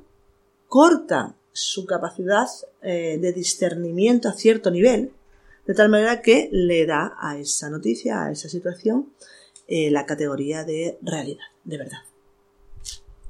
corta 0.70 1.36
su 1.58 1.86
capacidad 1.86 2.48
eh, 2.82 3.18
de 3.20 3.34
discernimiento 3.34 4.30
a 4.30 4.34
cierto 4.34 4.70
nivel, 4.72 5.12
de 5.66 5.74
tal 5.74 5.90
manera 5.90 6.22
que 6.22 6.50
le 6.52 6.86
da 6.86 7.16
a 7.20 7.38
esa 7.38 7.70
noticia, 7.70 8.24
a 8.24 8.32
esa 8.32 8.48
situación, 8.48 9.12
eh, 9.68 9.90
la 9.92 10.06
categoría 10.06 10.64
de 10.64 10.98
realidad, 11.02 11.44
de 11.64 11.78
verdad. 11.78 12.00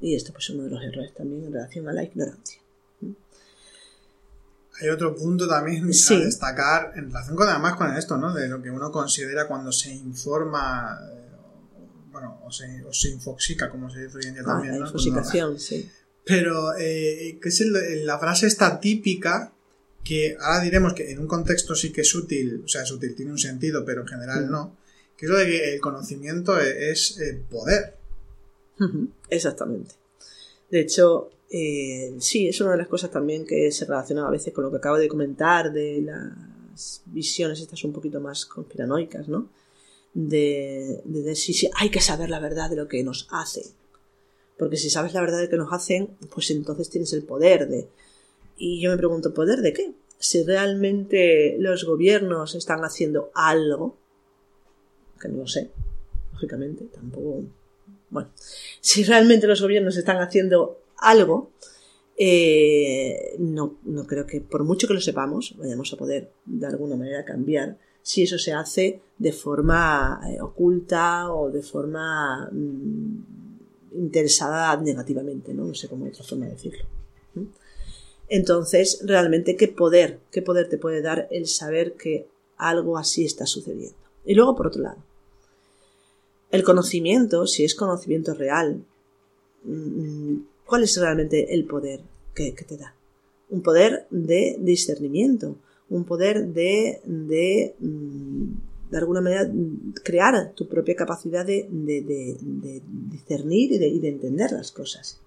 Y 0.02 0.14
esto 0.16 0.32
pues, 0.34 0.44
es 0.46 0.50
uno 0.52 0.64
de 0.64 0.70
los 0.70 0.84
errores 0.84 1.14
también 1.14 1.46
en 1.46 1.54
relación 1.54 1.88
a 1.88 1.94
la 1.94 2.04
ignorancia. 2.04 2.62
Hay 4.80 4.90
otro 4.90 5.16
punto 5.16 5.48
también 5.48 5.92
Sí. 5.94 6.14
a 6.16 6.20
destacar 6.20 6.92
en 6.96 7.06
relación 7.08 7.36
con 7.36 7.48
además 7.48 7.76
con 7.78 7.96
esto, 7.98 8.18
¿no? 8.18 8.32
De 8.34 8.48
lo 8.48 8.62
que 8.62 8.70
uno 8.70 8.92
considera 8.92 9.48
cuando 9.48 9.72
se 9.72 9.92
informa, 9.92 11.00
eh, 11.12 11.32
bueno, 12.12 12.40
o 12.46 12.52
se, 12.52 12.84
o 12.84 12.94
se 12.94 13.10
infoxica, 13.10 13.72
como 13.72 13.90
se 13.90 14.04
dice 14.04 14.18
hoy 14.18 14.26
en 14.28 14.34
día 14.36 14.44
Ah, 14.46 14.52
también, 14.52 14.74
la 14.74 14.80
¿no? 14.82 14.86
infoxicación, 14.86 15.60
sí. 15.60 15.90
Pero, 16.28 16.76
eh, 16.78 17.40
es 17.42 17.62
el- 17.62 18.06
la 18.06 18.20
frase 18.20 18.48
esta 18.48 18.80
típica 18.80 19.54
que 20.04 20.36
ahora 20.40 20.62
diremos 20.64 20.94
que 20.94 21.12
en 21.12 21.20
un 21.20 21.28
contexto 21.28 21.76
sí 21.76 21.92
que 21.92 22.02
es 22.02 22.14
útil, 22.16 22.62
o 22.66 22.68
sea, 22.68 22.84
es 22.84 22.92
útil, 22.92 23.16
tiene 23.16 23.32
un 23.32 23.38
sentido, 23.38 23.84
pero 23.86 24.02
en 24.02 24.08
general 24.08 24.50
no, 24.50 24.76
que 25.18 25.26
es 25.26 25.30
lo 25.32 25.38
de 25.38 25.46
que 25.46 25.74
el 25.74 25.82
conocimiento 25.82 26.60
e- 26.60 26.92
es, 26.92 27.20
eh, 27.20 27.42
poder. 27.50 27.96
Exactamente. 29.30 29.96
De 30.70 30.82
hecho, 30.82 31.30
eh, 31.50 32.14
sí, 32.20 32.48
es 32.48 32.60
una 32.62 32.72
de 32.72 32.78
las 32.78 32.88
cosas 32.88 33.10
también 33.12 33.46
que 33.46 33.72
se 33.72 33.86
relaciona 33.86 34.28
a 34.28 34.32
veces 34.32 34.54
con 34.54 34.64
lo 34.66 34.72
que 34.72 34.78
acabo 34.78 34.98
de 34.98 35.08
comentar 35.08 35.72
de 35.72 36.02
las 36.02 37.02
visiones 37.08 37.60
estas 37.60 37.84
un 37.84 37.94
poquito 37.94 38.20
más 38.20 38.46
conspiranoicas, 38.46 39.28
¿no? 39.28 39.50
De, 40.14 41.02
de, 41.06 41.22
de 41.22 41.36
sí, 41.36 41.70
hay 41.76 41.90
que 41.90 42.02
saber 42.02 42.30
la 42.30 42.40
verdad 42.40 42.70
de 42.70 42.76
lo 42.76 42.88
que 42.88 43.04
nos 43.04 43.28
hacen. 43.32 43.64
Porque 44.58 44.78
si 44.78 44.90
sabes 44.90 45.14
la 45.14 45.22
verdad 45.22 45.40
de 45.40 45.50
que 45.50 45.58
nos 45.58 45.72
hacen, 45.72 46.10
pues 46.34 46.50
entonces 46.52 46.90
tienes 46.90 47.14
el 47.14 47.24
poder 47.24 47.68
de... 47.68 47.88
Y 48.58 48.82
yo 48.82 48.90
me 48.90 48.98
pregunto, 48.98 49.34
¿poder 49.34 49.60
de 49.60 49.74
qué? 49.74 49.94
Si 50.18 50.44
realmente 50.44 51.56
los 51.60 51.86
gobiernos 51.86 52.56
están 52.56 52.84
haciendo 52.84 53.32
algo, 53.36 53.96
que 55.22 55.28
no 55.30 55.38
lo 55.38 55.48
sé, 55.48 55.70
lógicamente, 56.34 56.86
tampoco 56.86 57.44
bueno, 58.10 58.30
si 58.80 59.04
realmente 59.04 59.48
los 59.48 59.62
gobiernos 59.62 59.98
están 59.98 60.18
haciendo 60.18 60.80
algo, 60.98 61.52
eh, 62.18 63.36
no, 63.38 63.78
no 63.84 64.08
creo 64.08 64.26
que 64.26 64.42
por 64.42 64.64
mucho 64.64 64.88
que 64.88 64.96
lo 64.96 65.02
sepamos 65.02 65.56
vayamos 65.58 65.94
a 65.94 65.98
poder 65.98 66.32
de 66.46 66.66
alguna 66.66 66.96
manera 66.96 67.24
cambiar 67.24 67.78
si 68.02 68.24
eso 68.24 68.40
se 68.40 68.54
hace 68.54 69.02
de 69.20 69.32
forma 69.32 70.20
eh, 70.28 70.42
oculta 70.42 71.32
o 71.32 71.52
de 71.52 71.62
forma 71.62 72.50
mm, 72.52 73.47
interesada 73.94 74.76
negativamente, 74.78 75.54
¿no? 75.54 75.66
No 75.66 75.76
sé 75.76 75.88
cómo 75.88 76.06
otra 76.06 76.24
forma 76.24 76.46
de 76.46 76.52
decirlo. 76.52 76.86
Entonces, 78.30 79.02
realmente, 79.04 79.56
¿qué 79.56 79.68
poder, 79.68 80.20
qué 80.32 80.42
poder 80.42 80.68
te 80.70 80.78
puede 80.78 81.02
dar 81.02 81.28
el 81.32 81.48
saber 81.48 81.94
que 81.94 82.28
algo 82.58 82.98
así 82.98 83.26
está 83.26 83.46
sucediendo? 83.46 83.96
Y 84.26 84.36
luego, 84.36 84.56
por 84.56 84.68
otro 84.68 84.82
lado, 84.82 84.98
el 86.52 86.64
conocimiento, 86.64 87.48
si 87.48 87.64
es 87.64 87.76
conocimiento 87.76 88.34
real, 88.34 88.84
mm, 89.64 90.36
¿cuál 90.66 90.84
es 90.84 90.98
realmente 90.98 91.54
el 91.54 91.66
poder 91.66 92.02
que, 92.36 92.54
que 92.54 92.66
te 92.66 92.78
da? 92.78 92.94
Un 93.50 93.62
poder 93.62 94.08
de 94.10 94.58
discernimiento, 94.60 95.56
un 95.90 96.04
poder 96.04 96.48
de, 96.48 97.00
de, 97.06 97.76
mm, 97.80 98.52
de 98.92 98.98
alguna 98.98 99.22
manera, 99.22 99.50
crear 100.04 100.54
tu 100.56 100.68
propia 100.68 100.96
capacidad 100.96 101.46
de, 101.46 101.68
de, 101.70 102.02
de- 102.02 102.38
de 102.42 102.82
discernir 103.10 103.74
y 103.74 103.78
de, 103.78 103.88
y 103.88 104.00
de 104.00 104.10
entender 104.10 104.52
las 104.52 104.72
cosas. 104.72 105.20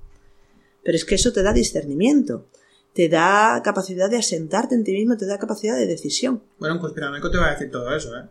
Pero 0.82 0.96
es 0.96 1.04
que 1.04 1.14
eso 1.16 1.32
te 1.32 1.42
da 1.42 1.52
discernimiento, 1.52 2.46
te 2.94 3.08
da 3.08 3.60
capacidad 3.62 4.08
de 4.10 4.16
asentarte 4.16 4.74
en 4.74 4.84
ti 4.84 4.92
mismo, 4.92 5.16
te 5.16 5.26
da 5.26 5.38
capacidad 5.38 5.76
de 5.76 5.86
decisión. 5.86 6.42
Bueno, 6.58 6.76
un 6.76 6.80
conspiranoico 6.80 7.30
te 7.30 7.38
va 7.38 7.48
a 7.48 7.52
decir 7.52 7.70
todo 7.70 7.94
eso, 7.94 8.16
¿eh? 8.16 8.22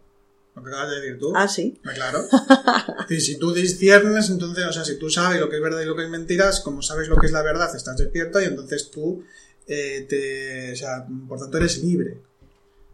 Lo 0.55 0.63
que 0.63 0.69
acabas 0.71 0.89
de 0.89 0.95
decir 1.01 1.19
tú. 1.19 1.31
Ah, 1.35 1.47
sí. 1.47 1.79
Claro. 1.93 2.19
Decir, 3.07 3.21
si 3.21 3.37
tú 3.39 3.53
disciernes, 3.53 4.29
entonces, 4.29 4.65
o 4.65 4.73
sea, 4.73 4.83
si 4.83 4.97
tú 4.97 5.09
sabes 5.09 5.39
lo 5.39 5.47
que 5.49 5.55
es 5.57 5.61
verdad 5.61 5.81
y 5.81 5.85
lo 5.85 5.95
que 5.95 6.03
es 6.03 6.09
mentiras, 6.09 6.59
como 6.59 6.81
sabes 6.81 7.07
lo 7.07 7.15
que 7.17 7.27
es 7.27 7.31
la 7.31 7.43
verdad, 7.43 7.73
estás 7.73 7.95
despierto 7.97 8.41
y 8.41 8.45
entonces 8.45 8.89
tú, 8.91 9.23
eh, 9.67 10.05
te, 10.09 10.73
o 10.73 10.75
sea, 10.75 11.07
por 11.29 11.39
tanto 11.39 11.57
eres 11.57 11.81
libre. 11.83 12.17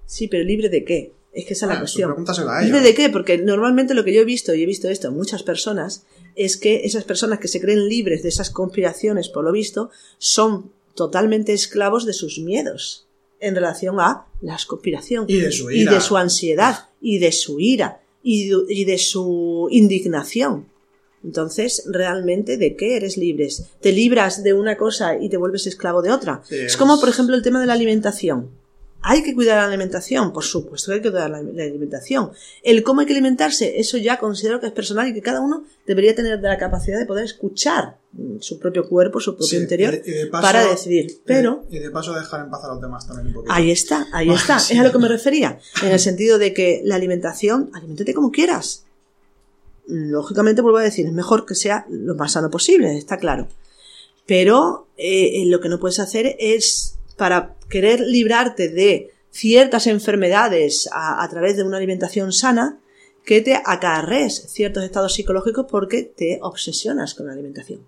Sí, 0.06 0.28
pero 0.28 0.44
libre 0.44 0.70
de 0.70 0.84
qué? 0.84 1.14
Es 1.36 1.46
que 1.46 1.54
esa 1.54 1.66
es 1.66 1.70
la 1.70 1.76
Ah, 1.76 1.80
cuestión. 1.80 2.12
a 2.12 2.62
¿Libre 2.62 2.80
ellos. 2.80 2.84
de 2.84 2.94
qué? 2.96 3.10
Porque 3.10 3.38
normalmente 3.38 3.94
lo 3.94 4.04
que 4.06 4.14
yo 4.14 4.22
he 4.22 4.26
visto, 4.26 4.56
y 4.56 4.64
he 4.64 4.66
visto 4.66 4.88
esto 4.90 5.10
en 5.10 5.16
muchas 5.16 5.44
personas, 5.44 6.06
es 6.36 6.56
que 6.58 6.82
esas 6.86 7.04
personas 7.04 7.40
que 7.40 7.48
se 7.50 7.60
creen 7.60 7.88
libres 7.90 8.24
de 8.24 8.30
esas 8.30 8.50
conspiraciones, 8.50 9.28
por 9.30 9.44
lo 9.44 9.52
visto, 9.52 9.90
son 10.18 10.72
totalmente 10.96 11.52
esclavos 11.54 12.06
de 12.06 12.14
sus 12.14 12.40
miedos 12.40 13.06
en 13.42 13.54
relación 13.54 14.00
a 14.00 14.28
las 14.42 14.66
conspiraciones. 14.66 15.30
Y 15.30 15.40
de 15.40 15.52
su 15.52 15.70
Y 15.70 15.82
ira. 15.82 15.94
de 15.94 16.00
su 16.02 16.16
ansiedad, 16.16 16.88
y 17.02 17.20
de 17.20 17.34
su 17.34 17.60
ira, 17.60 18.02
y 18.24 18.48
de, 18.50 18.56
y 18.70 18.86
de 18.86 18.98
su 18.98 19.68
indignación. 19.72 20.68
Entonces, 21.24 21.84
realmente, 21.88 22.58
¿de 22.58 22.76
qué 22.76 22.96
eres 22.98 23.18
libre? 23.18 23.50
Te 23.82 23.92
libras 23.92 24.44
de 24.44 24.54
una 24.54 24.78
cosa 24.78 25.18
y 25.18 25.28
te 25.28 25.38
vuelves 25.38 25.66
esclavo 25.68 26.02
de 26.02 26.12
otra. 26.12 26.42
Sí, 26.48 26.56
es 26.56 26.62
es- 26.74 26.78
como, 26.78 27.00
por 27.00 27.10
ejemplo, 27.10 27.36
el 27.36 27.42
tema 27.42 27.60
de 27.60 27.66
la 27.68 27.74
alimentación. 27.74 28.50
¿Hay 29.08 29.22
que 29.22 29.36
cuidar 29.36 29.58
la 29.58 29.66
alimentación? 29.68 30.34
Por 30.34 30.44
supuesto 30.44 30.88
que 30.90 30.96
hay 30.96 31.02
que 31.02 31.12
cuidar 31.12 31.30
la, 31.30 31.42
la 31.42 31.64
alimentación. 31.64 32.32
El 32.64 32.82
cómo 32.82 33.02
hay 33.02 33.06
que 33.06 33.14
alimentarse, 33.14 33.80
eso 33.80 33.98
ya 33.98 34.18
considero 34.18 34.60
que 34.60 34.66
es 34.66 34.72
personal 34.72 35.08
y 35.08 35.14
que 35.14 35.22
cada 35.22 35.42
uno 35.42 35.64
debería 35.86 36.16
tener 36.16 36.40
la 36.42 36.58
capacidad 36.58 36.98
de 36.98 37.06
poder 37.06 37.26
escuchar 37.26 37.98
mm, 38.14 38.38
su 38.40 38.58
propio 38.58 38.90
cuerpo, 38.90 39.20
su 39.20 39.34
propio 39.36 39.48
Sí, 39.48 39.58
interior, 39.58 40.02
de- 40.02 40.26
paso- 40.28 40.42
para 40.42 40.66
decidir. 40.66 41.22
Pero 41.24 41.66
Y 41.70 41.78
de 41.80 41.92
paso 41.92 42.14
dejar 42.14 42.46
en 42.46 42.50
paz 42.50 42.64
a 42.64 42.70
los 42.70 42.82
demás 42.82 43.06
también 43.06 43.28
un 43.28 43.34
poquito. 43.34 43.54
Ahí 43.54 43.70
está, 43.70 44.08
ahí 44.12 44.28
Ah, 44.30 44.34
está. 44.36 44.58
sí. 44.60 44.74
Es 44.74 44.80
a 44.80 44.84
lo 44.84 44.92
que 44.92 44.98
me 45.00 45.08
refería. 45.08 45.60
En 45.84 45.92
el 45.92 46.00
sentido 46.00 46.40
de 46.40 46.54
que 46.54 46.82
la 46.84 46.96
alimentación, 46.96 47.70
alimentate 47.76 48.14
como 48.16 48.32
quieras. 48.32 48.86
Lógicamente, 49.88 50.62
vuelvo 50.64 50.80
a 50.80 50.84
decir, 50.84 51.06
es 51.06 51.14
mejor 51.14 51.46
que 51.46 51.54
sea 51.54 51.86
lo 51.90 52.16
más 52.16 52.32
sano 52.32 52.50
posible, 52.50 52.98
está 52.98 53.18
claro. 53.18 53.48
Pero 54.26 54.88
eh, 54.98 55.44
eh, 55.44 55.46
lo 55.46 55.60
que 55.62 55.70
no 55.70 55.80
puedes 55.80 56.00
hacer 56.00 56.36
es, 56.40 56.95
para 57.18 57.56
querer 57.70 58.00
librarte 58.02 58.70
de 58.70 59.12
ciertas 59.32 59.88
enfermedades 59.88 60.88
a, 60.92 61.24
a 61.24 61.30
través 61.30 61.58
de 61.58 61.64
una 61.64 61.78
alimentación 61.78 62.32
sana, 62.32 62.80
que 63.26 63.42
te 63.42 63.56
acarres 63.66 64.46
ciertos 64.50 64.84
estados 64.84 65.14
psicológicos 65.16 65.66
porque 65.70 66.04
te 66.04 66.40
obsesionas 66.42 67.16
con 67.16 67.26
la 67.28 67.34
alimentación. 67.34 67.86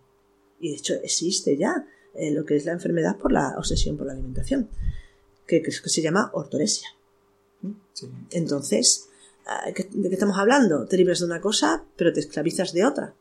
Y 0.60 0.72
de 0.72 0.78
hecho 0.78 0.96
existe 1.04 1.56
ya 1.58 1.86
eh, 2.16 2.32
lo 2.32 2.44
que 2.46 2.56
es 2.56 2.66
la 2.66 2.72
enfermedad 2.72 3.18
por 3.18 3.32
la 3.32 3.54
obsesión 3.58 3.98
por 3.98 4.08
la 4.08 4.13
alimentación 4.13 4.68
que, 5.46 5.62
que 5.62 5.72
se 5.72 6.02
llama 6.02 6.32
ortoresia. 6.34 6.90
Sí. 7.94 8.10
Entonces, 8.32 9.08
ah, 9.46 9.66
¿qué- 9.76 9.88
¿de 9.92 10.10
qué 10.10 10.16
estamos 10.16 10.38
hablando? 10.40 10.86
Te 10.88 10.98
libras 10.98 11.20
de 11.20 11.26
una 11.26 11.40
cosa, 11.42 11.84
pero 11.96 12.12
te 12.12 12.20
esclavizas 12.20 12.74
de 12.74 12.86
otra. 12.86 13.13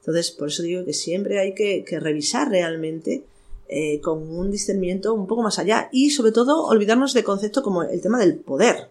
Entonces, 0.00 0.30
por 0.32 0.48
eso 0.48 0.62
digo 0.62 0.84
que 0.84 0.92
siempre 0.94 1.38
hay 1.40 1.54
que, 1.54 1.84
que 1.84 2.00
revisar 2.00 2.48
realmente 2.48 3.24
eh, 3.68 4.00
con 4.00 4.22
un 4.22 4.50
discernimiento 4.50 5.14
un 5.14 5.26
poco 5.26 5.42
más 5.42 5.58
allá 5.58 5.88
y, 5.92 6.10
sobre 6.10 6.32
todo, 6.32 6.66
olvidarnos 6.66 7.14
de 7.14 7.24
conceptos 7.24 7.62
como 7.62 7.82
el 7.82 8.00
tema 8.00 8.18
del 8.18 8.36
poder. 8.36 8.88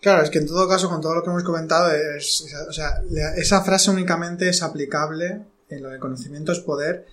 Claro, 0.00 0.22
es 0.22 0.30
que 0.30 0.38
en 0.38 0.46
todo 0.46 0.68
caso, 0.68 0.88
con 0.88 1.00
todo 1.00 1.14
lo 1.14 1.22
que 1.22 1.30
hemos 1.30 1.42
comentado, 1.42 1.90
es, 1.92 2.46
o 2.68 2.72
sea, 2.72 3.02
esa 3.36 3.62
frase 3.62 3.90
únicamente 3.90 4.48
es 4.48 4.62
aplicable 4.62 5.42
en 5.68 5.82
lo 5.82 5.90
de 5.90 5.98
conocimiento 5.98 6.52
es 6.52 6.60
poder 6.60 7.06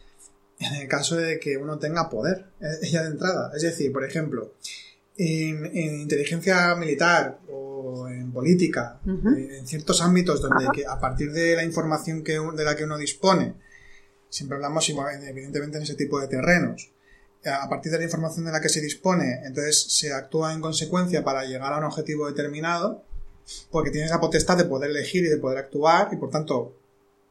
en 0.59 0.73
el 0.75 0.87
caso 0.87 1.15
de 1.17 1.39
que 1.39 1.57
uno 1.57 1.77
tenga 1.79 2.09
poder, 2.09 2.45
eh, 2.61 2.89
ya 2.89 3.03
de 3.03 3.09
entrada. 3.09 3.51
Es 3.55 3.61
decir, 3.61 3.91
por 3.91 4.03
ejemplo, 4.03 4.53
en, 5.17 5.65
en 5.65 6.01
inteligencia 6.01 6.75
militar 6.75 7.39
o 7.49 8.07
en 8.07 8.31
política, 8.31 8.99
eh, 9.05 9.57
en 9.59 9.67
ciertos 9.67 10.01
ámbitos 10.01 10.41
donde 10.41 10.67
que 10.73 10.85
a 10.85 10.99
partir 10.99 11.31
de 11.31 11.55
la 11.55 11.63
información 11.63 12.23
que, 12.23 12.39
de 12.39 12.63
la 12.63 12.75
que 12.75 12.83
uno 12.83 12.97
dispone, 12.97 13.55
siempre 14.29 14.55
hablamos 14.55 14.89
evidentemente 14.89 15.77
en 15.77 15.83
ese 15.83 15.95
tipo 15.95 16.19
de 16.19 16.27
terrenos, 16.27 16.91
eh, 16.91 16.94
a 17.45 17.69
partir 17.69 17.91
de 17.91 17.97
la 17.99 18.03
información 18.05 18.45
de 18.45 18.51
la 18.51 18.61
que 18.61 18.69
se 18.69 18.81
dispone, 18.81 19.41
entonces 19.45 19.81
se 19.89 20.13
actúa 20.13 20.53
en 20.53 20.61
consecuencia 20.61 21.23
para 21.23 21.45
llegar 21.45 21.73
a 21.73 21.77
un 21.77 21.83
objetivo 21.85 22.27
determinado, 22.27 23.03
porque 23.71 23.91
tienes 23.91 24.09
la 24.11 24.19
potestad 24.19 24.57
de 24.57 24.65
poder 24.65 24.89
elegir 24.89 25.23
y 25.25 25.29
de 25.29 25.37
poder 25.37 25.59
actuar 25.59 26.09
y 26.11 26.15
por 26.17 26.29
tanto 26.31 26.75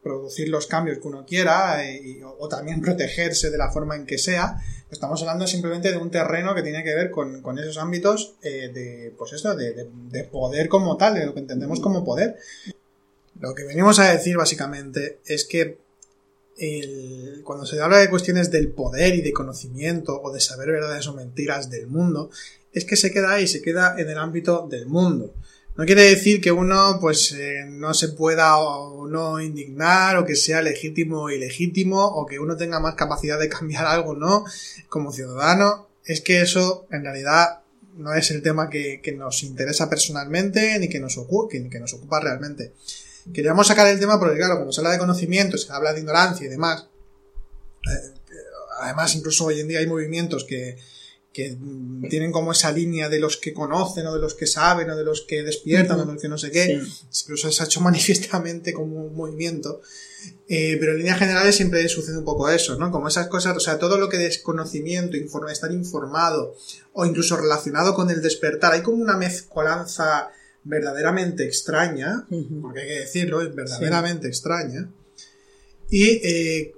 producir 0.03 0.49
los 0.51 0.67
cambios 0.67 0.99
que 0.99 1.09
uno 1.09 1.25
quiera 1.27 1.83
eh, 1.85 2.01
y- 2.03 2.21
o, 2.23 2.47
también 2.49 2.81
protegerse 2.83 3.51
de 3.51 3.57
la 3.59 3.71
forma 3.73 3.97
en 3.97 4.05
que 4.07 4.19
sea. 4.19 4.59
Estamos 4.91 5.21
hablando 5.23 5.47
simplemente 5.47 5.91
de 5.91 5.97
un 5.97 6.11
terreno 6.11 6.55
que 6.55 6.63
tiene 6.63 6.85
que 6.85 6.95
ver 6.95 7.11
con, 7.11 7.41
con 7.41 7.59
esos 7.59 7.79
ámbitos 7.79 8.35
eh, 8.43 8.71
de, 8.73 9.15
pues 9.17 9.33
esto, 9.33 9.57
de- 9.57 9.89
de 10.11 10.25
poder 10.25 10.69
como 10.69 10.97
tal, 10.99 11.15
de 11.15 11.25
lo 11.27 11.33
que 11.35 11.41
entendemos 11.41 11.81
como 11.81 12.05
poder. 12.05 12.37
Lo 13.41 13.55
que 13.55 13.65
venimos 13.65 13.99
a 13.99 14.13
decir 14.13 14.37
básicamente 14.37 15.19
es 15.27 15.45
que 15.45 15.79
el- 16.57 17.43
cuando 17.45 17.67
se 17.67 17.81
habla 17.81 17.99
de 17.99 18.11
cuestiones 18.11 18.51
del 18.51 18.69
poder 18.69 19.15
y 19.15 19.23
de 19.23 19.33
conocimiento 19.33 20.21
o 20.23 20.33
de 20.33 20.41
saber 20.41 20.71
verdades 20.71 21.07
o 21.07 21.15
mentiras 21.15 21.71
del 21.71 21.87
mundo, 21.87 22.31
es 22.73 22.85
que 22.85 22.97
se 22.97 23.11
queda 23.11 23.33
ahí, 23.35 23.47
se 23.47 23.63
queda 23.63 23.95
en 23.99 24.09
el 24.09 24.19
ámbito 24.19 24.67
del 24.69 24.87
mundo. 24.87 25.33
No 25.77 25.85
quiere 25.87 26.03
decir 26.03 26.41
que 26.41 26.53
uno 26.53 26.99
pues 27.01 27.33
eh, 27.33 27.65
no 27.69 27.95
se 27.95 28.09
pueda 28.11 28.59
o 28.59 29.09
no 29.09 29.41
indignar 29.41 30.17
o 30.17 30.25
que 30.25 30.37
sea 30.37 30.63
legítimo 30.63 31.23
o 31.23 31.31
ilegítimo 31.31 32.05
o 32.05 32.27
que 32.27 32.39
uno 32.39 32.57
tenga 32.57 32.79
más 32.79 32.95
capacidad 32.95 33.39
de 33.41 33.49
cambiar 33.49 33.85
algo, 33.87 34.15
¿no? 34.15 34.45
Como 34.89 35.13
ciudadano. 35.13 35.89
Es 36.05 36.21
que 36.21 36.41
eso 36.43 36.87
en 36.91 37.03
realidad 37.03 37.61
no 37.97 38.15
es 38.15 38.31
el 38.31 38.43
tema 38.43 38.71
que, 38.71 39.01
nos 39.17 39.43
interesa 39.43 39.89
personalmente 39.91 40.79
ni 40.79 40.89
que 40.89 41.01
nos, 41.01 41.17
ocu- 41.19 41.49
que, 41.49 41.69
que 41.69 41.81
nos 41.81 41.93
ocupa 41.95 42.21
realmente. 42.21 42.73
Queríamos 43.33 43.67
sacar 43.67 43.87
el 43.87 43.99
tema 43.99 44.19
porque, 44.19 44.37
claro, 44.37 44.57
cuando 44.57 44.73
se 44.73 44.81
habla 44.81 44.93
de 44.93 44.99
conocimiento, 44.99 45.57
se 45.57 45.73
habla 45.73 45.93
de 45.93 46.01
ignorancia 46.01 46.47
y 46.47 46.51
demás. 46.51 46.87
eh, 47.85 48.13
además, 48.81 49.15
incluso 49.15 49.47
hoy 49.47 49.61
en 49.61 49.69
día 49.69 49.79
hay 49.79 49.87
movimientos 49.87 50.45
que, 50.45 50.77
que 51.35 51.59
tienen 52.09 52.31
como 52.31 52.53
esa 52.53 52.71
línea 52.71 53.09
de 53.09 53.19
los 53.19 53.37
que 53.37 53.53
conocen 53.53 54.07
o 54.07 54.15
de 54.15 54.21
los 54.21 54.35
que 54.35 54.47
saben 54.47 54.89
o 54.89 54.97
de 54.97 55.03
los 55.03 55.23
que 55.23 55.43
despiertan 55.43 55.99
o 55.99 56.07
de 56.07 56.13
los 56.13 56.23
que 56.23 56.29
no 56.29 56.39
sé 56.39 56.53
qué. 56.53 56.81
Sí. 56.81 57.23
Incluso 57.25 57.51
se 57.51 57.63
ha 57.63 57.67
hecho 57.67 57.81
manifiestamente 57.83 58.73
como 58.73 59.05
un 59.05 59.17
movimiento. 59.17 59.81
Eh, 60.49 60.77
pero 60.79 60.93
en 60.93 60.99
líneas 60.99 61.19
generales 61.19 61.57
siempre 61.57 61.87
sucede 61.89 62.19
un 62.19 62.25
poco 62.25 62.49
eso, 62.49 62.77
¿no? 62.77 62.93
Como 62.93 63.09
esas 63.09 63.27
cosas, 63.27 63.57
o 63.57 63.61
sea, 63.61 63.81
todo 63.81 63.99
lo 63.99 64.09
que 64.09 64.17
desconocimiento, 64.17 65.17
informa, 65.17 65.51
estar 65.51 65.73
informado 65.73 66.57
o 66.93 67.05
incluso 67.05 67.37
relacionado 67.37 67.95
con 67.95 68.11
el 68.11 68.23
despertar, 68.23 68.73
hay 68.73 68.83
como 68.83 69.03
una 69.03 69.17
mezcolanza 69.17 70.31
verdaderamente 70.65 71.45
extraña, 71.45 72.27
porque 72.63 72.81
hay 72.81 72.89
que 72.89 73.01
decirlo, 73.01 73.43
es 73.43 73.55
verdaderamente 73.55 74.29
extraña, 74.29 74.89
y 75.91 76.05
eh, 76.05 76.73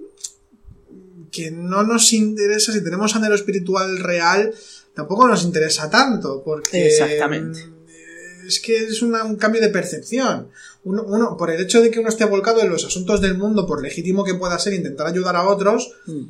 que 1.30 1.50
no 1.50 1.82
nos 1.82 2.12
interesa, 2.12 2.72
si 2.72 2.82
tenemos 2.82 3.14
anhelo 3.14 3.34
espiritual 3.34 3.98
real, 3.98 4.52
tampoco 4.94 5.28
nos 5.28 5.44
interesa 5.44 5.88
tanto, 5.90 6.42
porque 6.44 6.88
Exactamente. 6.88 7.64
mm, 7.66 8.46
es 8.46 8.60
que 8.60 8.76
es 8.84 9.02
una- 9.02 9.24
un 9.24 9.36
cambio 9.36 9.60
de 9.60 9.68
percepción. 9.68 10.48
Uno, 10.84 11.02
uno, 11.04 11.36
por 11.36 11.50
el 11.50 11.60
hecho 11.60 11.80
de 11.82 11.90
que 11.90 11.98
uno 11.98 12.08
esté 12.08 12.24
volcado 12.24 12.60
en 12.62 12.70
los 12.70 12.84
asuntos 12.84 13.20
del 13.20 13.36
mundo, 13.36 13.66
por 13.66 13.82
legítimo 13.82 14.24
que 14.24 14.34
pueda 14.34 14.58
ser 14.58 14.72
intentar 14.72 15.06
ayudar 15.06 15.36
a 15.36 15.44
otros, 15.48 15.92
Mm. 16.06 16.22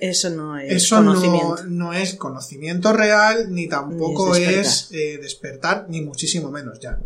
Eso 0.00 0.30
no 0.30 0.58
es 0.58 0.72
eso 0.84 0.96
conocimiento. 0.96 1.56
no, 1.64 1.86
no 1.86 1.92
es 1.92 2.14
conocimiento 2.14 2.92
real, 2.92 3.52
ni 3.54 3.68
tampoco 3.68 4.34
Ni 4.34 4.42
es 4.44 4.56
es, 4.66 4.88
eh, 4.92 5.18
despertar, 5.20 5.86
ni 5.88 6.00
muchísimo 6.02 6.50
menos 6.50 6.80
ya. 6.80 6.98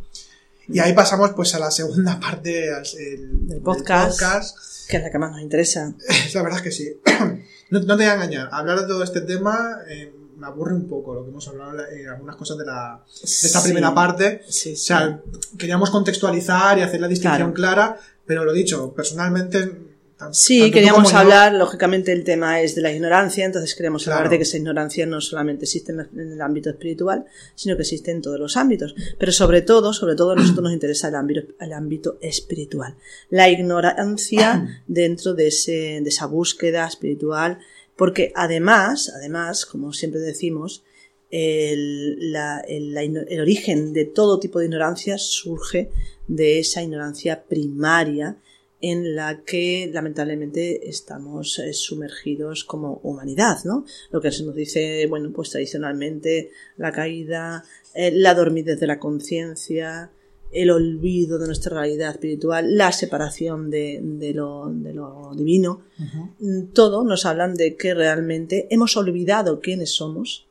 Y 0.68 0.78
ahí 0.78 0.92
pasamos 0.94 1.32
pues 1.32 1.54
a 1.54 1.58
la 1.58 1.70
segunda 1.70 2.18
parte 2.20 2.68
el- 2.68 3.46
Del 3.48 3.60
podcast. 3.60 4.10
podcast. 4.20 4.56
Que 4.88 4.98
es 4.98 5.02
la 5.02 5.10
que 5.10 5.18
más 5.18 5.32
nos 5.32 5.40
interesa. 5.40 5.94
La 6.34 6.42
verdad 6.42 6.58
es 6.58 6.62
que 6.62 6.72
sí. 6.72 7.00
No, 7.70 7.80
no 7.80 7.96
te 7.96 8.02
voy 8.04 8.04
a 8.04 8.14
engañar, 8.14 8.48
hablar 8.52 8.78
de 8.82 8.86
todo 8.86 9.02
este 9.02 9.22
tema 9.22 9.78
eh, 9.88 10.12
me 10.36 10.46
aburre 10.46 10.74
un 10.74 10.86
poco 10.86 11.14
lo 11.14 11.24
que 11.24 11.30
hemos 11.30 11.48
hablado 11.48 11.72
en 11.88 12.08
algunas 12.08 12.36
cosas 12.36 12.58
de, 12.58 12.66
la, 12.66 13.02
de 13.06 13.24
esta 13.24 13.58
Sí. 13.60 13.64
primera 13.64 13.94
parte. 13.94 14.42
Sí, 14.48 14.74
O 14.74 14.76
sea, 14.76 15.20
queríamos 15.58 15.90
contextualizar 15.90 16.78
y 16.78 16.82
hacer 16.82 17.00
la 17.00 17.08
distinción 17.08 17.52
clara, 17.52 17.98
pero 18.26 18.44
lo 18.44 18.52
dicho, 18.52 18.92
personalmente... 18.94 19.93
Sí, 20.32 20.60
tanto 20.60 20.74
queríamos 20.74 21.10
yo- 21.12 21.18
hablar, 21.18 21.52
lógicamente 21.54 22.12
el 22.12 22.22
tema 22.24 22.60
es 22.60 22.74
de 22.74 22.82
la 22.82 22.92
ignorancia, 22.92 23.44
entonces 23.44 23.74
queremos 23.74 24.04
Claro. 24.04 24.18
hablar 24.18 24.30
de 24.30 24.36
que 24.38 24.42
esa 24.44 24.56
ignorancia 24.56 25.06
no 25.06 25.20
solamente 25.20 25.64
existe 25.64 25.92
en 25.92 26.00
el 26.32 26.40
ámbito 26.40 26.70
espiritual, 26.70 27.24
sino 27.54 27.74
que 27.76 27.82
existe 27.82 28.10
en 28.12 28.22
todos 28.22 28.38
los 28.38 28.56
ámbitos. 28.56 28.94
Pero 29.18 29.32
sobre 29.32 29.62
todo, 29.62 29.92
sobre 29.92 30.14
todo 30.14 30.30
a 30.32 30.36
nosotros 30.36 30.62
nos 30.62 30.72
interesa 30.72 31.08
el 31.08 31.16
ámbito, 31.16 31.42
el 31.60 31.72
ámbito 31.72 32.18
espiritual. 32.20 32.96
La 33.28 33.48
ignorancia 33.50 34.82
dentro 34.86 35.34
de, 35.34 35.48
ese, 35.48 36.00
de 36.02 36.08
esa 36.08 36.26
búsqueda 36.26 36.86
espiritual, 36.86 37.58
porque 37.96 38.32
además, 38.34 39.12
además, 39.14 39.66
como 39.66 39.92
siempre 39.92 40.20
decimos, 40.20 40.84
el, 41.30 42.32
la- 42.32 42.60
el- 42.60 42.94
la 42.94 43.02
igno- 43.04 43.24
el 43.28 43.40
origen 43.40 43.92
de 43.92 44.04
todo 44.04 44.38
tipo 44.38 44.58
de 44.60 44.66
ignorancia 44.66 45.18
surge 45.18 45.90
de 46.28 46.60
esa 46.60 46.82
ignorancia 46.82 47.44
primaria 47.44 48.36
en 48.80 49.14
la 49.16 49.42
que 49.44 49.90
lamentablemente 49.92 50.88
estamos 50.88 51.58
eh, 51.58 51.72
sumergidos 51.72 52.64
como 52.64 53.00
humanidad, 53.02 53.58
¿no? 53.64 53.84
Lo 54.10 54.20
que 54.20 54.30
se 54.30 54.44
nos 54.44 54.54
dice, 54.54 55.06
bueno, 55.06 55.30
pues 55.32 55.50
tradicionalmente 55.50 56.50
la 56.76 56.92
caída, 56.92 57.64
eh, 57.94 58.10
la 58.12 58.34
dormidez 58.34 58.78
de 58.80 58.86
la 58.86 58.98
conciencia, 58.98 60.10
el 60.52 60.70
olvido 60.70 61.38
de 61.38 61.46
nuestra 61.46 61.80
realidad 61.80 62.10
espiritual, 62.10 62.76
la 62.76 62.92
separación 62.92 63.70
de, 63.70 64.00
de 64.02 64.32
lo, 64.34 64.68
de 64.68 64.94
lo 64.94 65.32
divino. 65.34 65.82
Mm, 66.38 66.66
todo 66.72 67.04
nos 67.04 67.26
hablan 67.26 67.54
de 67.54 67.76
que 67.76 67.92
realmente 67.94 68.68
hemos 68.70 68.96
olvidado 68.96 69.60
quiénes 69.60 69.90
somos, 69.90 70.46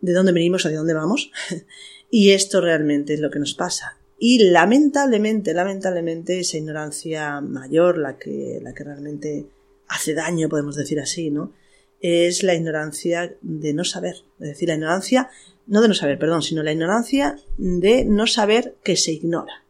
de 0.00 0.12
dónde 0.12 0.32
venimos, 0.32 0.66
hacia 0.66 0.78
dónde 0.78 0.94
vamos, 0.94 1.30
y 2.10 2.30
esto 2.30 2.60
realmente 2.60 3.14
es 3.14 3.20
lo 3.20 3.30
que 3.30 3.38
nos 3.38 3.54
pasa. 3.54 3.98
Y 4.24 4.38
lamentablemente, 4.38 5.52
lamentablemente, 5.52 6.38
esa 6.38 6.56
ignorancia 6.56 7.40
mayor, 7.40 7.98
la 7.98 8.18
que, 8.18 8.60
la 8.62 8.72
que 8.72 8.84
realmente 8.84 9.46
hace 9.88 10.14
daño, 10.14 10.48
podemos 10.48 10.76
decir 10.76 11.00
así, 11.00 11.32
¿no? 11.32 11.52
Es 12.00 12.44
la 12.44 12.54
ignorancia 12.54 13.34
de 13.40 13.74
no 13.74 13.82
saber. 13.82 14.14
Es 14.38 14.50
decir, 14.50 14.68
la 14.68 14.76
ignorancia, 14.76 15.28
no 15.66 15.82
de 15.82 15.88
no 15.88 15.94
saber, 15.94 16.20
perdón, 16.20 16.42
sino 16.42 16.62
la 16.62 16.70
ignorancia 16.70 17.36
de 17.58 18.04
no 18.04 18.28
saber 18.28 18.76
que 18.84 18.94
se 18.94 19.10
ignora. 19.10 19.64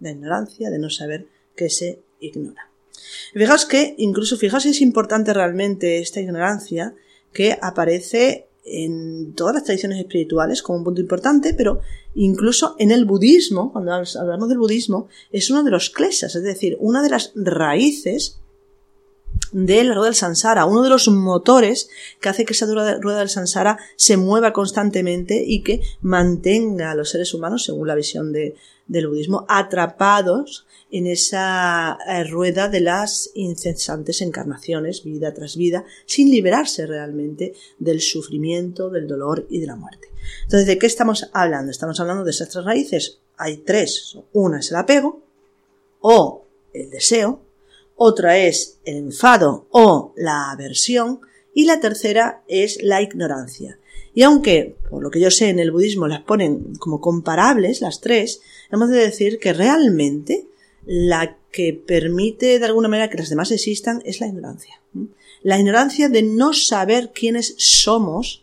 La 0.00 0.10
ignorancia 0.10 0.68
de 0.68 0.78
no 0.78 0.90
saber 0.90 1.26
que 1.56 1.70
se 1.70 2.02
ignora. 2.20 2.70
Fijaos 3.32 3.64
que, 3.64 3.94
incluso 3.96 4.36
fijaos 4.36 4.66
es 4.66 4.82
importante 4.82 5.32
realmente 5.32 6.00
esta 6.00 6.20
ignorancia 6.20 6.94
que 7.32 7.56
aparece 7.62 8.47
en 8.70 9.32
todas 9.34 9.54
las 9.54 9.64
tradiciones 9.64 9.98
espirituales 9.98 10.62
como 10.62 10.78
un 10.78 10.84
punto 10.84 11.00
importante, 11.00 11.54
pero 11.54 11.80
incluso 12.14 12.76
en 12.78 12.90
el 12.90 13.04
budismo, 13.04 13.72
cuando 13.72 13.92
hablamos 13.92 14.48
del 14.48 14.58
budismo, 14.58 15.08
es 15.32 15.50
uno 15.50 15.62
de 15.62 15.70
los 15.70 15.90
klesas, 15.90 16.34
es 16.34 16.42
decir, 16.42 16.76
una 16.80 17.02
de 17.02 17.10
las 17.10 17.32
raíces 17.34 18.38
de 19.52 19.84
la 19.84 19.94
rueda 19.94 20.06
del 20.06 20.14
sansara, 20.14 20.66
uno 20.66 20.82
de 20.82 20.90
los 20.90 21.08
motores 21.08 21.88
que 22.20 22.28
hace 22.28 22.44
que 22.44 22.52
esa 22.52 22.66
rueda 22.66 23.18
del 23.18 23.28
sansara 23.28 23.78
se 23.96 24.16
mueva 24.16 24.52
constantemente 24.52 25.42
y 25.46 25.62
que 25.62 25.80
mantenga 26.00 26.90
a 26.90 26.94
los 26.94 27.10
seres 27.10 27.32
humanos, 27.34 27.64
según 27.64 27.88
la 27.88 27.94
visión 27.94 28.32
del 28.32 29.08
budismo, 29.08 29.46
atrapados 29.48 30.66
en 30.90 31.06
esa 31.06 31.98
eh, 32.06 32.24
rueda 32.24 32.68
de 32.68 32.80
las 32.80 33.30
incesantes 33.34 34.22
encarnaciones, 34.22 35.04
vida 35.04 35.34
tras 35.34 35.56
vida, 35.56 35.84
sin 36.06 36.30
liberarse 36.30 36.86
realmente 36.86 37.54
del 37.78 38.00
sufrimiento, 38.00 38.90
del 38.90 39.06
dolor 39.06 39.46
y 39.50 39.60
de 39.60 39.66
la 39.66 39.76
muerte. 39.76 40.08
Entonces, 40.44 40.66
¿de 40.66 40.78
qué 40.78 40.86
estamos 40.86 41.28
hablando? 41.32 41.70
Estamos 41.70 42.00
hablando 42.00 42.24
de 42.24 42.30
esas 42.30 42.48
tres 42.48 42.64
raíces. 42.64 43.18
Hay 43.36 43.58
tres. 43.58 44.18
Una 44.32 44.60
es 44.60 44.70
el 44.70 44.76
apego 44.76 45.22
o 46.00 46.44
el 46.72 46.90
deseo, 46.90 47.42
otra 47.96 48.38
es 48.38 48.78
el 48.84 48.96
enfado 48.96 49.66
o 49.70 50.12
la 50.16 50.50
aversión 50.50 51.20
y 51.54 51.64
la 51.64 51.80
tercera 51.80 52.42
es 52.46 52.82
la 52.82 53.02
ignorancia. 53.02 53.78
Y 54.14 54.22
aunque, 54.22 54.76
por 54.90 55.02
lo 55.02 55.10
que 55.10 55.20
yo 55.20 55.30
sé, 55.30 55.48
en 55.48 55.58
el 55.58 55.70
budismo 55.70 56.08
las 56.08 56.22
ponen 56.22 56.74
como 56.76 57.00
comparables 57.00 57.80
las 57.80 58.00
tres, 58.00 58.40
hemos 58.70 58.90
de 58.90 58.98
decir 58.98 59.38
que 59.38 59.52
realmente 59.52 60.47
la 60.90 61.36
que 61.52 61.74
permite 61.74 62.58
de 62.58 62.64
alguna 62.64 62.88
manera 62.88 63.10
que 63.10 63.18
las 63.18 63.28
demás 63.28 63.50
existan 63.50 64.00
es 64.06 64.20
la 64.20 64.26
ignorancia. 64.26 64.80
La 65.42 65.58
ignorancia 65.58 66.08
de 66.08 66.22
no 66.22 66.54
saber 66.54 67.12
quiénes 67.12 67.54
somos 67.58 68.42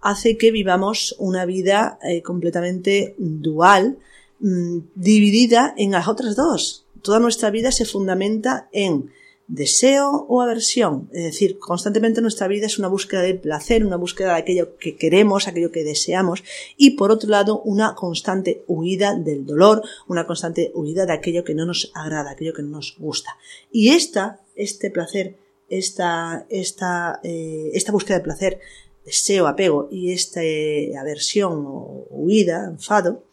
hace 0.00 0.38
que 0.38 0.50
vivamos 0.50 1.14
una 1.18 1.44
vida 1.44 1.98
eh, 2.02 2.22
completamente 2.22 3.14
dual, 3.18 3.98
mm, 4.40 4.78
dividida 4.94 5.74
en 5.76 5.90
las 5.90 6.08
otras 6.08 6.34
dos. 6.34 6.86
Toda 7.02 7.20
nuestra 7.20 7.50
vida 7.50 7.70
se 7.72 7.84
fundamenta 7.84 8.70
en 8.72 9.12
deseo 9.52 10.24
o 10.30 10.40
aversión. 10.40 11.10
Es 11.12 11.24
decir, 11.24 11.58
constantemente 11.58 12.22
nuestra 12.22 12.48
vida 12.48 12.64
es 12.64 12.78
una 12.78 12.88
búsqueda 12.88 13.20
de 13.20 13.34
placer, 13.34 13.84
una 13.84 13.96
búsqueda 13.96 14.32
de 14.32 14.40
aquello 14.40 14.78
que 14.78 14.96
queremos, 14.96 15.46
aquello 15.46 15.70
que 15.70 15.84
deseamos, 15.84 16.42
y 16.78 16.92
por 16.92 17.10
otro 17.10 17.28
lado, 17.28 17.60
una 17.60 17.94
constante 17.94 18.64
huida 18.66 19.14
del 19.14 19.44
dolor, 19.44 19.82
una 20.08 20.26
constante 20.26 20.72
huida 20.74 21.04
de 21.04 21.12
aquello 21.12 21.44
que 21.44 21.54
no 21.54 21.66
nos 21.66 21.92
agrada, 21.94 22.30
aquello 22.30 22.54
que 22.54 22.62
no 22.62 22.70
nos 22.70 22.96
gusta. 22.98 23.36
Y 23.70 23.90
esta, 23.90 24.40
este 24.56 24.90
placer, 24.90 25.36
esta, 25.68 26.46
esta, 26.48 27.20
eh, 27.22 27.72
esta 27.74 27.92
búsqueda 27.92 28.18
de 28.18 28.24
placer, 28.24 28.58
deseo, 29.04 29.46
apego 29.46 29.88
y 29.92 30.12
esta 30.12 30.42
eh, 30.42 30.96
aversión 30.96 31.64
o 31.66 32.06
huida, 32.08 32.64
enfado, 32.70 33.24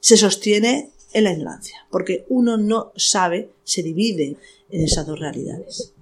se 0.00 0.18
sostiene 0.18 0.90
en 1.12 1.24
la 1.24 1.32
ignorancia, 1.32 1.86
porque 1.90 2.24
uno 2.28 2.56
no 2.56 2.92
sabe, 2.96 3.50
se 3.64 3.82
divide 3.82 4.36
en 4.70 4.82
esas 4.82 5.06
dos 5.06 5.18
realidades. 5.18 5.92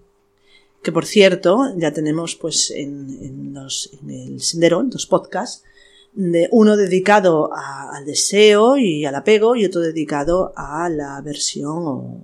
Que 0.82 0.92
por 0.92 1.04
cierto, 1.04 1.74
ya 1.76 1.92
tenemos 1.92 2.36
pues 2.36 2.70
en, 2.70 3.52
los, 3.52 3.90
en 4.00 4.10
el 4.10 4.40
sendero, 4.40 4.80
en 4.80 4.90
dos 4.90 5.06
podcasts, 5.06 5.64
de 6.12 6.48
uno 6.50 6.76
dedicado 6.76 7.50
al 7.54 8.04
deseo 8.04 8.76
y 8.76 9.04
al 9.04 9.14
apego 9.14 9.54
y 9.54 9.64
otro 9.64 9.80
dedicado 9.80 10.52
a 10.56 10.88
la 10.88 11.16
aversión 11.16 11.78
o, 11.86 12.20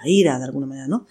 la 0.00 0.08
ira 0.08 0.38
de 0.38 0.44
alguna 0.44 0.66
manera, 0.66 0.86
¿no? 0.88 1.06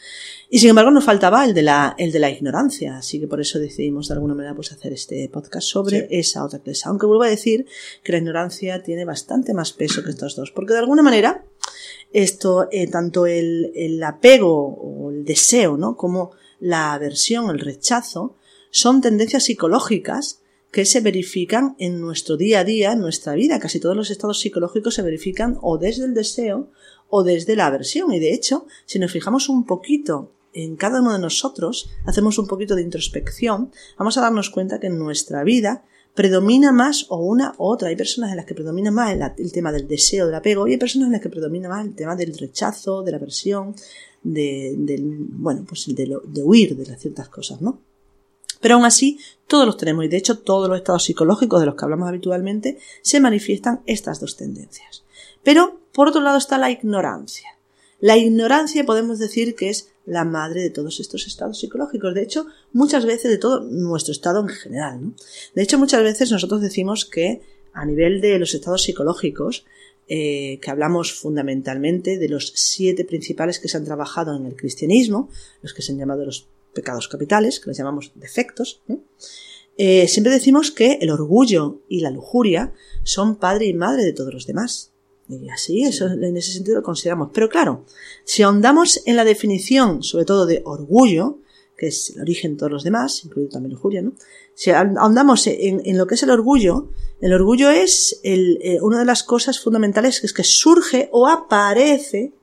Y 0.49 0.59
sin 0.59 0.69
embargo 0.69 0.91
nos 0.91 1.03
faltaba 1.03 1.45
el 1.45 1.53
de 1.53 1.61
la, 1.61 1.95
el 1.97 2.11
de 2.11 2.19
la 2.19 2.29
ignorancia, 2.29 2.97
así 2.97 3.19
que 3.19 3.27
por 3.27 3.41
eso 3.41 3.59
decidimos 3.59 4.07
de 4.07 4.15
alguna 4.15 4.33
manera 4.33 4.55
pues 4.55 4.71
hacer 4.71 4.93
este 4.93 5.29
podcast 5.29 5.67
sobre 5.67 6.07
esa 6.11 6.43
otra 6.43 6.59
clase. 6.59 6.83
Aunque 6.85 7.05
vuelvo 7.05 7.23
a 7.23 7.29
decir 7.29 7.65
que 8.03 8.11
la 8.11 8.17
ignorancia 8.19 8.81
tiene 8.83 9.05
bastante 9.05 9.53
más 9.53 9.73
peso 9.73 10.03
que 10.03 10.11
estos 10.11 10.35
dos, 10.35 10.51
porque 10.51 10.73
de 10.73 10.79
alguna 10.79 11.03
manera 11.03 11.45
esto, 12.11 12.67
eh, 12.71 12.87
tanto 12.87 13.27
el, 13.27 13.71
el, 13.75 14.01
apego 14.03 14.67
o 14.67 15.11
el 15.11 15.23
deseo, 15.23 15.77
¿no? 15.77 15.95
Como 15.95 16.31
la 16.59 16.93
aversión, 16.93 17.49
el 17.49 17.59
rechazo, 17.59 18.35
son 18.71 19.01
tendencias 19.01 19.43
psicológicas 19.43 20.41
que 20.71 20.85
se 20.85 21.01
verifican 21.01 21.75
en 21.79 21.99
nuestro 21.99 22.37
día 22.37 22.59
a 22.59 22.63
día, 22.63 22.91
en 22.91 22.99
nuestra 22.99 23.33
vida. 23.33 23.59
Casi 23.59 23.79
todos 23.79 23.95
los 23.95 24.11
estados 24.11 24.39
psicológicos 24.39 24.95
se 24.95 25.01
verifican 25.01 25.57
o 25.61 25.77
desde 25.77 26.05
el 26.05 26.13
deseo 26.13 26.69
o 27.09 27.23
desde 27.23 27.55
la 27.55 27.67
aversión. 27.67 28.11
Y 28.11 28.19
de 28.19 28.33
hecho, 28.33 28.65
si 28.85 28.99
nos 28.99 29.11
fijamos 29.11 29.49
un 29.49 29.65
poquito 29.65 30.31
en 30.53 30.75
cada 30.75 31.01
uno 31.01 31.13
de 31.13 31.19
nosotros, 31.19 31.89
hacemos 32.05 32.37
un 32.37 32.47
poquito 32.47 32.75
de 32.75 32.81
introspección, 32.81 33.71
vamos 33.97 34.17
a 34.17 34.21
darnos 34.21 34.49
cuenta 34.49 34.79
que 34.79 34.87
en 34.87 34.97
nuestra 34.97 35.43
vida 35.43 35.83
predomina 36.15 36.71
más 36.71 37.05
o 37.09 37.17
una 37.17 37.53
u 37.57 37.65
otra. 37.65 37.89
Hay 37.89 37.95
personas 37.95 38.31
en 38.31 38.37
las 38.37 38.45
que 38.45 38.55
predomina 38.55 38.91
más 38.91 39.15
el, 39.37 39.51
tema 39.51 39.71
del 39.71 39.87
deseo, 39.87 40.25
del 40.25 40.35
apego, 40.35 40.67
y 40.67 40.73
hay 40.73 40.77
personas 40.77 41.07
en 41.07 41.13
las 41.13 41.21
que 41.21 41.29
predomina 41.29 41.69
más 41.69 41.85
el 41.85 41.95
tema 41.95 42.15
del 42.15 42.37
rechazo, 42.37 43.03
de 43.03 43.11
la 43.11 43.17
aversión, 43.17 43.75
de, 44.23 44.75
del, 44.77 45.17
bueno, 45.29 45.65
pues 45.67 45.85
de, 45.87 46.17
de 46.23 46.43
huir 46.43 46.75
de 46.75 46.85
las 46.85 46.99
ciertas 46.99 47.29
cosas, 47.29 47.61
¿no? 47.61 47.79
Pero 48.59 48.75
aún 48.75 48.85
así, 48.85 49.19
todos 49.47 49.65
los 49.65 49.77
tenemos, 49.77 50.03
y 50.03 50.09
de 50.09 50.17
hecho 50.17 50.39
todos 50.39 50.67
los 50.67 50.77
estados 50.77 51.05
psicológicos 51.05 51.61
de 51.61 51.67
los 51.67 51.75
que 51.75 51.85
hablamos 51.85 52.09
habitualmente 52.09 52.77
se 53.01 53.19
manifiestan 53.21 53.81
estas 53.85 54.19
dos 54.19 54.35
tendencias. 54.35 55.05
Pero, 55.43 55.79
por 55.99 56.07
otro 56.07 56.21
lado, 56.21 56.37
está 56.37 56.57
la 56.57 56.71
ignorancia. 56.71 57.57
La 57.99 58.15
ignorancia 58.15 58.85
podemos 58.85 59.19
decir 59.19 59.53
que 59.53 59.67
es 59.67 59.89
la 60.05 60.23
madre 60.23 60.61
de 60.61 60.69
todos 60.69 61.01
estos 61.01 61.27
estados 61.27 61.59
psicológicos. 61.59 62.13
De 62.13 62.21
hecho, 62.21 62.47
muchas 62.71 63.05
veces 63.05 63.29
de 63.29 63.37
todo 63.37 63.59
nuestro 63.59 64.13
estado 64.13 64.39
en 64.39 64.47
general. 64.47 65.13
De 65.55 65.61
hecho, 65.61 65.77
muchas 65.77 66.01
veces 66.01 66.31
nosotros 66.31 66.61
decimos 66.61 67.03
que 67.03 67.41
a 67.73 67.83
nivel 67.83 68.21
de 68.21 68.39
los 68.39 68.53
estados 68.53 68.83
psicológicos, 68.83 69.65
eh, 70.07 70.59
que 70.61 70.71
hablamos 70.71 71.11
fundamentalmente 71.11 72.17
de 72.17 72.29
los 72.29 72.53
siete 72.55 73.03
principales 73.03 73.59
que 73.59 73.67
se 73.67 73.75
han 73.75 73.83
trabajado 73.83 74.37
en 74.37 74.45
el 74.45 74.55
cristianismo, 74.55 75.29
los 75.61 75.73
que 75.73 75.81
se 75.81 75.91
han 75.91 75.97
llamado 75.97 76.23
los 76.23 76.47
pecados 76.73 77.09
capitales, 77.09 77.59
que 77.59 77.71
los 77.71 77.77
llamamos 77.77 78.13
defectos, 78.15 78.81
eh, 79.77 80.07
siempre 80.07 80.31
decimos 80.31 80.71
que 80.71 80.93
el 81.01 81.09
orgullo 81.09 81.81
y 81.89 81.99
la 81.99 82.09
lujuria 82.09 82.71
son 83.03 83.35
padre 83.35 83.65
y 83.65 83.73
madre 83.73 84.05
de 84.05 84.13
todos 84.13 84.33
los 84.33 84.47
demás. 84.47 84.93
Y 85.29 85.47
así, 85.49 85.83
eso 85.83 86.07
en 86.07 86.35
ese 86.35 86.51
sentido 86.51 86.77
lo 86.77 86.83
consideramos. 86.83 87.29
Pero 87.31 87.49
claro, 87.49 87.85
si 88.23 88.41
ahondamos 88.41 89.01
en 89.05 89.15
la 89.15 89.23
definición, 89.23 90.01
sobre 90.01 90.25
todo 90.25 90.47
de 90.47 90.63
orgullo, 90.65 91.37
que 91.77 91.87
es 91.87 92.09
el 92.09 92.21
origen 92.21 92.53
de 92.53 92.57
todos 92.57 92.71
los 92.71 92.83
demás, 92.83 93.23
incluido 93.23 93.51
también 93.51 93.73
lujuria, 93.73 94.01
¿no? 94.01 94.13
Si 94.55 94.71
ahondamos 94.71 95.47
en, 95.47 95.97
lo 95.97 96.07
que 96.07 96.15
es 96.15 96.23
el 96.23 96.31
orgullo, 96.31 96.89
el 97.21 97.31
orgullo 97.31 97.69
es 97.69 98.19
eh, 98.23 98.79
una 98.81 98.99
de 98.99 99.05
las 99.05 99.23
cosas 99.23 99.59
fundamentales 99.59 100.19
que 100.19 100.27
es 100.27 100.33
que 100.33 100.43
surge 100.43 101.09
o 101.13 101.27
aparece 101.27 102.33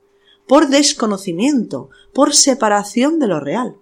por 0.47 0.69
desconocimiento, 0.69 1.89
por 2.13 2.33
separación 2.33 3.19
de 3.19 3.27
lo 3.27 3.39
real, 3.39 3.75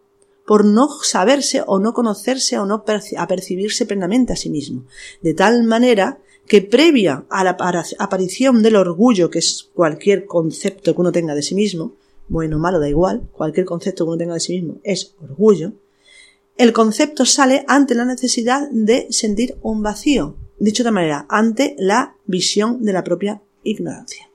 por 0.46 0.66
no 0.66 0.90
saberse 1.04 1.64
o 1.66 1.80
no 1.80 1.94
conocerse 1.94 2.58
o 2.60 2.66
no 2.66 2.84
apercibirse 3.18 3.86
plenamente 3.86 4.34
a 4.34 4.36
sí 4.36 4.50
mismo. 4.50 4.84
De 5.22 5.34
tal 5.34 5.64
manera 5.64 6.20
que 6.48 6.62
previa 6.62 7.26
a 7.30 7.44
la 7.44 7.58
aparición 8.00 8.62
del 8.62 8.76
orgullo, 8.76 9.30
que 9.30 9.40
es 9.40 9.70
cualquier 9.74 10.26
concepto 10.26 10.94
que 10.94 11.02
uno 11.02 11.12
tenga 11.12 11.36
de 11.36 11.42
sí 11.42 11.56
mismo, 11.56 11.96
bueno 12.28 12.60
malo 12.60 12.80
da 12.80 12.90
igual, 12.90 13.28
cualquier 13.32 13.66
concepto 13.66 14.06
que 14.06 14.10
uno 14.10 14.18
tenga 14.18 14.36
de 14.36 14.40
sí 14.40 14.54
mismo 14.54 14.78
es 14.84 15.16
orgullo, 15.22 15.74
el 16.58 16.72
concepto 16.72 17.26
sale 17.26 17.66
ante 17.68 17.96
la 17.96 18.06
necesidad 18.06 18.70
de 18.72 19.08
sentir 19.10 19.58
un 19.62 19.84
vacío, 19.84 20.38
dicho 20.58 20.84
de 20.84 20.92
manera, 20.92 21.26
ante 21.30 21.76
la 21.78 22.16
visión 22.26 22.84
de 22.84 22.94
la 22.94 23.04
propia 23.04 23.42
ignorancia. 23.64 24.30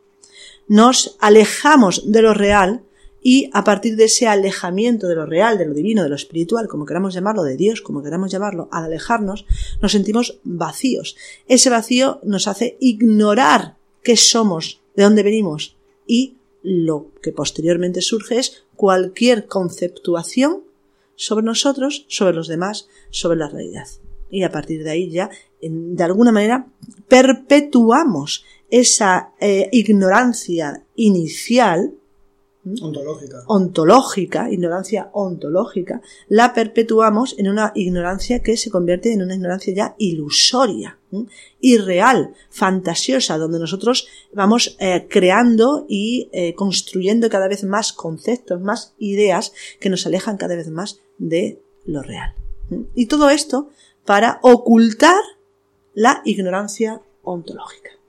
Nos 0.68 1.16
alejamos 1.20 2.12
de 2.12 2.23
lo 2.23 2.35
real 2.35 2.83
y 3.22 3.50
a 3.52 3.64
partir 3.64 3.96
de 3.96 4.04
ese 4.04 4.26
alejamiento 4.26 5.06
de 5.06 5.14
lo 5.14 5.26
real, 5.26 5.59
de 5.59 5.66
lo 5.66 5.74
divino, 5.74 6.02
de 6.02 6.09
lo 6.09 6.14
espiritual, 6.14 6.68
como 6.68 6.87
queramos 6.87 7.14
llamarlo, 7.14 7.42
de 7.42 7.56
Dios, 7.56 7.83
como 7.83 8.02
queramos 8.02 8.30
llamarlo, 8.30 8.68
al 8.72 8.85
alejarnos, 8.85 9.44
nos 9.83 9.92
sentimos 9.92 10.38
vacíos. 10.44 11.16
Ese 11.46 11.70
vacío 11.70 12.20
nos 12.22 12.48
hace 12.48 12.76
ignorar 12.80 13.76
qué 14.02 14.16
somos, 14.16 14.80
de 14.96 15.04
dónde 15.04 15.22
venimos 15.22 15.76
y 16.06 16.37
lo 16.62 17.09
que 17.23 17.33
posteriormente 17.33 18.00
surge 18.00 18.38
es 18.38 18.64
cualquier 18.77 19.46
conceptuación 19.46 20.64
sobre 21.14 21.44
nosotros, 21.44 22.06
sobre 22.08 22.35
los 22.35 22.48
demás, 22.48 22.88
sobre 23.10 23.38
la 23.38 23.48
realidad. 23.48 23.87
Y 24.31 24.42
a 24.42 24.50
partir 24.50 24.85
de 24.85 24.90
ahí 24.90 25.10
ya, 25.10 25.31
de 25.60 26.04
alguna 26.04 26.33
manera, 26.33 26.66
perpetuamos 27.08 28.44
esa 28.71 29.33
eh, 29.40 29.68
ignorancia 29.73 30.85
inicial 30.94 31.94
Ontológica. 32.63 33.42
ontológica, 33.46 34.50
ignorancia 34.50 35.08
ontológica, 35.15 36.02
la 36.29 36.52
perpetuamos 36.52 37.35
en 37.38 37.48
una 37.48 37.73
ignorancia 37.75 38.42
que 38.42 38.58
se 38.58 38.71
convierte 38.71 39.15
en 39.15 39.23
una 39.23 39.35
ignorancia 39.35 39.73
ya 39.73 39.94
ilusoria, 39.96 40.98
¿m? 41.11 41.27
irreal, 41.61 42.35
fantasiosa, 42.50 43.38
donde 43.38 43.58
nosotros 43.58 44.08
vamos 44.35 44.77
eh, 44.79 45.06
creando 45.08 45.87
y 45.88 46.29
eh, 46.33 46.54
construyendo 46.54 47.31
cada 47.31 47.48
vez 47.48 47.65
más 47.65 47.94
conceptos, 47.94 48.61
más 48.61 48.94
ideas 48.98 49.54
que 49.81 49.88
nos 49.88 50.06
alejan 50.06 50.37
cada 50.37 50.54
vez 50.54 50.69
más 50.69 51.00
de 51.17 51.63
lo 51.87 52.02
real. 52.02 52.35
¿m? 52.71 52.85
Y 52.94 53.06
todo 53.06 53.31
esto 53.31 53.71
para 54.04 54.38
ocultar 54.42 55.23
la 55.94 56.21
ignorancia 56.27 57.00
ontológica 57.23 58.00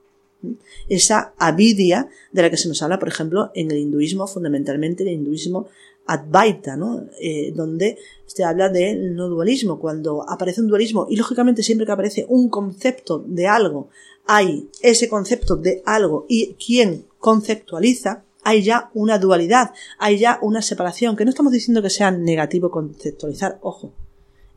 esa 0.90 1.34
avidia 1.38 2.10
de 2.32 2.42
la 2.42 2.50
que 2.50 2.58
se 2.58 2.68
nos 2.68 2.82
habla, 2.82 3.00
por 3.00 3.08
ejemplo, 3.08 3.52
en 3.56 3.72
el 3.72 3.78
hinduismo, 3.78 4.28
fundamentalmente 4.28 5.04
el 5.04 5.10
hinduismo 5.10 5.68
Advaita, 6.08 6.76
¿no? 6.76 7.06
Eh, 7.22 7.54
donde 7.56 7.98
se 8.26 8.44
habla 8.44 8.70
del 8.70 9.16
no 9.16 9.28
dualismo. 9.28 9.80
Cuando 9.80 10.28
aparece 10.30 10.62
un 10.62 10.68
dualismo, 10.68 11.08
y 11.10 11.16
lógicamente 11.16 11.64
siempre 11.64 11.86
que 11.86 11.92
aparece 11.92 12.26
un 12.28 12.50
concepto 12.50 13.24
de 13.26 13.48
algo, 13.48 13.90
hay 14.26 14.70
ese 14.82 15.08
concepto 15.08 15.56
de 15.56 15.82
algo 15.86 16.26
y 16.28 16.56
quien 16.56 17.06
conceptualiza, 17.20 18.24
hay 18.44 18.64
ya 18.64 18.90
una 18.94 19.20
dualidad, 19.20 19.72
hay 20.00 20.18
ya 20.18 20.40
una 20.42 20.62
separación, 20.62 21.16
que 21.16 21.26
no 21.26 21.30
estamos 21.30 21.54
diciendo 21.54 21.82
que 21.82 21.90
sea 21.90 22.12
negativo 22.12 22.72
conceptualizar, 22.72 23.60
ojo, 23.62 23.94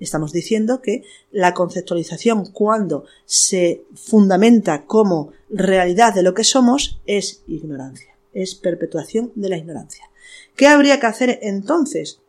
Estamos 0.00 0.32
diciendo 0.32 0.82
que 0.82 1.04
la 1.30 1.54
conceptualización 1.54 2.46
cuando 2.46 3.04
se 3.24 3.84
fundamenta 3.94 4.84
como 4.86 5.32
realidad 5.50 6.14
de 6.14 6.22
lo 6.22 6.34
que 6.34 6.44
somos 6.44 7.00
es 7.06 7.42
ignorancia, 7.46 8.16
es 8.32 8.54
perpetuación 8.54 9.32
de 9.34 9.48
la 9.48 9.56
ignorancia. 9.56 10.10
¿Qué 10.56 10.66
habría 10.66 11.00
que 11.00 11.06
hacer 11.06 11.38
entonces? 11.42 12.20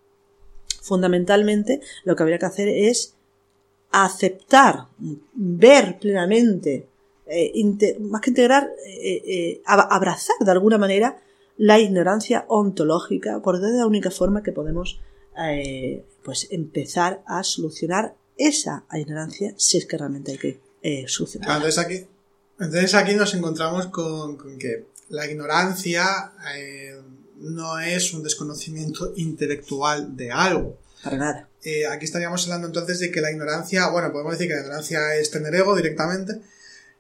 Fundamentalmente 0.82 1.82
lo 2.03 2.16
que 2.16 2.24
habría 2.24 2.39
que 2.39 2.45
hacer 2.45 2.68
es 2.68 3.16
aceptar, 3.91 4.88
ver 5.34 5.97
plenamente, 5.99 6.88
eh, 7.28 7.97
más 8.01 8.22
que 8.22 8.30
integrar, 8.30 8.70
eh, 8.86 9.22
eh, 9.26 9.61
abrazar 9.66 10.36
de 10.39 10.51
alguna 10.51 10.78
manera 10.78 11.18
la 11.57 11.80
ignorancia 11.80 12.45
ontológica, 12.49 13.41
porque 13.41 13.66
es 13.66 13.72
la 13.72 13.88
única 13.88 14.11
forma 14.11 14.43
que 14.43 14.51
podemos 14.51 14.99
pues 16.26 16.47
empezar 16.49 17.23
a 17.28 17.43
solucionar 17.43 18.15
esa 18.36 18.84
ignorancia 18.91 19.53
si 19.57 19.78
es 19.78 19.86
que 19.86 19.97
realmente 19.97 20.34
hay 20.34 20.38
que 20.39 20.59
eh, 20.82 21.05
solucionarla. 21.07 21.55
entonces, 21.55 21.78
aquí, 21.78 22.07
entonces 22.59 22.93
aquí 22.95 23.13
nos 23.13 23.34
encontramos 23.36 23.88
con, 23.88 24.36
con 24.36 24.57
que 24.57 24.88
la 25.09 25.30
ignorancia 25.30 26.34
eh, 26.57 26.99
no 27.38 27.80
es 27.80 28.13
un 28.13 28.23
desconocimiento 28.23 29.13
intelectual 29.15 30.17
de 30.17 30.32
algo. 30.32 30.80
Para 31.03 31.17
nada. 31.17 31.49
Eh, 31.63 31.86
aquí 31.86 32.05
estaríamos 32.05 32.43
hablando 32.45 32.67
entonces 32.67 32.99
de 32.99 33.11
que 33.11 33.21
la 33.21 33.32
ignorancia, 33.32 33.88
bueno, 33.89 34.11
podemos 34.11 34.34
decir 34.34 34.47
que 34.47 34.55
la 34.55 34.61
ignorancia 34.61 35.15
es 35.15 35.30
tener 35.30 35.53
ego 35.53 35.76
directamente, 35.76 36.41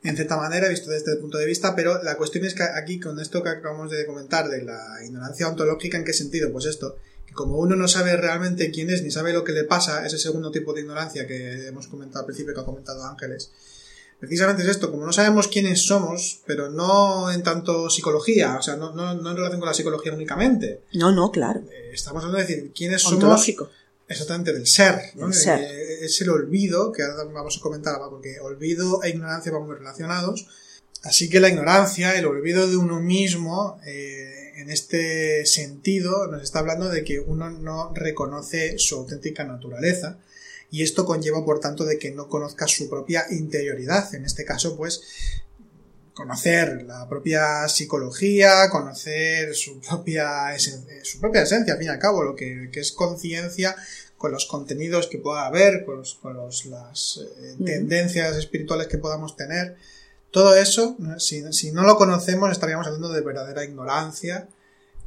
en 0.03 0.15
cierta 0.15 0.37
manera, 0.37 0.69
visto 0.69 0.91
desde 0.91 1.11
este 1.11 1.21
punto 1.21 1.39
de 1.39 1.47
vista, 1.47 1.75
pero 1.75 2.03
la 2.03 2.15
cuestión 2.15 2.45
es 2.45 2.53
que 2.53 2.61
aquí, 2.61 2.99
con 2.99 3.19
esto 3.19 3.41
que 3.41 3.49
acabamos 3.49 3.89
de 3.89 4.05
comentar 4.05 4.49
de 4.49 4.61
la 4.61 5.03
ignorancia 5.03 5.47
ontológica, 5.47 5.97
¿en 5.97 6.03
qué 6.03 6.13
sentido? 6.13 6.51
Pues 6.51 6.65
esto, 6.65 6.97
como 7.33 7.57
uno 7.57 7.75
no 7.75 7.87
sabe 7.87 8.15
realmente 8.15 8.71
quién 8.71 8.89
es 8.89 9.03
ni 9.03 9.11
sabe 9.11 9.33
lo 9.33 9.43
que 9.43 9.51
le 9.51 9.63
pasa, 9.65 10.05
ese 10.05 10.17
segundo 10.17 10.51
tipo 10.51 10.73
de 10.73 10.81
ignorancia 10.81 11.27
que 11.27 11.67
hemos 11.67 11.87
comentado 11.87 12.19
al 12.21 12.25
principio, 12.25 12.53
que 12.53 12.61
ha 12.61 12.65
comentado 12.65 13.03
Ángeles, 13.03 13.51
precisamente 14.19 14.63
es 14.63 14.69
esto, 14.69 14.91
como 14.91 15.05
no 15.05 15.13
sabemos 15.13 15.47
quiénes 15.47 15.85
somos, 15.85 16.41
pero 16.45 16.69
no 16.69 17.31
en 17.31 17.43
tanto 17.43 17.89
psicología, 17.89 18.57
o 18.57 18.61
sea, 18.61 18.75
no, 18.75 18.93
no, 18.93 19.13
no 19.13 19.29
en 19.29 19.35
relación 19.35 19.59
con 19.59 19.67
la 19.67 19.73
psicología 19.73 20.13
únicamente. 20.13 20.81
No, 20.93 21.11
no, 21.11 21.31
claro. 21.31 21.61
Eh, 21.71 21.91
estamos 21.93 22.23
hablando 22.23 22.37
de 22.37 22.45
decir 22.45 22.71
quiénes 22.73 23.05
Ontológico. 23.05 23.65
somos. 23.65 23.85
Exactamente, 24.07 24.53
del 24.53 24.67
ser, 24.67 25.01
¿no? 25.15 25.27
El 25.27 25.33
ser. 25.33 25.59
Eh, 25.59 26.05
es 26.05 26.21
el 26.21 26.29
olvido, 26.29 26.91
que 26.91 27.01
ahora 27.03 27.23
vamos 27.23 27.57
a 27.57 27.61
comentar, 27.61 27.95
porque 28.09 28.39
olvido 28.39 29.01
e 29.03 29.09
ignorancia 29.09 29.51
van 29.51 29.65
muy 29.65 29.75
relacionados. 29.75 30.47
Así 31.03 31.29
que 31.29 31.39
la 31.39 31.49
ignorancia, 31.49 32.17
el 32.17 32.25
olvido 32.25 32.67
de 32.67 32.77
uno 32.77 32.99
mismo, 32.99 33.79
eh, 33.85 34.34
en 34.55 34.71
este 34.71 35.45
sentido 35.45 36.27
nos 36.27 36.43
está 36.43 36.59
hablando 36.59 36.89
de 36.89 37.03
que 37.03 37.19
uno 37.19 37.49
no 37.49 37.93
reconoce 37.93 38.77
su 38.79 38.95
auténtica 38.95 39.43
naturaleza 39.43 40.19
y 40.71 40.83
esto 40.83 41.05
conlleva 41.05 41.45
por 41.45 41.59
tanto 41.59 41.85
de 41.85 41.99
que 41.99 42.11
no 42.11 42.27
conozca 42.27 42.67
su 42.67 42.89
propia 42.89 43.25
interioridad. 43.29 44.13
En 44.15 44.25
este 44.25 44.45
caso, 44.45 44.75
pues 44.75 45.01
conocer 46.13 46.83
la 46.83 47.07
propia 47.07 47.67
psicología, 47.67 48.69
conocer 48.71 49.53
su 49.53 49.79
propia, 49.81 50.57
su 51.03 51.19
propia 51.19 51.43
esencia, 51.43 51.73
al 51.73 51.79
fin 51.79 51.87
y 51.87 51.91
al 51.91 51.99
cabo, 51.99 52.23
lo 52.23 52.35
que, 52.35 52.69
que 52.71 52.79
es 52.79 52.93
conciencia 52.93 53.75
con 54.17 54.31
los 54.31 54.45
contenidos 54.45 55.07
que 55.07 55.17
pueda 55.17 55.45
haber, 55.45 55.85
con, 55.85 55.97
los, 55.97 56.15
con 56.15 56.35
los, 56.35 56.65
las 56.65 57.21
eh, 57.41 57.55
tendencias 57.63 58.35
espirituales 58.37 58.87
que 58.87 58.97
podamos 58.97 59.35
tener. 59.35 59.75
Todo 60.35 60.53
eso, 60.57 60.97
si, 61.17 61.71
no 61.71 61.83
lo 61.83 61.95
conocemos, 61.95 62.51
estaríamos 62.51 62.85
hablando 62.85 63.07
de 63.07 63.21
verdadera 63.21 63.63
ignorancia 63.63 64.49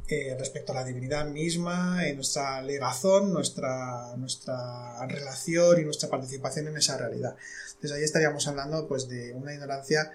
eh, 0.07 0.35
respecto 0.39 0.71
a 0.71 0.75
la 0.75 0.83
divinidad 0.83 1.27
misma, 1.27 2.07
en 2.07 2.15
nuestra 2.15 2.63
legazón, 2.63 3.31
nuestra, 3.31 4.17
nuestra 4.17 5.05
relación 5.05 5.79
y 5.79 5.83
nuestra 5.83 6.09
participación 6.09 6.69
en 6.69 6.77
esa 6.77 6.97
realidad. 6.97 7.35
Entonces 7.75 7.91
ahí 7.91 8.03
estaríamos 8.03 8.47
hablando 8.47 8.87
pues 8.87 9.07
de 9.07 9.31
una 9.33 9.53
ignorancia, 9.53 10.11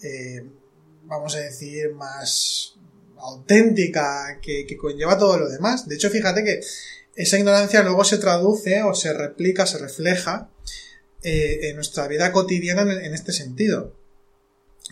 eh, 0.00 0.46
vamos 1.02 1.34
a 1.34 1.40
decir, 1.40 1.92
más 1.92 2.76
auténtica, 3.18 4.38
que, 4.40 4.76
conlleva 4.76 5.18
todo 5.18 5.36
lo 5.36 5.48
demás. 5.48 5.88
De 5.88 5.96
hecho, 5.96 6.10
fíjate 6.10 6.44
que 6.44 6.60
esa 7.16 7.38
ignorancia 7.38 7.82
luego 7.82 8.04
se 8.04 8.18
traduce 8.18 8.84
o 8.84 8.94
se 8.94 9.12
replica, 9.14 9.66
se 9.66 9.78
refleja 9.78 10.48
eh, 11.24 11.70
en 11.70 11.74
nuestra 11.74 12.06
vida 12.06 12.30
cotidiana 12.30 12.82
en 12.82 13.14
este 13.14 13.32
sentido. 13.32 14.03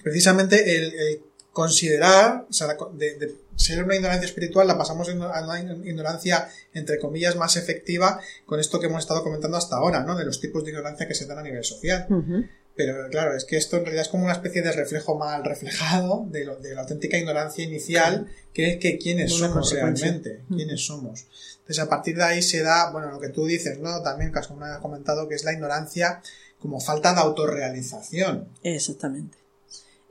Precisamente 0.02 0.76
el, 0.76 0.94
el 0.94 1.22
considerar, 1.52 2.46
o 2.48 2.52
sea, 2.52 2.76
de, 2.94 3.16
de, 3.16 3.34
ser 3.56 3.84
una 3.84 3.94
ignorancia 3.94 4.26
espiritual 4.26 4.66
la 4.66 4.78
pasamos 4.78 5.08
a 5.08 5.12
una 5.12 5.60
ignorancia, 5.84 6.48
entre 6.72 6.98
comillas, 6.98 7.36
más 7.36 7.56
efectiva 7.56 8.18
con 8.46 8.58
esto 8.58 8.80
que 8.80 8.86
hemos 8.86 9.00
estado 9.00 9.22
comentando 9.22 9.58
hasta 9.58 9.76
ahora, 9.76 10.02
¿no? 10.02 10.16
De 10.16 10.24
los 10.24 10.40
tipos 10.40 10.64
de 10.64 10.70
ignorancia 10.70 11.06
que 11.06 11.14
se 11.14 11.26
dan 11.26 11.38
a 11.38 11.42
nivel 11.42 11.62
social. 11.62 12.06
Uh 12.08 12.14
-huh. 12.14 12.48
Pero 12.74 13.08
claro, 13.10 13.36
es 13.36 13.44
que 13.44 13.58
esto 13.58 13.76
en 13.76 13.84
realidad 13.84 14.06
es 14.06 14.08
como 14.08 14.24
una 14.24 14.32
especie 14.32 14.62
de 14.62 14.72
reflejo 14.72 15.18
mal 15.18 15.44
reflejado 15.44 16.26
de, 16.30 16.46
lo, 16.46 16.56
de 16.56 16.74
la 16.74 16.80
auténtica 16.80 17.18
ignorancia 17.18 17.64
inicial, 17.64 18.28
que 18.54 18.70
es 18.70 18.78
que 18.78 18.96
quiénes 18.96 19.34
somos 19.34 19.70
realmente, 19.72 20.40
quiénes 20.48 20.86
somos. 20.86 21.26
Entonces 21.60 21.78
a 21.80 21.88
partir 21.90 22.16
de 22.16 22.24
ahí 22.24 22.42
se 22.42 22.62
da, 22.62 22.90
bueno, 22.90 23.10
lo 23.10 23.20
que 23.20 23.28
tú 23.28 23.44
dices, 23.44 23.78
¿no? 23.78 24.00
También, 24.02 24.32
que 24.32 24.38
has 24.38 24.48
comentado, 24.48 25.28
que 25.28 25.34
es 25.34 25.44
la 25.44 25.52
ignorancia 25.52 26.22
como 26.58 26.80
falta 26.80 27.12
de 27.12 27.20
autorrealización. 27.20 28.48
Exactamente. 28.62 29.41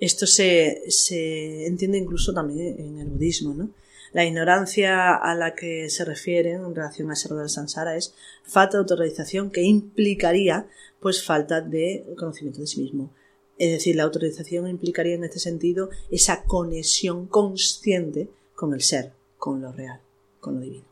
Esto 0.01 0.27
se, 0.27 0.81
se 0.89 1.67
entiende 1.67 1.99
incluso 1.99 2.33
también 2.33 2.75
en 2.79 2.99
el 2.99 3.07
budismo, 3.07 3.53
¿no? 3.53 3.69
La 4.13 4.25
ignorancia 4.25 5.15
a 5.15 5.35
la 5.35 5.55
que 5.55 5.89
se 5.89 6.03
refieren 6.03 6.65
en 6.65 6.75
relación 6.75 7.09
a 7.09 7.13
ese 7.13 7.33
del 7.33 7.49
samsara 7.49 7.95
es 7.95 8.13
falta 8.43 8.73
de 8.73 8.79
autorización 8.79 9.51
que 9.51 9.61
implicaría 9.61 10.67
pues 10.99 11.23
falta 11.23 11.61
de 11.61 12.05
conocimiento 12.17 12.59
de 12.59 12.67
sí 12.67 12.81
mismo. 12.81 13.13
Es 13.57 13.71
decir, 13.71 13.95
la 13.95 14.03
autorización 14.03 14.67
implicaría 14.67 15.15
en 15.15 15.23
este 15.23 15.39
sentido 15.39 15.91
esa 16.09 16.43
conexión 16.43 17.27
consciente 17.27 18.27
con 18.55 18.73
el 18.73 18.81
ser, 18.81 19.13
con 19.37 19.61
lo 19.61 19.71
real, 19.71 20.01
con 20.39 20.55
lo 20.55 20.61
divino. 20.61 20.87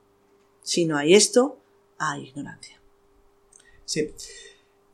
Si 0.62 0.86
no 0.86 0.98
hay 0.98 1.16
esto, 1.16 1.60
hay 1.98 2.28
ignorancia. 2.28 2.80
Sí. 3.86 4.14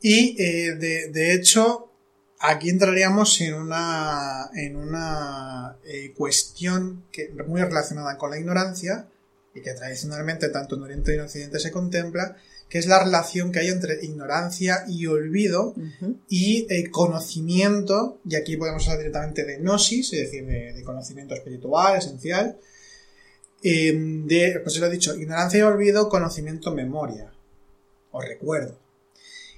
Y 0.01 0.41
eh, 0.41 0.75
de, 0.75 1.09
de 1.09 1.35
hecho, 1.35 1.91
aquí 2.39 2.69
entraríamos 2.69 3.39
en 3.41 3.53
una, 3.55 4.49
en 4.53 4.75
una 4.75 5.77
eh, 5.85 6.13
cuestión 6.15 7.05
que, 7.11 7.29
muy 7.47 7.61
relacionada 7.61 8.17
con 8.17 8.31
la 8.31 8.39
ignorancia 8.39 9.07
y 9.53 9.61
que 9.61 9.73
tradicionalmente 9.73 10.49
tanto 10.49 10.75
en 10.75 10.83
Oriente 10.83 11.11
y 11.11 11.15
en 11.15 11.21
Occidente 11.21 11.59
se 11.59 11.71
contempla, 11.71 12.35
que 12.69 12.79
es 12.79 12.87
la 12.87 13.03
relación 13.03 13.51
que 13.51 13.59
hay 13.59 13.69
entre 13.69 14.03
ignorancia 14.03 14.83
y 14.87 15.05
olvido 15.05 15.69
uh 15.69 15.81
-huh. 16.01 16.17
y 16.27 16.67
eh, 16.69 16.89
conocimiento, 16.89 18.19
y 18.25 18.35
aquí 18.35 18.57
podemos 18.57 18.83
hablar 18.83 18.99
directamente 18.99 19.45
de 19.45 19.57
gnosis, 19.59 20.11
es 20.13 20.19
decir, 20.19 20.45
de, 20.45 20.73
de 20.73 20.83
conocimiento 20.83 21.35
espiritual, 21.35 21.97
esencial, 21.97 22.57
eh, 23.67 23.93
de, 23.95 24.59
pues 24.61 24.77
lo 24.77 24.85
he 24.85 24.91
dicho, 24.91 25.15
ignorancia 25.15 25.59
y 25.59 25.63
olvido, 25.63 26.07
conocimiento, 26.09 26.71
memoria 26.71 27.31
o 28.11 28.21
recuerdo. 28.21 28.77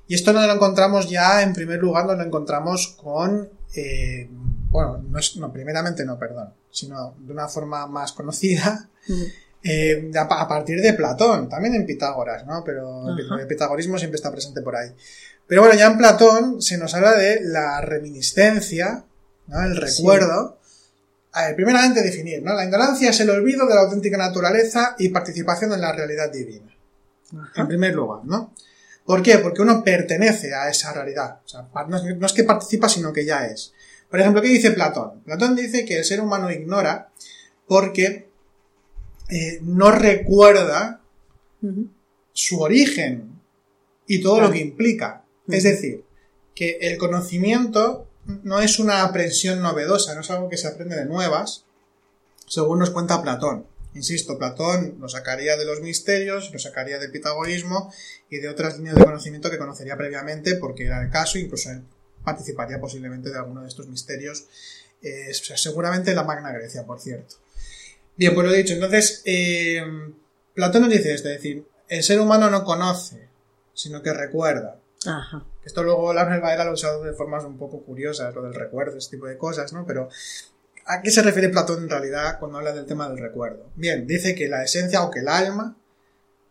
Y 0.07 0.15
esto 0.15 0.31
no 0.33 0.45
lo 0.45 0.53
encontramos 0.53 1.09
ya, 1.09 1.41
en 1.41 1.53
primer 1.53 1.79
lugar, 1.79 2.05
no 2.05 2.15
lo 2.15 2.23
encontramos 2.23 2.95
con, 3.01 3.49
eh, 3.75 4.29
bueno, 4.69 5.03
no, 5.09 5.19
es, 5.19 5.35
no, 5.35 5.51
primeramente 5.51 6.05
no, 6.05 6.17
perdón, 6.17 6.53
sino 6.71 7.15
de 7.19 7.33
una 7.33 7.47
forma 7.47 7.87
más 7.87 8.13
conocida, 8.13 8.89
uh 9.09 9.11
-huh. 9.11 9.33
eh, 9.63 10.11
a, 10.15 10.21
a, 10.21 10.47
partir 10.47 10.81
de 10.81 10.93
Platón, 10.93 11.49
también 11.49 11.75
en 11.75 11.85
Pitágoras, 11.85 12.45
¿no? 12.45 12.63
Pero 12.63 12.89
uh 12.89 13.07
-huh. 13.07 13.39
el 13.39 13.47
pitagorismo 13.47 13.97
siempre 13.97 14.15
está 14.15 14.31
presente 14.31 14.61
por 14.61 14.75
ahí. 14.77 14.89
Pero 15.45 15.61
bueno, 15.61 15.77
ya 15.77 15.87
en 15.87 15.97
Platón 15.97 16.61
se 16.61 16.77
nos 16.77 16.93
habla 16.93 17.13
de 17.13 17.41
la 17.41 17.81
reminiscencia, 17.81 19.03
¿no? 19.47 19.61
El 19.63 19.75
recuerdo, 19.75 20.57
sí. 20.61 20.67
A 21.33 21.47
ver, 21.47 21.55
primeramente 21.55 22.01
definir, 22.01 22.41
¿no? 22.41 22.53
La 22.53 22.63
ignorancia 22.63 23.09
es 23.09 23.19
el 23.19 23.29
olvido 23.29 23.67
de 23.67 23.75
la 23.75 23.81
auténtica 23.81 24.17
naturaleza 24.17 24.95
y 24.97 25.09
participación 25.09 25.71
en 25.73 25.81
la 25.81 25.91
realidad 25.91 26.31
divina. 26.31 26.73
En 27.55 27.67
primer 27.67 27.93
lugar, 27.93 28.21
¿no? 28.25 28.53
¿Por 29.07 29.23
qué? 29.23 29.37
Porque 29.37 29.61
uno 29.61 29.85
pertenece 29.85 30.53
a 30.53 30.69
esa 30.69 30.91
realidad. 30.91 31.39
O 31.45 31.47
sea, 31.47 31.65
no 31.87 32.25
es 32.27 32.33
que 32.33 32.43
participa, 32.43 32.89
sino 32.89 33.13
que 33.13 33.23
ya 33.23 33.45
es. 33.47 33.73
Por 34.09 34.19
ejemplo, 34.19 34.41
¿qué 34.41 34.49
dice 34.49 34.71
Platón? 34.71 35.21
Platón 35.23 35.55
dice 35.55 35.85
que 35.85 35.99
el 35.99 36.03
ser 36.03 36.19
humano 36.19 36.51
ignora 36.51 37.09
porque 37.67 38.27
eh, 39.29 39.59
no 39.61 39.91
recuerda 39.91 40.99
su 42.33 42.59
origen 42.59 43.39
y 44.07 44.21
todo 44.21 44.41
lo 44.41 44.51
que 44.51 44.59
implica. 44.59 45.23
Es 45.47 45.63
decir, 45.63 46.03
que 46.53 46.77
el 46.81 46.97
conocimiento 46.97 48.09
no 48.25 48.59
es 48.59 48.77
una 48.77 49.03
aprensión 49.03 49.61
novedosa, 49.61 50.15
no 50.15 50.21
es 50.21 50.31
algo 50.31 50.49
que 50.49 50.57
se 50.57 50.67
aprende 50.67 50.97
de 50.97 51.05
nuevas, 51.05 51.63
según 52.45 52.79
nos 52.79 52.89
cuenta 52.89 53.21
Platón. 53.21 53.65
Insisto, 53.97 54.37
Platón 54.37 54.97
lo 54.99 55.09
sacaría 55.09 55.57
de 55.57 55.65
los 55.65 55.81
misterios, 55.81 56.51
lo 56.53 56.59
sacaría 56.59 56.99
del 56.99 57.09
pitagorismo 57.09 57.91
y 58.29 58.37
de 58.37 58.47
otras 58.47 58.77
líneas 58.77 58.95
de 58.95 59.03
conocimiento 59.03 59.49
que 59.49 59.57
conocería 59.57 59.97
previamente 59.97 60.55
porque 60.55 60.85
era 60.85 61.01
el 61.01 61.09
caso, 61.09 61.39
incluso 61.39 61.71
él 61.71 61.81
participaría 62.23 62.79
posiblemente 62.79 63.31
de 63.31 63.37
alguno 63.37 63.63
de 63.63 63.69
estos 63.69 63.87
misterios, 63.87 64.45
eh, 65.01 65.33
seguramente 65.33 66.11
en 66.11 66.15
la 66.15 66.23
Magna 66.23 66.51
Grecia, 66.51 66.85
por 66.85 66.99
cierto. 66.99 67.37
Bien, 68.15 68.35
pues 68.35 68.45
lo 68.45 68.53
dicho, 68.53 68.73
entonces, 68.73 69.23
eh, 69.25 69.83
Platón 70.53 70.83
nos 70.83 70.91
dice 70.91 71.15
esto, 71.15 71.29
es 71.29 71.37
decir, 71.37 71.65
el 71.87 72.03
ser 72.03 72.19
humano 72.19 72.51
no 72.51 72.63
conoce, 72.63 73.27
sino 73.73 74.03
que 74.03 74.13
recuerda. 74.13 74.79
Ajá. 75.07 75.43
Esto 75.65 75.83
luego 75.83 76.13
la 76.13 76.23
Valera 76.23 76.65
lo 76.65 76.71
ha 76.71 76.73
usado 76.73 77.03
de 77.03 77.13
formas 77.13 77.45
un 77.45 77.57
poco 77.57 77.81
curiosas, 77.81 78.35
lo 78.35 78.43
del 78.43 78.53
recuerdo, 78.53 78.97
este 78.97 79.17
tipo 79.17 79.25
de 79.25 79.37
cosas, 79.37 79.73
¿no? 79.73 79.85
Pero, 79.87 80.09
¿a 80.87 81.01
qué 81.01 81.11
se 81.11 81.21
refiere 81.21 81.49
Platón 81.49 81.83
en 81.83 81.89
realidad 81.89 82.39
cuando 82.39 82.57
habla 82.57 82.73
del 82.73 82.85
tema 82.85 83.07
del 83.09 83.19
recuerdo? 83.19 83.69
Bien, 83.75 84.07
dice 84.07 84.35
que 84.35 84.47
la 84.47 84.63
esencia 84.63 85.03
o 85.03 85.11
que 85.11 85.19
el 85.19 85.27
alma, 85.27 85.75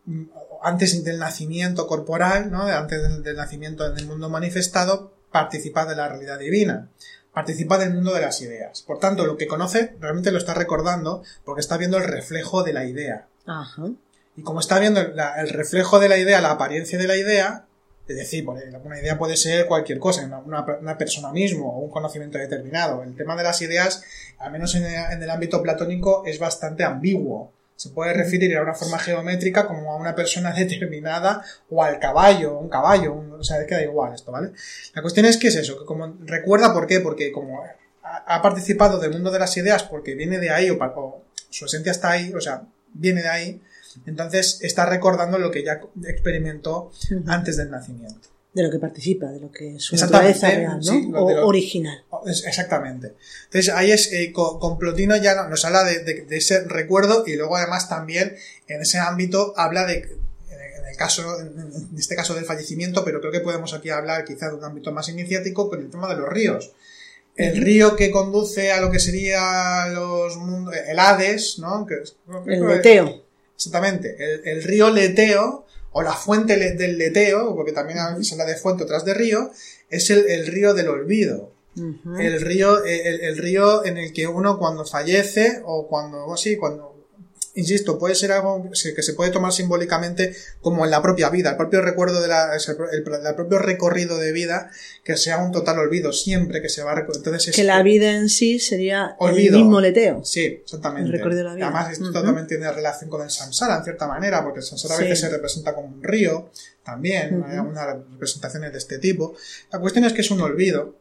mm, 0.05 0.23
antes 0.63 1.03
del 1.03 1.19
nacimiento 1.19 1.87
corporal, 1.87 2.51
¿no? 2.51 2.63
Antes 2.63 3.01
del, 3.01 3.23
del 3.23 3.35
nacimiento 3.35 3.85
en 3.85 3.97
el 3.97 4.05
mundo 4.05 4.29
manifestado, 4.29 5.13
participa 5.31 5.85
de 5.85 5.95
la 5.95 6.07
realidad 6.07 6.39
divina 6.39 6.89
participa 7.37 7.77
del 7.77 7.93
mundo 7.93 8.15
de 8.15 8.21
las 8.21 8.41
ideas. 8.41 8.81
Por 8.81 8.97
tanto, 8.97 9.23
lo 9.23 9.37
que 9.37 9.45
conoce 9.45 9.95
realmente 9.99 10.31
lo 10.31 10.39
está 10.39 10.55
recordando 10.55 11.21
porque 11.45 11.61
está 11.61 11.77
viendo 11.77 11.97
el 11.97 12.03
reflejo 12.03 12.63
de 12.63 12.73
la 12.73 12.85
idea. 12.85 13.27
Ajá. 13.45 13.91
Y 14.35 14.41
como 14.41 14.59
está 14.59 14.79
viendo 14.79 14.99
el 14.99 15.49
reflejo 15.49 15.99
de 15.99 16.09
la 16.09 16.17
idea, 16.17 16.41
la 16.41 16.49
apariencia 16.49 16.97
de 16.97 17.05
la 17.05 17.15
idea, 17.15 17.66
es 18.07 18.15
decir, 18.15 18.47
una 18.47 18.99
idea 18.99 19.17
puede 19.17 19.35
ser 19.35 19.65
cualquier 19.65 19.99
cosa, 19.99 20.25
una, 20.45 20.97
persona 20.97 21.31
mismo 21.31 21.69
o 21.69 21.79
un 21.79 21.89
conocimiento 21.89 22.37
determinado. 22.37 23.03
El 23.03 23.15
tema 23.15 23.35
de 23.35 23.43
las 23.43 23.61
ideas, 23.61 24.03
al 24.39 24.51
menos 24.51 24.75
en 24.75 24.85
el, 24.85 25.29
ámbito 25.29 25.61
platónico, 25.61 26.23
es 26.25 26.39
bastante 26.39 26.83
ambiguo. 26.83 27.51
Se 27.75 27.89
puede 27.89 28.13
referir 28.13 28.57
a 28.57 28.63
una 28.63 28.73
forma 28.73 28.97
geométrica 28.97 29.67
como 29.67 29.91
a 29.91 29.97
una 29.97 30.15
persona 30.15 30.53
determinada 30.55 31.43
o 31.69 31.83
al 31.83 31.99
caballo, 31.99 32.57
un 32.57 32.69
caballo, 32.69 33.15
o 33.37 33.43
sea, 33.43 33.59
es 33.59 33.67
que 33.67 33.75
da 33.75 33.83
igual 33.83 34.13
esto, 34.13 34.31
¿vale? 34.31 34.51
La 34.95 35.01
cuestión 35.01 35.25
es 35.25 35.37
que 35.37 35.49
es 35.49 35.55
eso, 35.57 35.77
que 35.77 35.85
como 35.85 36.17
recuerda 36.21 36.73
por 36.73 36.87
qué, 36.87 37.01
porque 37.01 37.31
como 37.31 37.61
ha, 38.03 38.41
participado 38.41 38.99
del 38.99 39.11
mundo 39.11 39.31
de 39.31 39.39
las 39.39 39.55
ideas 39.57 39.83
porque 39.83 40.15
viene 40.15 40.39
de 40.39 40.49
ahí 40.49 40.69
o, 40.69 40.77
o 40.81 41.23
su 41.49 41.65
esencia 41.65 41.91
está 41.91 42.11
ahí, 42.11 42.33
o 42.33 42.39
sea, 42.39 42.63
viene 42.93 43.21
de 43.21 43.29
ahí, 43.29 43.61
entonces 44.05 44.59
está 44.61 44.85
recordando 44.85 45.37
lo 45.37 45.51
que 45.51 45.63
ya 45.63 45.81
experimentó 46.05 46.91
antes 47.27 47.57
del 47.57 47.71
nacimiento. 47.71 48.29
De 48.53 48.63
lo 48.63 48.71
que 48.71 48.79
participa, 48.79 49.27
de 49.27 49.39
lo 49.39 49.51
que 49.51 49.75
es 49.75 49.83
su 49.83 49.95
naturaleza 49.95 50.49
real, 50.49 50.79
¿no? 50.81 51.19
o 51.19 51.45
original. 51.45 52.03
Exactamente. 52.25 53.13
Entonces 53.45 53.71
ahí 53.73 53.91
es, 53.91 54.11
eh, 54.13 54.31
con, 54.31 54.79
Plotino 54.79 55.15
ya 55.15 55.47
nos 55.47 55.63
habla 55.63 55.83
de, 55.83 56.25
ese 56.31 56.63
recuerdo 56.63 57.23
y 57.27 57.35
luego 57.35 57.55
además 57.55 57.87
también 57.87 58.35
en 58.67 58.81
ese 58.81 58.97
ámbito 58.97 59.53
habla 59.57 59.85
de, 59.85 59.97
en 59.97 60.87
el 60.89 60.97
caso, 60.97 61.39
en 61.39 61.95
este 61.97 62.15
caso 62.15 62.33
del 62.33 62.45
fallecimiento, 62.45 63.05
pero 63.05 63.19
creo 63.19 63.31
que 63.31 63.41
podemos 63.41 63.75
aquí 63.75 63.89
hablar 63.89 64.25
quizá 64.25 64.49
de 64.49 64.55
un 64.55 64.63
ámbito 64.63 64.91
más 64.91 65.07
iniciático 65.09 65.69
con 65.69 65.81
el 65.81 65.91
tema 65.91 66.07
de 66.07 66.15
los 66.15 66.27
ríos. 66.27 66.71
El 67.35 67.61
río 67.61 67.95
que 67.95 68.09
conduce 68.09 68.71
a 68.71 68.81
lo 68.81 68.89
que 68.89 68.99
sería 68.99 69.85
los 69.89 70.37
mundos, 70.37 70.73
el 70.87 70.97
Hades, 70.97 71.59
¿no? 71.59 71.85
el 72.47 72.67
leteo. 72.67 73.26
Exactamente. 73.57 74.15
El, 74.49 74.63
río 74.63 74.89
Leteo, 74.91 75.65
o 75.91 76.01
la 76.03 76.13
fuente 76.13 76.55
del 76.75 76.97
Leteo, 76.97 77.55
porque 77.55 77.71
también 77.73 78.23
se 78.23 78.35
habla 78.35 78.45
de 78.45 78.55
fuente 78.55 78.83
otras 78.83 79.03
de 79.03 79.15
río, 79.15 79.51
es 79.89 80.09
el, 80.11 80.47
río 80.47 80.73
del 80.73 80.87
olvido. 80.87 81.51
El 82.19 82.41
río, 82.41 82.83
el, 82.85 83.37
río 83.37 83.85
en 83.85 83.97
el 83.97 84.13
que 84.13 84.27
uno 84.27 84.57
cuando 84.57 84.85
fallece, 84.85 85.61
o 85.65 85.87
cuando, 85.87 86.35
sí, 86.37 86.55
cuando 86.55 86.96
insisto, 87.57 87.97
puede 87.97 88.13
ser 88.13 88.31
algo 88.31 88.69
que 88.71 89.01
se 89.01 89.13
puede 89.13 89.31
tomar 89.31 89.51
simbólicamente 89.51 90.35
como 90.61 90.85
en 90.85 90.91
la 90.91 91.01
propia 91.01 91.29
vida, 91.29 91.49
el 91.49 91.57
propio 91.57 91.81
recuerdo 91.81 92.21
de 92.21 92.27
la, 92.27 92.55
el, 92.55 93.03
propio 93.35 93.57
recorrido 93.57 94.17
de 94.17 94.31
vida, 94.31 94.69
que 95.03 95.17
sea 95.17 95.39
un 95.39 95.51
total 95.51 95.79
olvido 95.79 96.13
siempre 96.13 96.61
que 96.61 96.69
se 96.69 96.83
va 96.83 96.93
a 96.93 96.99
Entonces 96.99 97.55
Que 97.55 97.63
la 97.63 97.81
vida 97.81 98.11
en 98.11 98.29
sí 98.29 98.59
sería 98.59 99.17
el 99.19 99.51
mismo 99.51 99.81
leteo. 99.81 100.23
Sí, 100.23 100.61
exactamente. 100.61 101.07
El 101.07 101.13
recuerdo 101.13 101.37
de 101.39 101.43
la 101.43 101.55
vida. 101.55 101.65
Además, 101.65 101.91
esto 101.91 102.11
totalmente 102.11 102.55
tiene 102.55 102.71
relación 102.71 103.09
con 103.09 103.23
el 103.23 103.31
samsara, 103.31 103.77
en 103.77 103.83
cierta 103.83 104.07
manera, 104.07 104.43
porque 104.43 104.59
el 104.59 104.65
samsara 104.65 104.95
a 104.95 104.99
veces 104.99 105.19
se 105.19 105.29
representa 105.29 105.73
como 105.73 105.87
un 105.87 106.03
río, 106.03 106.51
también, 106.83 107.43
hay 107.45 107.57
algunas 107.57 107.87
representaciones 108.11 108.71
de 108.71 108.77
este 108.77 108.99
tipo. 108.99 109.35
La 109.71 109.79
cuestión 109.79 110.05
es 110.05 110.13
que 110.13 110.21
es 110.21 110.29
un 110.29 110.41
olvido, 110.41 110.95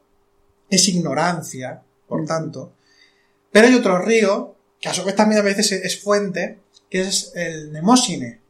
es 0.70 0.88
ignorancia, 0.88 1.82
por 2.08 2.24
tanto, 2.24 2.72
pero 3.52 3.68
hay 3.68 3.74
otro 3.74 3.98
río 4.00 4.55
que 4.80 4.88
a 4.88 4.94
su 4.94 5.04
vez 5.04 5.14
también 5.14 5.40
a 5.40 5.44
veces 5.44 5.72
es 5.72 6.00
fuente, 6.00 6.58
que 6.90 7.02
es 7.02 7.32
el 7.34 7.72
Nemosine. 7.72 8.40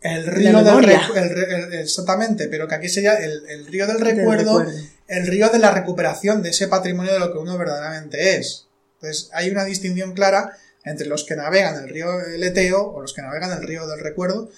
El 0.00 0.26
río 0.26 0.62
del 0.62 0.84
el, 0.84 1.74
exactamente, 1.74 2.48
pero 2.48 2.68
que 2.68 2.74
aquí 2.74 2.88
sería 2.88 3.14
el, 3.14 3.66
río 3.66 3.86
del 3.86 4.00
recuerdo, 4.00 4.64
el 5.08 5.26
río 5.26 5.48
de 5.48 5.58
la 5.58 5.72
recuperación 5.72 6.42
de 6.42 6.50
ese 6.50 6.68
patrimonio 6.68 7.12
de 7.12 7.18
lo 7.18 7.32
que 7.32 7.38
uno 7.38 7.58
verdaderamente 7.58 8.36
es. 8.36 8.68
Entonces, 8.94 9.30
hay 9.32 9.50
una 9.50 9.64
distinción 9.64 10.12
clara 10.12 10.56
entre 10.84 11.08
los 11.08 11.24
que 11.24 11.34
navegan 11.34 11.82
el 11.82 11.88
río 11.88 12.16
del 12.18 12.42
Eteo 12.42 12.82
o 12.82 13.00
los 13.00 13.14
que 13.14 13.22
navegan 13.22 13.50
el 13.52 13.66
río 13.66 13.86
del 13.88 14.00
recuerdo, 14.00 14.50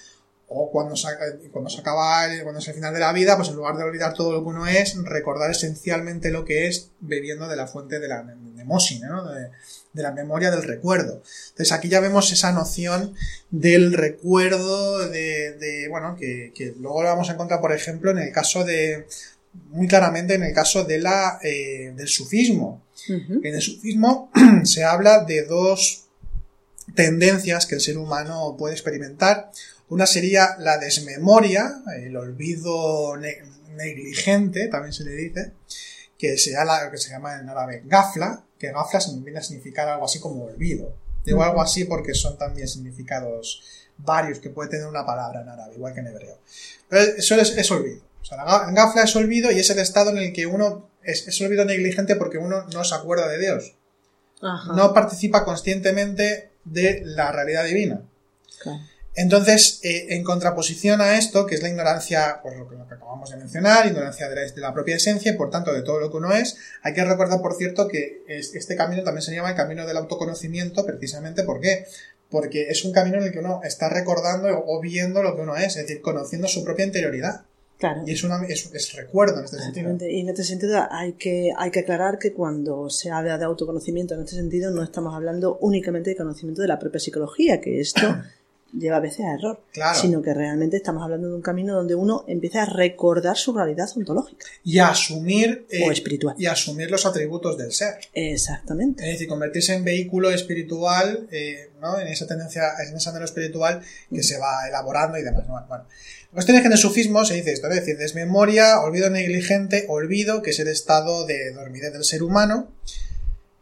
o 0.48 0.70
cuando 0.70 0.96
se, 0.96 1.08
cuando 1.50 1.70
se 1.70 1.80
acaba, 1.80 2.26
cuando 2.42 2.60
es 2.60 2.68
el 2.68 2.74
final 2.74 2.92
de 2.92 3.00
la 3.00 3.12
vida, 3.12 3.36
pues 3.36 3.48
en 3.48 3.56
lugar 3.56 3.76
de 3.76 3.84
olvidar 3.84 4.14
todo 4.14 4.32
lo 4.32 4.42
que 4.42 4.48
uno 4.48 4.66
es, 4.66 4.96
recordar 5.04 5.50
esencialmente 5.50 6.30
lo 6.30 6.44
que 6.44 6.66
es 6.66 6.90
bebiendo 7.00 7.48
de 7.48 7.56
la 7.56 7.66
fuente 7.66 8.00
de 8.00 8.08
la 8.08 8.22
Nemosine, 8.22 9.06
¿no? 9.06 9.30
de 9.30 9.50
la 10.02 10.12
memoria 10.12 10.50
del 10.50 10.62
recuerdo. 10.62 11.22
Entonces 11.50 11.72
aquí 11.72 11.88
ya 11.88 12.00
vemos 12.00 12.32
esa 12.32 12.52
noción 12.52 13.14
del 13.50 13.92
recuerdo 13.92 15.08
de, 15.08 15.86
bueno, 15.90 16.16
que, 16.18 16.52
luego 16.78 17.02
lo 17.02 17.08
vamos 17.08 17.30
a 17.30 17.34
encontrar, 17.34 17.60
por 17.60 17.72
ejemplo, 17.72 18.10
en 18.10 18.18
el 18.18 18.32
caso 18.32 18.64
de, 18.64 19.06
muy 19.70 19.88
claramente 19.88 20.34
en 20.34 20.42
el 20.42 20.54
caso 20.54 20.84
de 20.84 20.98
la, 20.98 21.38
eh, 21.42 21.92
del 21.96 22.08
sufismo. 22.08 22.84
En 23.08 23.54
el 23.54 23.62
sufismo 23.62 24.30
se 24.64 24.84
habla 24.84 25.24
de 25.24 25.44
dos 25.44 26.04
tendencias 26.94 27.66
que 27.66 27.76
el 27.76 27.80
ser 27.80 27.98
humano 27.98 28.56
puede 28.58 28.74
experimentar. 28.74 29.50
Una 29.88 30.06
sería 30.06 30.56
la 30.58 30.78
desmemoria, 30.78 31.82
el 31.96 32.16
olvido 32.16 33.16
negligente, 33.76 34.68
también 34.68 34.92
se 34.92 35.04
le 35.04 35.12
dice, 35.12 35.52
que, 36.18 36.36
sea 36.36 36.90
que 36.90 36.98
se 36.98 37.10
llama 37.10 37.38
en 37.38 37.48
árabe 37.48 37.82
gafla, 37.86 38.44
que 38.58 38.72
gafla 38.72 39.00
viene 39.22 39.38
a 39.38 39.42
significar 39.42 39.88
algo 39.88 40.04
así 40.04 40.18
como 40.20 40.44
olvido. 40.44 40.92
Digo 41.24 41.42
algo 41.42 41.60
así 41.60 41.84
porque 41.84 42.14
son 42.14 42.38
también 42.38 42.68
significados 42.68 43.62
varios 43.98 44.38
que 44.38 44.50
puede 44.50 44.70
tener 44.70 44.86
una 44.86 45.04
palabra 45.04 45.42
en 45.42 45.48
árabe, 45.48 45.74
igual 45.74 45.92
que 45.92 46.00
en 46.00 46.06
hebreo. 46.06 46.38
Pero 46.88 47.02
eso 47.16 47.34
es, 47.36 47.70
olvido. 47.70 48.00
O 48.22 48.24
sea, 48.24 48.44
la 48.44 48.70
gafla 48.72 49.02
es 49.02 49.14
olvido 49.16 49.50
y 49.50 49.58
es 49.58 49.68
el 49.70 49.78
estado 49.78 50.10
en 50.10 50.18
el 50.18 50.32
que 50.32 50.46
uno 50.46 50.88
es, 51.02 51.40
olvido 51.40 51.64
negligente 51.64 52.16
porque 52.16 52.38
uno 52.38 52.64
no 52.72 52.84
se 52.84 52.94
acuerda 52.94 53.28
de 53.28 53.38
Dios. 53.38 53.74
No 54.40 54.94
participa 54.94 55.44
conscientemente 55.44 56.50
de 56.64 57.02
la 57.04 57.32
realidad 57.32 57.64
divina. 57.64 58.02
Entonces, 59.18 59.80
eh, 59.82 60.06
en 60.10 60.22
contraposición 60.22 61.00
a 61.00 61.18
esto, 61.18 61.44
que 61.44 61.56
es 61.56 61.62
la 61.62 61.68
ignorancia, 61.68 62.38
pues 62.40 62.56
lo 62.56 62.68
que, 62.68 62.76
acabamos 62.76 63.28
de 63.28 63.36
mencionar, 63.36 63.84
ignorancia 63.84 64.28
de 64.28 64.52
la, 64.54 64.72
propia 64.72 64.94
esencia 64.94 65.32
y 65.32 65.36
por 65.36 65.50
tanto 65.50 65.74
de 65.74 65.82
todo 65.82 65.98
lo 65.98 66.08
que 66.08 66.18
uno 66.18 66.32
es, 66.32 66.56
hay 66.82 66.94
que 66.94 67.04
recordar, 67.04 67.42
por 67.42 67.56
cierto, 67.56 67.88
que 67.88 68.22
este 68.28 68.76
camino 68.76 69.02
también 69.02 69.22
se 69.22 69.34
llama 69.34 69.50
el 69.50 69.56
camino 69.56 69.88
del 69.88 69.96
autoconocimiento, 69.96 70.86
precisamente 70.86 71.42
¿por 71.42 71.60
qué? 71.60 71.86
Porque 72.30 72.68
es 72.68 72.84
un 72.84 72.92
camino 72.92 73.18
en 73.18 73.24
el 73.24 73.32
que 73.32 73.40
uno 73.40 73.60
está 73.64 73.88
recordando 73.88 74.48
o 74.64 74.80
viendo 74.80 75.20
lo 75.20 75.34
que 75.34 75.42
uno 75.42 75.56
es, 75.56 75.76
es 75.76 75.88
decir, 75.88 76.00
conociendo 76.00 76.46
su 76.46 76.62
propia 76.62 76.84
interioridad. 76.84 77.42
Claro. 77.78 78.02
Y 78.06 78.12
es, 78.12 78.22
una, 78.22 78.44
es, 78.46 78.94
recuerdo 78.94 79.38
en 79.38 79.46
este 79.46 79.58
sentido. 79.58 79.96
Y 80.08 80.20
en 80.20 80.28
este 80.28 80.44
sentido 80.44 80.86
hay 80.90 81.14
que, 81.14 81.50
hay 81.56 81.72
que 81.72 81.80
aclarar 81.80 82.18
que 82.20 82.32
cuando 82.32 82.88
se 82.88 83.10
habla 83.10 83.36
de 83.36 83.44
autoconocimiento 83.44 84.14
en 84.14 84.20
este 84.20 84.36
sentido 84.36 84.70
no 84.70 84.84
estamos 84.84 85.12
hablando 85.12 85.58
únicamente 85.60 86.10
de 86.10 86.16
conocimiento 86.16 86.62
de 86.62 86.68
la 86.68 86.78
propia 86.78 87.00
psicología, 87.00 87.60
que 87.60 87.80
esto 87.80 88.00
lleva 88.72 88.96
a 88.96 89.00
veces 89.00 89.20
a 89.20 89.34
error, 89.34 89.62
Claro. 89.72 89.98
sino 89.98 90.20
que 90.22 90.34
realmente 90.34 90.76
estamos 90.76 91.02
hablando 91.02 91.28
de 91.28 91.34
un 91.34 91.40
camino 91.42 91.74
donde 91.74 91.94
uno 91.94 92.24
empieza 92.28 92.62
a 92.62 92.66
recordar 92.66 93.36
su 93.36 93.52
realidad 93.54 93.88
ontológica 93.96 94.44
Y 94.62 94.78
asumir. 94.78 95.66
eh, 95.70 95.86
o 95.88 95.92
espiritual. 95.92 96.34
y 96.38 96.46
asumir 96.46 96.90
los 96.90 97.06
atributos 97.06 97.56
del 97.56 97.72
ser. 97.72 97.94
Exactamente. 98.12 99.04
Es 99.04 99.12
decir, 99.14 99.28
convertirse 99.28 99.74
en 99.74 99.84
vehículo 99.84 100.30
espiritual, 100.30 101.26
eh, 101.30 101.70
¿no? 101.80 101.98
En 101.98 102.08
esa 102.08 102.26
tendencia, 102.26 102.62
en 102.86 102.94
ese 102.96 103.08
anhelo 103.08 103.24
espiritual 103.24 103.80
que 104.12 104.22
se 104.22 104.38
va 104.38 104.68
elaborando 104.68 105.16
y 105.18 105.22
demás. 105.22 105.46
¿no? 105.46 105.54
Bueno, 105.68 105.84
la 106.30 106.34
cuestión 106.34 106.56
es 106.56 106.62
que 106.62 106.66
en 106.66 106.72
el 106.72 106.78
sufismo 106.78 107.24
se 107.24 107.34
dice 107.34 107.52
esto, 107.52 107.68
es 107.68 107.74
decir, 107.76 107.96
desmemoria, 107.96 108.80
olvido 108.80 109.08
negligente, 109.08 109.86
olvido, 109.88 110.42
que 110.42 110.50
es 110.50 110.58
el 110.60 110.68
estado 110.68 111.24
de 111.26 111.52
dormidez 111.52 111.92
del 111.94 112.04
ser 112.04 112.22
humano. 112.22 112.68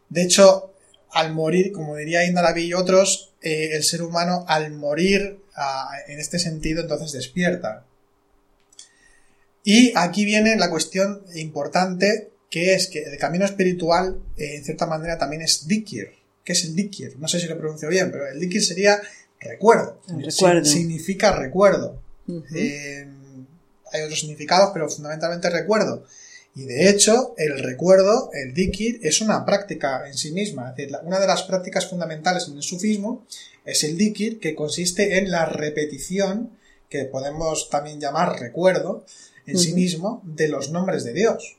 De 0.09 0.23
hecho, 0.23 0.73
al 1.13 1.33
morir, 1.33 1.73
como 1.73 1.97
diría 1.97 2.25
Indalabi 2.27 2.65
y 2.65 2.75
otros, 2.75 3.33
eh, 3.49 3.77
el 3.77 3.83
ser 3.85 4.03
humano 4.03 4.45
al 4.49 4.73
morir 4.73 5.39
en 6.09 6.19
este 6.19 6.39
sentido 6.39 6.83
entonces 6.83 7.13
despierta. 7.13 7.85
Y 9.65 9.93
aquí 9.97 10.25
viene 10.25 10.57
la 10.57 10.71
cuestión 10.71 11.23
importante 11.35 12.31
que 12.51 12.75
es 12.75 12.87
que 12.89 13.03
el 13.03 13.19
camino 13.19 13.45
espiritual, 13.45 14.21
eh, 14.37 14.57
en 14.57 14.65
cierta 14.65 14.87
manera, 14.87 15.19
también 15.19 15.43
es 15.43 15.67
dikir. 15.67 16.11
¿Qué 16.45 16.53
es 16.53 16.65
el 16.65 16.77
dikir? 16.77 17.19
No 17.19 17.27
sé 17.27 17.41
si 17.41 17.47
lo 17.49 17.59
pronuncio 17.59 17.89
bien, 17.89 18.11
pero 18.13 18.29
el 18.29 18.39
dikir 18.39 18.63
sería 18.65 19.01
recuerdo. 19.41 20.01
Recuerdo. 20.09 20.65
Si- 20.65 20.79
Significa 20.79 21.33
recuerdo. 21.37 22.01
Eh, 22.55 23.07
hay 23.93 24.03
otros 24.03 24.21
significados, 24.21 24.71
pero 24.73 24.89
fundamentalmente 24.89 25.51
recuerdo. 25.51 26.05
Y 26.57 26.65
de 26.65 26.89
hecho, 26.89 27.35
el 27.37 27.59
recuerdo, 27.59 28.31
el 28.33 28.55
dikir, 28.55 28.99
es 29.03 29.21
una 29.21 29.45
práctica 29.45 30.09
en 30.09 30.15
sí 30.15 30.33
misma. 30.33 30.71
Es 30.71 30.77
decir, 30.77 30.97
una 31.05 31.21
de 31.21 31.27
las 31.27 31.43
prácticas 31.43 31.87
fundamentales 31.87 32.49
en 32.49 32.57
el 32.57 32.63
sufismo 32.63 33.27
es 33.67 33.85
el 33.85 33.99
dikir, 33.99 34.41
que 34.41 34.55
consiste 34.55 35.19
en 35.19 35.31
la 35.31 35.45
repetición, 35.45 36.57
que 36.89 37.05
podemos 37.05 37.69
también 37.69 38.01
llamar 38.01 38.41
recuerdo, 38.41 39.05
en 39.47 39.59
sí 39.59 39.75
mismo, 39.75 40.23
de 40.25 40.49
los 40.49 40.71
nombres 40.71 41.05
de 41.05 41.13
Dios. 41.13 41.59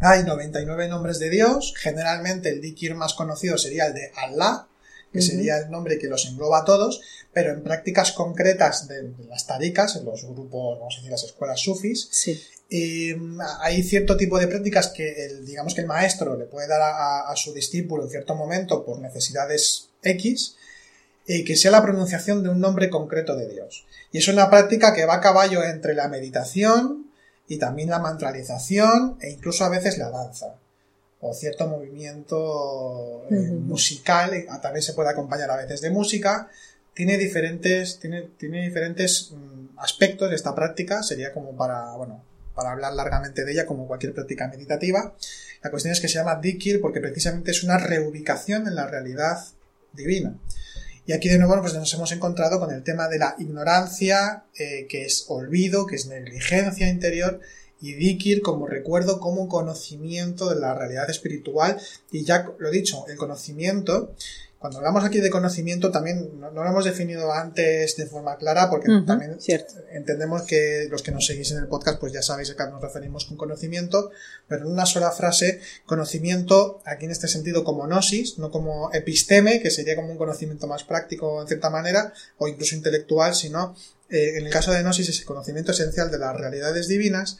Hay 0.00 0.22
99 0.22 0.86
nombres 0.88 1.18
de 1.18 1.30
Dios, 1.30 1.72
generalmente 1.74 2.50
el 2.50 2.60
dikir 2.60 2.94
más 2.94 3.14
conocido 3.14 3.56
sería 3.56 3.86
el 3.86 3.94
de 3.94 4.12
Allah, 4.16 4.68
que 5.14 5.22
sería 5.22 5.58
el 5.58 5.70
nombre 5.70 5.98
que 5.98 6.08
los 6.08 6.26
engloba 6.26 6.58
a 6.58 6.64
todos, 6.64 7.00
pero 7.32 7.52
en 7.52 7.62
prácticas 7.62 8.12
concretas 8.12 8.86
de, 8.86 9.02
de 9.02 9.24
las 9.26 9.46
taricas, 9.46 9.96
en 9.96 10.04
los 10.04 10.24
grupos, 10.24 10.78
vamos 10.78 10.94
a 10.94 10.96
decir, 10.98 11.10
las 11.10 11.24
escuelas 11.24 11.60
sufis, 11.60 12.08
Sí. 12.10 12.42
Eh, 12.70 13.16
hay 13.60 13.82
cierto 13.82 14.16
tipo 14.16 14.38
de 14.38 14.48
prácticas 14.48 14.88
que 14.88 15.26
el, 15.26 15.44
digamos 15.46 15.74
que 15.74 15.82
el 15.82 15.86
maestro 15.86 16.36
le 16.36 16.46
puede 16.46 16.66
dar 16.68 16.80
a, 16.82 16.88
a- 16.96 17.32
a 17.32 17.36
su 17.36 17.52
discípulo 17.52 18.04
en 18.04 18.10
cierto 18.10 18.34
momento 18.34 18.84
por 18.84 18.98
necesidades 19.00 19.90
X, 20.02 20.56
eh, 21.26 21.44
que 21.44 21.56
sea 21.56 21.70
la 21.70 21.82
pronunciación 21.82 22.42
de 22.42 22.48
un 22.50 22.60
nombre 22.60 22.90
concreto 22.90 23.36
de 23.36 23.48
Dios. 23.48 23.86
Y 24.12 24.18
es 24.18 24.28
una 24.28 24.50
práctica 24.50 24.92
que 24.94 25.06
va 25.06 25.14
a 25.14 25.20
caballo 25.20 25.62
entre 25.64 25.94
la 25.94 26.08
meditación 26.08 27.06
y 27.48 27.58
también 27.58 27.90
la 27.90 27.98
mantralización 27.98 29.18
e 29.20 29.30
incluso 29.30 29.64
a 29.64 29.68
veces 29.68 29.98
la 29.98 30.10
danza 30.10 30.56
o 31.20 31.32
cierto 31.32 31.66
movimiento 31.66 33.24
eh, 33.30 33.34
musical, 33.34 34.34
eh, 34.34 34.46
también 34.60 34.82
se 34.82 34.92
puede 34.92 35.08
acompañar 35.10 35.50
a 35.50 35.56
veces 35.56 35.80
de 35.80 35.90
música. 35.90 36.48
Tiene 36.92 37.16
diferentes, 37.18 37.98
tiene, 37.98 38.22
tiene 38.38 38.62
diferentes 38.62 39.32
mm, 39.32 39.78
aspectos 39.78 40.28
de 40.30 40.36
esta 40.36 40.54
práctica, 40.54 41.02
sería 41.02 41.32
como 41.32 41.56
para, 41.56 41.92
bueno, 41.96 42.22
para 42.54 42.72
hablar 42.72 42.92
largamente 42.94 43.44
de 43.44 43.52
ella 43.52 43.66
como 43.66 43.86
cualquier 43.86 44.14
práctica 44.14 44.48
meditativa. 44.48 45.14
La 45.62 45.70
cuestión 45.70 45.92
es 45.92 46.00
que 46.00 46.08
se 46.08 46.14
llama 46.14 46.40
Dikir 46.40 46.80
porque 46.80 47.00
precisamente 47.00 47.50
es 47.50 47.64
una 47.64 47.78
reubicación 47.78 48.66
en 48.66 48.74
la 48.74 48.86
realidad 48.86 49.38
divina. 49.92 50.38
Y 51.06 51.12
aquí 51.12 51.28
de 51.28 51.38
nuevo 51.38 51.60
pues 51.60 51.74
nos 51.74 51.92
hemos 51.92 52.12
encontrado 52.12 52.58
con 52.58 52.72
el 52.72 52.82
tema 52.82 53.08
de 53.08 53.18
la 53.18 53.34
ignorancia, 53.38 54.44
eh, 54.58 54.86
que 54.88 55.04
es 55.04 55.26
olvido, 55.28 55.86
que 55.86 55.96
es 55.96 56.06
negligencia 56.06 56.88
interior, 56.88 57.40
y 57.80 57.92
Dikir 57.94 58.40
como 58.40 58.66
recuerdo, 58.66 59.20
como 59.20 59.48
conocimiento 59.48 60.48
de 60.48 60.60
la 60.60 60.74
realidad 60.74 61.10
espiritual. 61.10 61.78
Y 62.10 62.24
ya 62.24 62.50
lo 62.58 62.68
he 62.68 62.72
dicho, 62.72 63.04
el 63.08 63.16
conocimiento, 63.16 64.14
cuando 64.64 64.78
hablamos 64.78 65.04
aquí 65.04 65.20
de 65.20 65.28
conocimiento 65.28 65.90
también 65.90 66.40
no, 66.40 66.50
no 66.50 66.64
lo 66.64 66.70
hemos 66.70 66.86
definido 66.86 67.30
antes 67.30 67.96
de 67.98 68.06
forma 68.06 68.38
clara 68.38 68.70
porque 68.70 68.88
también 69.06 69.38
cierto. 69.38 69.74
entendemos 69.92 70.40
que 70.44 70.88
los 70.90 71.02
que 71.02 71.12
nos 71.12 71.26
seguís 71.26 71.50
en 71.50 71.58
el 71.58 71.66
podcast 71.66 72.00
pues 72.00 72.14
ya 72.14 72.22
sabéis 72.22 72.48
a 72.48 72.56
qué 72.56 72.70
nos 72.70 72.80
referimos 72.80 73.26
con 73.26 73.36
conocimiento, 73.36 74.10
pero 74.48 74.64
en 74.64 74.72
una 74.72 74.86
sola 74.86 75.10
frase, 75.10 75.60
conocimiento 75.84 76.80
aquí 76.86 77.04
en 77.04 77.10
este 77.10 77.28
sentido 77.28 77.62
como 77.62 77.86
gnosis, 77.86 78.38
no 78.38 78.50
como 78.50 78.90
episteme, 78.94 79.60
que 79.60 79.70
sería 79.70 79.96
como 79.96 80.10
un 80.10 80.16
conocimiento 80.16 80.66
más 80.66 80.82
práctico 80.82 81.42
en 81.42 81.46
cierta 81.46 81.68
manera, 81.68 82.14
o 82.38 82.48
incluso 82.48 82.74
intelectual, 82.74 83.34
sino 83.34 83.76
eh, 84.08 84.38
en 84.38 84.46
el 84.46 84.50
caso 84.50 84.72
de 84.72 84.82
gnosis 84.82 85.10
es 85.10 85.18
el 85.18 85.26
conocimiento 85.26 85.72
esencial 85.72 86.10
de 86.10 86.16
las 86.16 86.34
realidades 86.34 86.88
divinas, 86.88 87.38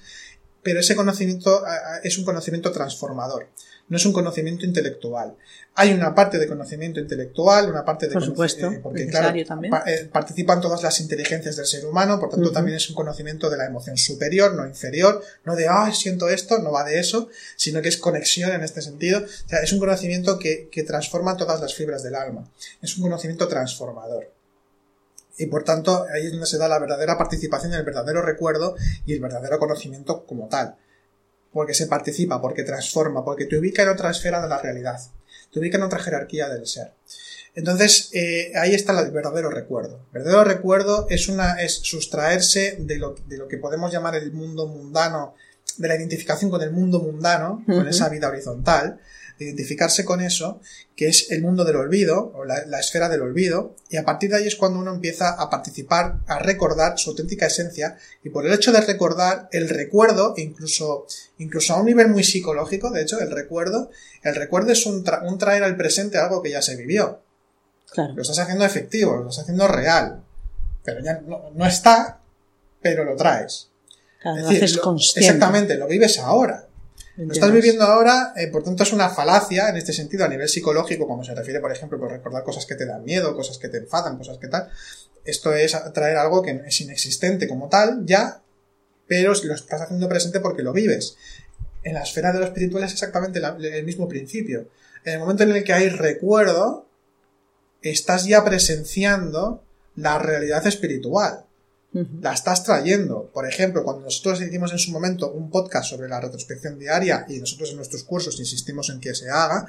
pero 0.63 0.81
ese 0.81 0.95
conocimiento 0.95 1.63
es 2.03 2.19
un 2.19 2.27
conocimiento 2.27 2.71
transformador, 2.71 3.49
no 3.87 3.97
es 3.99 4.07
un 4.07 4.13
conocimiento 4.15 4.65
intelectual. 4.65 5.37
Hay 5.75 5.93
una 5.93 6.15
parte 6.15 6.39
de 6.39 6.47
conocimiento 6.47 7.01
intelectual, 7.01 7.69
una 7.69 7.85
parte 7.85 8.07
de 8.07 8.15
Por 8.15 8.25
supuesto, 8.25 8.71
eh, 8.71 8.81
porque 8.83 9.07
claro, 9.09 9.35
también. 9.47 9.71
pa- 9.71 9.83
eh, 9.87 10.09
participan 10.11 10.61
todas 10.61 10.83
las 10.83 11.01
inteligencias 11.01 11.57
del 11.57 11.67
ser 11.67 11.85
humano, 11.85 12.19
por 12.19 12.31
tanto 12.31 12.51
también 12.51 12.77
es 12.77 12.89
un 12.89 12.95
conocimiento 12.95 13.51
de 13.51 13.59
la 13.59 13.67
emoción 13.67 13.97
superior, 13.99 14.55
no 14.55 14.67
inferior, 14.67 15.21
no 15.45 15.55
de, 15.55 15.67
ah, 15.69 15.91
siento 15.93 16.29
esto, 16.31 16.59
no 16.61 16.73
va 16.73 16.85
de 16.85 16.99
eso, 16.99 17.29
sino 17.57 17.83
que 17.83 17.89
es 17.89 17.99
conexión 17.99 18.53
en 18.53 18.63
este 18.63 18.81
sentido. 18.81 19.21
O 19.23 19.49
sea, 19.49 19.61
es 19.61 19.73
un 19.73 19.81
conocimiento 19.81 20.39
que, 20.39 20.69
que 20.73 20.83
transforma 20.85 21.37
todas 21.37 21.61
las 21.61 21.75
fibras 21.75 22.03
del 22.03 22.15
alma. 22.15 22.51
Es 22.81 22.97
un 22.97 23.03
conocimiento 23.03 23.49
transformador. 23.49 24.33
Y 25.37 25.47
por 25.47 25.65
tanto, 25.65 26.07
ahí 26.15 26.27
es 26.27 26.31
donde 26.31 26.47
se 26.47 26.59
da 26.59 26.69
la 26.69 26.79
verdadera 26.79 27.19
participación 27.19 27.75
el 27.75 27.83
verdadero 27.83 28.23
recuerdo 28.23 28.77
y 29.05 29.13
el 29.15 29.21
verdadero 29.21 29.59
conocimiento 29.59 30.25
como 30.25 30.47
tal. 30.49 30.77
Porque 31.55 31.73
se 31.73 31.87
participa, 31.87 32.43
porque 32.43 32.65
transforma, 32.65 33.25
porque 33.25 33.47
te 33.47 33.57
ubica 33.57 33.83
en 33.83 33.89
otra 33.89 34.11
esfera 34.11 34.43
de 34.43 34.49
la 34.49 34.61
realidad, 34.61 35.01
te 35.51 35.61
ubica 35.61 35.79
en 35.79 35.85
otra 35.85 36.01
jerarquía 36.01 36.51
del 36.51 36.67
ser. 36.67 36.93
Entonces, 37.55 38.11
eh, 38.13 38.53
ahí 38.57 38.75
está 38.75 39.01
el 39.01 39.13
verdadero 39.13 39.49
recuerdo. 39.49 40.01
El 40.13 40.23
verdadero 40.23 40.45
recuerdo 40.45 41.07
es, 41.09 41.29
una, 41.29 41.63
es 41.63 41.75
sustraerse 41.75 42.77
de 42.81 42.97
lo, 42.97 43.15
de 43.27 43.39
lo 43.39 43.49
que 43.49 43.59
podemos 43.59 43.93
llamar 43.93 44.17
el 44.17 44.33
mundo 44.33 44.67
mundano, 44.67 45.35
de 45.79 45.89
la 45.89 45.97
identificación 45.97 46.51
con 46.51 46.63
el 46.63 46.71
mundo 46.71 47.01
mundano, 47.01 47.63
con 47.67 47.89
esa 47.89 48.09
vida 48.09 48.29
horizontal, 48.29 49.01
de 49.39 49.47
identificarse 49.47 50.05
con 50.05 50.21
eso, 50.21 50.61
que 50.95 51.09
es 51.09 51.33
el 51.33 51.43
mundo 51.43 51.65
del 51.65 51.75
olvido, 51.75 52.33
o 52.37 52.45
la, 52.45 52.65
la 52.67 52.79
esfera 52.79 53.09
del 53.09 53.23
olvido, 53.23 53.75
y 53.89 53.97
a 53.97 54.05
partir 54.05 54.31
de 54.31 54.37
ahí 54.37 54.47
es 54.47 54.55
cuando 54.55 54.79
uno 54.79 54.95
empieza 54.95 55.31
a 55.31 55.51
participar, 55.51 56.19
a 56.29 56.39
recordar 56.39 56.99
su 56.99 57.11
auténtica 57.11 57.47
esencia, 57.47 57.97
y 58.23 58.31
por 58.31 58.47
el 58.47 58.53
hecho 58.53 58.71
de 58.71 58.81
recordar 58.81 59.49
el 59.51 59.69
recuerdo, 59.69 60.35
incluso, 60.37 61.07
incluso 61.39 61.75
a 61.75 61.81
un 61.81 61.87
nivel 61.87 62.09
muy 62.09 62.23
psicológico, 62.23 62.91
de 62.91 63.03
hecho, 63.03 63.19
el 63.19 63.33
recuerdo, 63.33 63.91
el 64.23 64.37
recuerdo 64.37 64.71
es 64.71 64.87
un, 64.87 65.05
tra- 65.05 65.29
un 65.29 65.37
traer 65.37 65.65
al 65.65 65.77
presente 65.77 66.17
algo 66.19 66.41
que 66.41 66.51
ya 66.53 66.63
se 66.63 66.77
vivió. 66.77 67.21
Claro. 67.91 68.15
Lo 68.15 68.23
estás 68.23 68.39
haciendo 68.39 68.65
efectivo, 68.65 69.17
lo 69.17 69.29
estás 69.29 69.43
haciendo 69.43 69.67
real. 69.67 70.23
Pero 70.85 71.03
ya 71.03 71.21
no, 71.21 71.51
no 71.53 71.67
está, 71.67 72.21
pero 72.81 73.05
lo 73.05 73.17
traes. 73.17 73.71
Claro, 74.25 74.39
Es 74.39 74.43
lo 74.45 74.49
decir, 74.49 74.65
haces 74.65 74.77
lo- 74.77 74.83
consciente. 74.83 75.21
Exactamente, 75.21 75.77
lo 75.77 75.87
vives 75.87 76.19
ahora. 76.19 76.67
Lo 77.17 77.33
estás 77.33 77.53
viviendo 77.53 77.85
ahora, 77.85 78.33
eh, 78.37 78.49
por 78.49 78.65
tanto 78.65 78.83
es 78.83 78.93
una 78.93 79.09
falacia 79.11 79.69
en 79.69 79.77
este 79.77 79.93
sentido 79.93 80.25
a 80.25 80.29
nivel 80.29 80.49
psicológico, 80.49 81.07
como 81.07 81.23
se 81.23 81.35
refiere, 81.35 81.61
por 81.61 81.71
ejemplo, 81.71 81.99
por 82.01 82.11
recordar 82.11 82.43
cosas 82.43 82.67
que 82.67 82.75
te 82.75 82.87
dan 82.87 83.05
miedo, 83.05 83.37
cosas 83.37 83.59
que 83.59 83.69
te 83.69 83.77
enfadan, 83.79 84.17
cosas 84.19 84.39
que 84.39 84.49
tal. 84.49 84.69
Esto 85.25 85.55
es 85.55 85.77
traer 85.93 86.17
algo 86.17 86.43
que 86.43 86.63
es 86.67 86.81
inexistente 86.81 87.47
como 87.47 87.69
tal, 87.69 88.05
ya, 88.07 88.41
pero 89.07 89.33
lo 89.35 89.55
estás 89.55 89.83
haciendo 89.83 90.09
presente 90.09 90.41
porque 90.41 90.63
lo 90.63 90.73
vives. 90.73 91.17
En 91.85 91.93
la 91.95 92.03
esfera 92.03 92.33
de 92.33 92.39
lo 92.41 92.47
espiritual 92.47 92.83
es 92.83 92.93
exactamente 92.93 93.39
la- 93.41 93.57
el 93.61 93.85
mismo 93.85 94.09
principio. 94.09 94.69
En 95.05 95.13
el 95.13 95.19
momento 95.21 95.43
en 95.43 95.53
el 95.53 95.63
que 95.65 95.75
hay 95.75 95.91
recuerdo, 95.91 96.87
estás 97.83 98.25
ya 98.25 98.43
presenciando 98.45 99.63
la 99.97 100.19
realidad 100.19 100.67
espiritual 100.67 101.45
La 102.21 102.33
estás 102.33 102.65
trayendo. 102.65 103.31
Por 103.33 103.49
ejemplo, 103.49 103.85
cuando 103.85 104.03
nosotros 104.03 104.41
hicimos 104.41 104.73
en 104.73 104.79
su 104.79 104.91
momento 104.91 105.31
un 105.31 105.49
podcast 105.49 105.91
sobre 105.91 106.09
la 106.09 106.21
retrospección 106.21 106.77
diaria 106.77 107.25
y 107.29 107.39
nosotros 107.39 107.71
en 107.71 107.77
nuestros 107.77 108.03
cursos 108.03 108.41
insistimos 108.41 108.91
en 108.91 108.99
que 108.99 109.15
se 109.15 109.31
haga, 109.31 109.69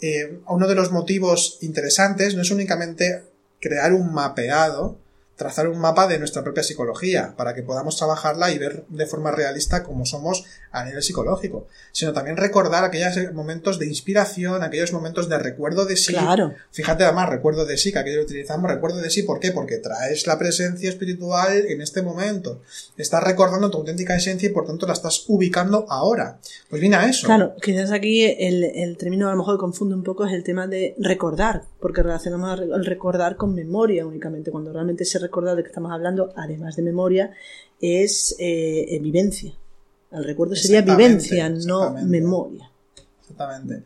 eh, 0.00 0.40
uno 0.48 0.68
de 0.68 0.74
los 0.74 0.92
motivos 0.92 1.58
interesantes 1.62 2.34
no 2.34 2.42
es 2.42 2.50
únicamente 2.50 3.24
crear 3.60 3.94
un 3.94 4.12
mapeado, 4.12 4.98
trazar 5.36 5.68
un 5.68 5.78
mapa 5.78 6.06
de 6.06 6.18
nuestra 6.18 6.42
propia 6.42 6.62
psicología 6.62 7.34
para 7.36 7.54
que 7.54 7.62
podamos 7.62 7.96
trabajarla 7.96 8.52
y 8.52 8.58
ver 8.58 8.84
de 8.88 9.06
forma 9.06 9.30
realista 9.30 9.82
cómo 9.82 10.06
somos 10.06 10.44
a 10.70 10.84
nivel 10.84 11.02
psicológico, 11.02 11.66
sino 11.92 12.12
también 12.12 12.36
recordar 12.36 12.84
aquellos 12.84 13.32
momentos 13.32 13.78
de 13.78 13.86
inspiración, 13.86 14.62
aquellos 14.62 14.92
momentos 14.92 15.28
de 15.28 15.38
recuerdo 15.38 15.84
de 15.84 15.96
sí, 15.96 16.12
Claro. 16.12 16.54
Fíjate 16.70 17.04
además, 17.04 17.28
recuerdo 17.28 17.64
de 17.64 17.76
sí, 17.76 17.92
que 17.92 17.98
aquí 17.98 18.12
lo 18.12 18.22
utilizamos, 18.22 18.70
recuerdo 18.70 18.98
de 18.98 19.10
sí, 19.10 19.22
¿por 19.22 19.40
qué? 19.40 19.52
Porque 19.52 19.78
traes 19.78 20.26
la 20.26 20.38
presencia 20.38 20.88
espiritual 20.88 21.66
en 21.66 21.80
este 21.80 22.02
momento. 22.02 22.62
Estás 22.96 23.22
recordando 23.22 23.70
tu 23.70 23.78
auténtica 23.78 24.16
esencia 24.16 24.48
y 24.48 24.52
por 24.52 24.66
tanto 24.66 24.86
la 24.86 24.92
estás 24.92 25.24
ubicando 25.28 25.86
ahora. 25.88 26.38
Pues 26.68 26.80
viene 26.80 26.96
a 26.96 27.08
eso. 27.08 27.26
Claro, 27.26 27.54
quizás 27.60 27.90
aquí 27.90 28.24
el, 28.24 28.64
el 28.64 28.96
término 28.96 29.28
a 29.28 29.32
lo 29.32 29.38
mejor 29.38 29.58
confunde 29.58 29.94
un 29.94 30.02
poco 30.02 30.24
es 30.26 30.32
el 30.32 30.44
tema 30.44 30.66
de 30.66 30.94
recordar, 30.98 31.64
porque 31.80 32.02
relacionamos 32.02 32.60
el 32.60 32.84
recordar 32.84 33.36
con 33.36 33.54
memoria 33.54 34.06
únicamente, 34.06 34.50
cuando 34.50 34.72
realmente 34.72 35.04
ese 35.04 35.18
recordar 35.24 35.56
de 35.56 35.62
que 35.62 35.68
estamos 35.68 35.92
hablando, 35.92 36.32
además 36.36 36.76
de 36.76 36.82
memoria, 36.82 37.32
es 37.80 38.36
eh, 38.38 38.98
vivencia. 39.02 39.52
El 40.12 40.24
recuerdo 40.24 40.54
sería 40.54 40.82
vivencia, 40.82 41.48
no 41.48 41.92
memoria. 41.92 42.70
Exactamente. 43.20 43.82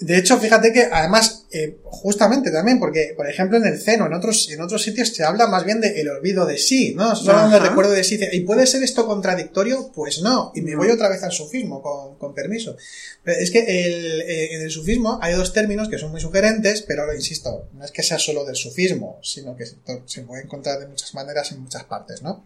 De 0.00 0.16
hecho, 0.16 0.38
fíjate 0.38 0.72
que 0.72 0.84
además, 0.90 1.44
eh, 1.52 1.78
justamente 1.84 2.50
también, 2.50 2.78
porque, 2.78 3.12
por 3.14 3.28
ejemplo, 3.28 3.58
en 3.58 3.66
el 3.66 3.78
Ceno, 3.78 4.06
en 4.06 4.14
otros, 4.14 4.48
en 4.50 4.62
otros 4.62 4.82
sitios 4.82 5.10
se 5.10 5.24
habla 5.24 5.46
más 5.46 5.64
bien 5.66 5.78
del 5.78 6.08
olvido 6.08 6.46
de 6.46 6.56
sí, 6.56 6.94
¿no? 6.94 7.14
Se 7.14 7.30
habla 7.30 7.58
del 7.58 7.68
recuerdo 7.68 7.92
de 7.92 8.02
sí. 8.02 8.18
¿Y 8.32 8.40
puede 8.40 8.66
ser 8.66 8.82
esto 8.82 9.06
contradictorio? 9.06 9.92
Pues 9.94 10.22
no. 10.22 10.52
Y 10.54 10.62
me 10.62 10.74
voy 10.74 10.88
otra 10.88 11.10
vez 11.10 11.22
al 11.22 11.32
sufismo, 11.32 11.82
con, 11.82 12.16
con 12.16 12.34
permiso. 12.34 12.78
Es 13.26 13.50
que 13.50 13.58
el, 13.86 14.22
eh, 14.22 14.54
en 14.54 14.62
el 14.62 14.70
sufismo 14.70 15.18
hay 15.20 15.34
dos 15.34 15.52
términos 15.52 15.90
que 15.90 15.98
son 15.98 16.10
muy 16.10 16.20
sugerentes, 16.22 16.80
pero 16.80 17.12
insisto, 17.14 17.68
no 17.74 17.84
es 17.84 17.90
que 17.90 18.02
sea 18.02 18.18
solo 18.18 18.46
del 18.46 18.56
sufismo, 18.56 19.18
sino 19.22 19.54
que 19.54 19.66
se 19.66 20.22
puede 20.22 20.44
encontrar 20.44 20.80
de 20.80 20.88
muchas 20.88 21.12
maneras 21.12 21.52
en 21.52 21.60
muchas 21.60 21.84
partes, 21.84 22.22
¿no? 22.22 22.42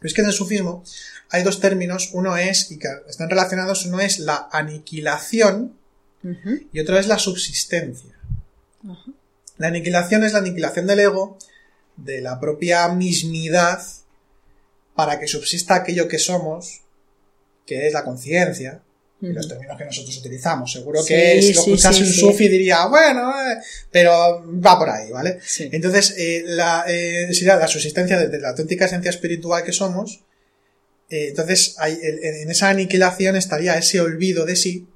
Pero 0.00 0.08
es 0.08 0.14
que 0.14 0.22
en 0.22 0.26
el 0.26 0.34
sufismo 0.34 0.82
hay 1.30 1.44
dos 1.44 1.60
términos, 1.60 2.10
uno 2.14 2.36
es, 2.36 2.72
y 2.72 2.78
que 2.80 2.88
están 3.08 3.30
relacionados, 3.30 3.86
uno 3.86 4.00
es 4.00 4.18
la 4.18 4.48
aniquilación, 4.50 5.78
y 6.72 6.80
otra 6.80 7.00
es 7.00 7.06
la 7.06 7.18
subsistencia. 7.18 8.14
La 9.58 9.68
aniquilación 9.68 10.24
es 10.24 10.32
la 10.32 10.38
aniquilación 10.38 10.86
del 10.86 11.00
ego, 11.00 11.38
de 11.96 12.20
la 12.20 12.40
propia 12.40 12.88
mismidad, 12.88 13.82
para 14.94 15.20
que 15.20 15.26
subsista 15.26 15.74
aquello 15.74 16.08
que 16.08 16.18
somos, 16.18 16.82
que 17.66 17.86
es 17.86 17.92
la 17.92 18.04
conciencia, 18.04 18.80
los 19.20 19.48
términos 19.48 19.78
que 19.78 19.84
nosotros 19.84 20.16
utilizamos. 20.18 20.72
Seguro 20.72 21.04
que 21.04 21.40
si 21.40 21.54
lo 21.54 21.60
escuchase 21.60 22.02
un 22.02 22.12
sufi 22.12 22.48
diría, 22.48 22.86
bueno, 22.86 23.30
eh", 23.30 23.58
pero 23.90 24.44
va 24.60 24.78
por 24.78 24.90
ahí, 24.90 25.10
¿vale? 25.10 25.38
Entonces, 25.58 26.14
eh, 26.18 26.42
la, 26.46 26.84
eh, 26.88 27.28
la 27.42 27.68
subsistencia 27.68 28.18
de, 28.18 28.38
la 28.38 28.50
auténtica 28.50 28.84
esencia 28.84 29.10
espiritual 29.10 29.64
que 29.64 29.72
somos, 29.72 30.24
entonces 31.08 31.76
en 31.80 32.50
esa 32.50 32.70
aniquilación 32.70 33.36
estaría 33.36 33.78
ese 33.78 34.00
olvido 34.00 34.44
de 34.46 34.56
sí, 34.56 34.88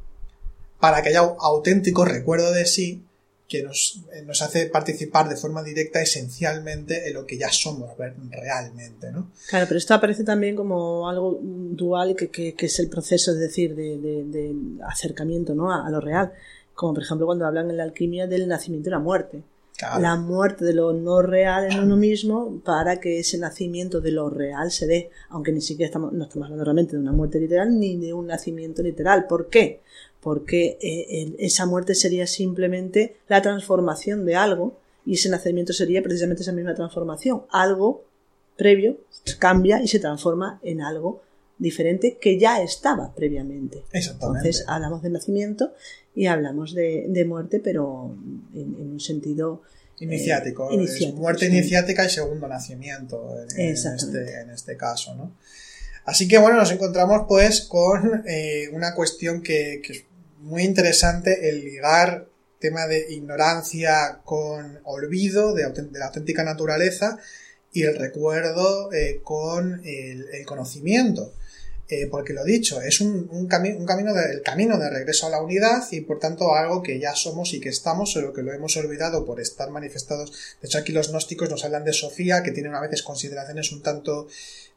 para 0.81 1.03
que 1.03 1.11
haya 1.11 1.21
auténtico 1.21 2.05
recuerdo 2.05 2.53
de 2.53 2.67
sí 2.67 3.05
que 3.49 3.63
nos, 3.63 4.03
eh, 4.13 4.23
nos, 4.23 4.43
hace 4.43 4.67
participar 4.67 5.29
de 5.29 5.37
forma 5.37 5.63
directa 5.63 6.03
esencialmente 6.03 7.09
en 7.09 7.15
lo 7.15 7.25
que 7.25 7.39
ya 7.39 7.51
somos 7.51 7.91
realmente, 7.97 9.11
¿no? 9.11 9.31
Claro, 9.49 9.65
pero 9.67 9.79
esto 9.79 9.95
aparece 9.95 10.23
también 10.23 10.55
como 10.55 11.09
algo 11.09 11.39
dual 11.41 12.15
que, 12.15 12.29
que, 12.29 12.55
es 12.59 12.79
el 12.79 12.91
proceso, 12.91 13.33
es 13.33 13.39
decir, 13.39 13.75
de, 13.75 13.97
de, 13.99 14.55
acercamiento 14.87 15.55
¿no? 15.55 15.73
a, 15.73 15.89
lo 15.89 15.99
real. 16.01 16.33
Como 16.75 16.93
por 16.93 17.03
ejemplo 17.03 17.27
cuando 17.27 17.47
hablan 17.47 17.71
en 17.71 17.79
la 17.79 17.85
alquimia 17.85 18.27
del 18.27 18.47
nacimiento 18.47 18.91
y 18.91 18.93
la 18.93 18.99
muerte. 18.99 19.43
La 20.01 20.17
muerte 20.17 20.65
de 20.65 20.75
lo 20.75 20.93
no 20.93 21.23
real 21.23 21.71
en 21.71 21.79
uno 21.79 21.97
mismo 21.97 22.61
para 22.65 22.99
que 22.99 23.21
ese 23.21 23.39
nacimiento 23.39 24.01
de 24.01 24.11
lo 24.11 24.29
real 24.29 24.73
se 24.73 24.87
dé, 24.87 25.11
aunque 25.29 25.53
ni 25.53 25.61
siquiera 25.61 25.87
estamos, 25.87 26.13
no 26.13 26.25
estamos 26.25 26.47
hablando 26.47 26.65
realmente 26.65 26.97
de 26.97 27.03
una 27.03 27.13
muerte 27.13 27.39
literal 27.39 27.79
ni 27.79 27.97
de 27.97 28.13
un 28.13 28.27
nacimiento 28.27 28.83
literal. 28.83 29.27
¿Por 29.29 29.49
qué? 29.49 29.81
porque 30.21 30.79
eh, 30.81 31.35
esa 31.39 31.67
muerte 31.67 31.95
sería 31.95 32.27
simplemente 32.27 33.17
la 33.29 33.43
transformación 33.43 34.25
de 34.25 34.37
algo 34.37 34.77
y 35.07 35.15
ese 35.15 35.29
nacimiento 35.29 35.73
sería 35.73 36.03
precisamente 36.03 36.43
esa 36.43 36.53
misma 36.53 36.75
transformación. 36.75 37.43
Algo 37.51 38.05
previo 38.57 38.99
cambia 39.39 39.81
y 39.83 39.89
se 39.89 40.01
transforma 40.01 40.59
en 40.63 40.83
algo 40.83 41.23
diferente 41.59 42.19
que 42.21 42.39
ya 42.39 42.63
estaba 42.63 43.15
previamente. 43.15 43.85
Entonces 43.93 44.65
hablamos 44.67 45.03
de 45.03 45.11
nacimiento 45.11 45.75
y 46.15 46.27
hablamos 46.27 46.75
de, 46.75 47.25
muerte, 47.27 47.61
pero 47.61 48.15
en, 48.55 48.75
un 48.75 49.01
sentido 49.01 49.63
eh, 50.01 50.05
iniciático. 50.05 50.71
muerte 51.15 51.47
iniciática 51.47 52.05
y 52.05 52.11
segundo 52.11 52.49
nacimiento 52.49 53.35
en, 53.57 53.75
este, 53.75 54.41
en 54.41 54.51
este 54.51 54.77
caso, 54.77 55.15
¿no? 55.15 55.33
Así 56.05 56.27
que 56.27 56.39
bueno, 56.39 56.57
nos 56.57 56.73
encontramos 56.73 57.27
pues 57.29 57.61
con 57.63 58.23
eh, 58.27 58.69
una 58.73 58.95
cuestión 58.95 59.43
que, 59.43 59.83
que, 59.85 59.93
es 59.93 60.05
muy 60.41 60.63
interesante, 60.63 61.51
el 61.51 61.63
ligar 61.65 62.27
tema 62.59 62.87
de 62.87 63.13
ignorancia 63.13 64.21
con 64.25 64.81
olvido 64.85 65.55
de, 65.55 65.63
la 65.93 66.07
auténtica 66.07 66.45
naturaleza 66.45 67.19
y 67.73 67.83
el 67.83 67.97
recuerdo 67.97 68.93
eh, 68.93 69.21
con 69.23 69.83
el, 69.85 70.45
conocimiento. 70.47 71.33
Eh, 71.91 72.07
porque 72.11 72.35
lo 72.35 72.45
dicho, 72.45 72.83
es 72.83 73.01
un, 73.01 73.29
un, 73.31 73.49
un 73.49 73.87
camino 73.87 74.13
de, 74.13 74.33
el 74.33 74.43
camino 74.43 74.79
de 74.79 74.91
regreso 74.91 75.27
a 75.27 75.31
la 75.31 75.41
unidad 75.41 75.85
y 75.91 76.03
por 76.03 76.19
tanto 76.19 76.55
algo 76.55 76.83
que 76.83 77.01
ya 77.01 77.15
somos 77.15 77.55
y 77.55 77.61
que 77.61 77.71
estamos, 77.71 78.13
solo 78.13 78.35
que 78.35 78.43
lo 78.43 78.53
hemos 78.53 78.77
olvidado 78.77 79.25
por 79.25 79.41
estar 79.41 79.71
manifestados. 79.71 80.33
De 80.61 80.67
hecho, 80.69 80.77
aquí 80.77 80.93
los 80.93 81.11
gnósticos 81.11 81.49
nos 81.49 81.65
hablan 81.65 81.85
de 81.85 81.95
Sofía, 81.95 82.43
que 82.43 82.51
tienen 82.51 82.75
a 82.75 82.81
veces 82.83 83.03
consideraciones 83.03 83.73
un 83.73 83.83
tanto 83.83 84.29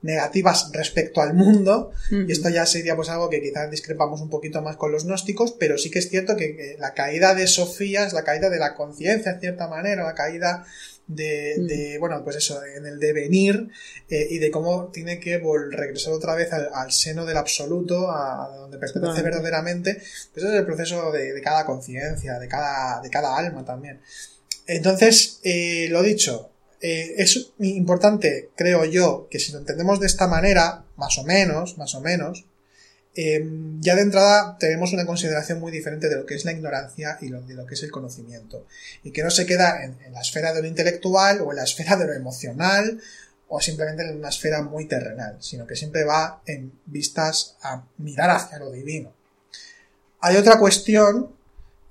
negativas 0.01 0.71
respecto 0.71 1.21
al 1.21 1.33
mundo, 1.33 1.91
y 2.09 2.31
esto 2.31 2.47
ya 2.47 2.65
sería 2.65 2.95
pues 2.95 3.09
algo 3.09 3.29
que 3.29 3.41
quizás 3.41 3.69
discrepamos 3.69 4.21
un 4.21 4.29
poquito 4.29 4.61
más 4.61 4.77
con 4.77 4.93
los 4.93 5.05
gnósticos, 5.05 5.51
pero 5.51 5.77
sí 5.77 5.91
que 5.91 5.99
es 5.99 6.09
cierto 6.09 6.37
que, 6.37 6.77
la 6.79 6.93
caída 6.93 7.35
de 7.35 7.45
Sofía 7.45 8.05
es 8.05 8.13
la 8.13 8.23
caída 8.23 8.49
de 8.49 8.57
la 8.57 8.73
conciencia, 8.73 9.33
en 9.33 9.41
cierta 9.41 9.67
manera, 9.67 10.03
la 10.03 10.15
caída 10.15 10.65
de, 11.15 11.97
bueno, 11.99 12.23
pues 12.23 12.37
eso, 12.37 12.63
en 12.63 12.85
el 12.85 12.99
devenir 12.99 13.69
eh, 14.09 14.27
y 14.29 14.39
de 14.39 14.51
cómo 14.51 14.87
tiene 14.87 15.19
que 15.19 15.41
regresar 15.71 16.13
otra 16.13 16.35
vez 16.35 16.51
al, 16.53 16.91
seno 16.91 17.25
del 17.25 17.37
absoluto, 17.37 18.11
a, 18.11 18.49
donde 18.57 18.77
pertenece 18.77 19.21
verdaderamente, 19.21 20.01
pues 20.33 20.45
es 20.45 20.53
el 20.53 20.65
proceso 20.65 21.11
de, 21.11 21.39
cada 21.41 21.65
conciencia, 21.65 22.39
de 22.39 22.47
cada, 22.47 23.01
de 23.01 23.09
cada 23.09 23.37
alma 23.37 23.65
también. 23.65 23.99
Entonces, 24.67 25.39
eh, 25.43 25.87
lo 25.89 26.01
dicho, 26.01 26.51
eh, 26.81 27.13
es 27.17 27.51
importante, 27.59 28.49
creo 28.55 28.85
yo, 28.85 29.27
que 29.29 29.39
si 29.39 29.51
lo 29.51 29.59
entendemos 29.59 29.99
de 29.99 30.07
esta 30.07 30.27
manera, 30.27 30.85
más 30.95 31.17
o 31.17 31.23
menos, 31.23 31.77
más 31.77 31.93
o 31.95 32.01
menos, 32.01 32.45
em, 33.15 33.81
ya 33.81 33.95
de 33.95 34.01
entrada 34.01 34.57
tenemos 34.59 34.93
una 34.93 35.05
consideración 35.05 35.59
muy 35.59 35.71
diferente 35.71 36.09
de 36.09 36.15
lo 36.15 36.25
que 36.25 36.35
es 36.35 36.45
la 36.45 36.51
ignorancia 36.51 37.17
y 37.21 37.29
de 37.29 37.53
lo 37.53 37.65
que 37.65 37.75
es 37.75 37.83
el 37.83 37.91
conocimiento. 37.91 38.67
Y 39.03 39.11
que 39.11 39.23
no 39.23 39.31
se 39.31 39.45
queda 39.45 39.83
en, 39.83 39.97
la 40.11 40.21
esfera 40.21 40.53
de 40.53 40.61
lo 40.61 40.67
intelectual 40.67 41.41
o 41.41 41.51
en 41.51 41.57
la 41.57 41.63
esfera 41.63 41.95
de 41.97 42.05
lo 42.05 42.13
emocional 42.13 43.01
o 43.47 43.59
simplemente 43.59 44.03
en 44.03 44.17
una 44.17 44.29
esfera 44.29 44.61
muy 44.61 44.85
terrenal, 44.85 45.37
sino 45.41 45.67
que 45.67 45.75
siempre 45.75 46.05
va 46.05 46.41
en 46.45 46.71
vistas 46.85 47.57
a 47.61 47.83
mirar 47.97 48.29
hacia 48.29 48.59
lo 48.59 48.71
divino. 48.71 49.13
Hay 50.21 50.37
otra 50.37 50.57
cuestión 50.57 51.35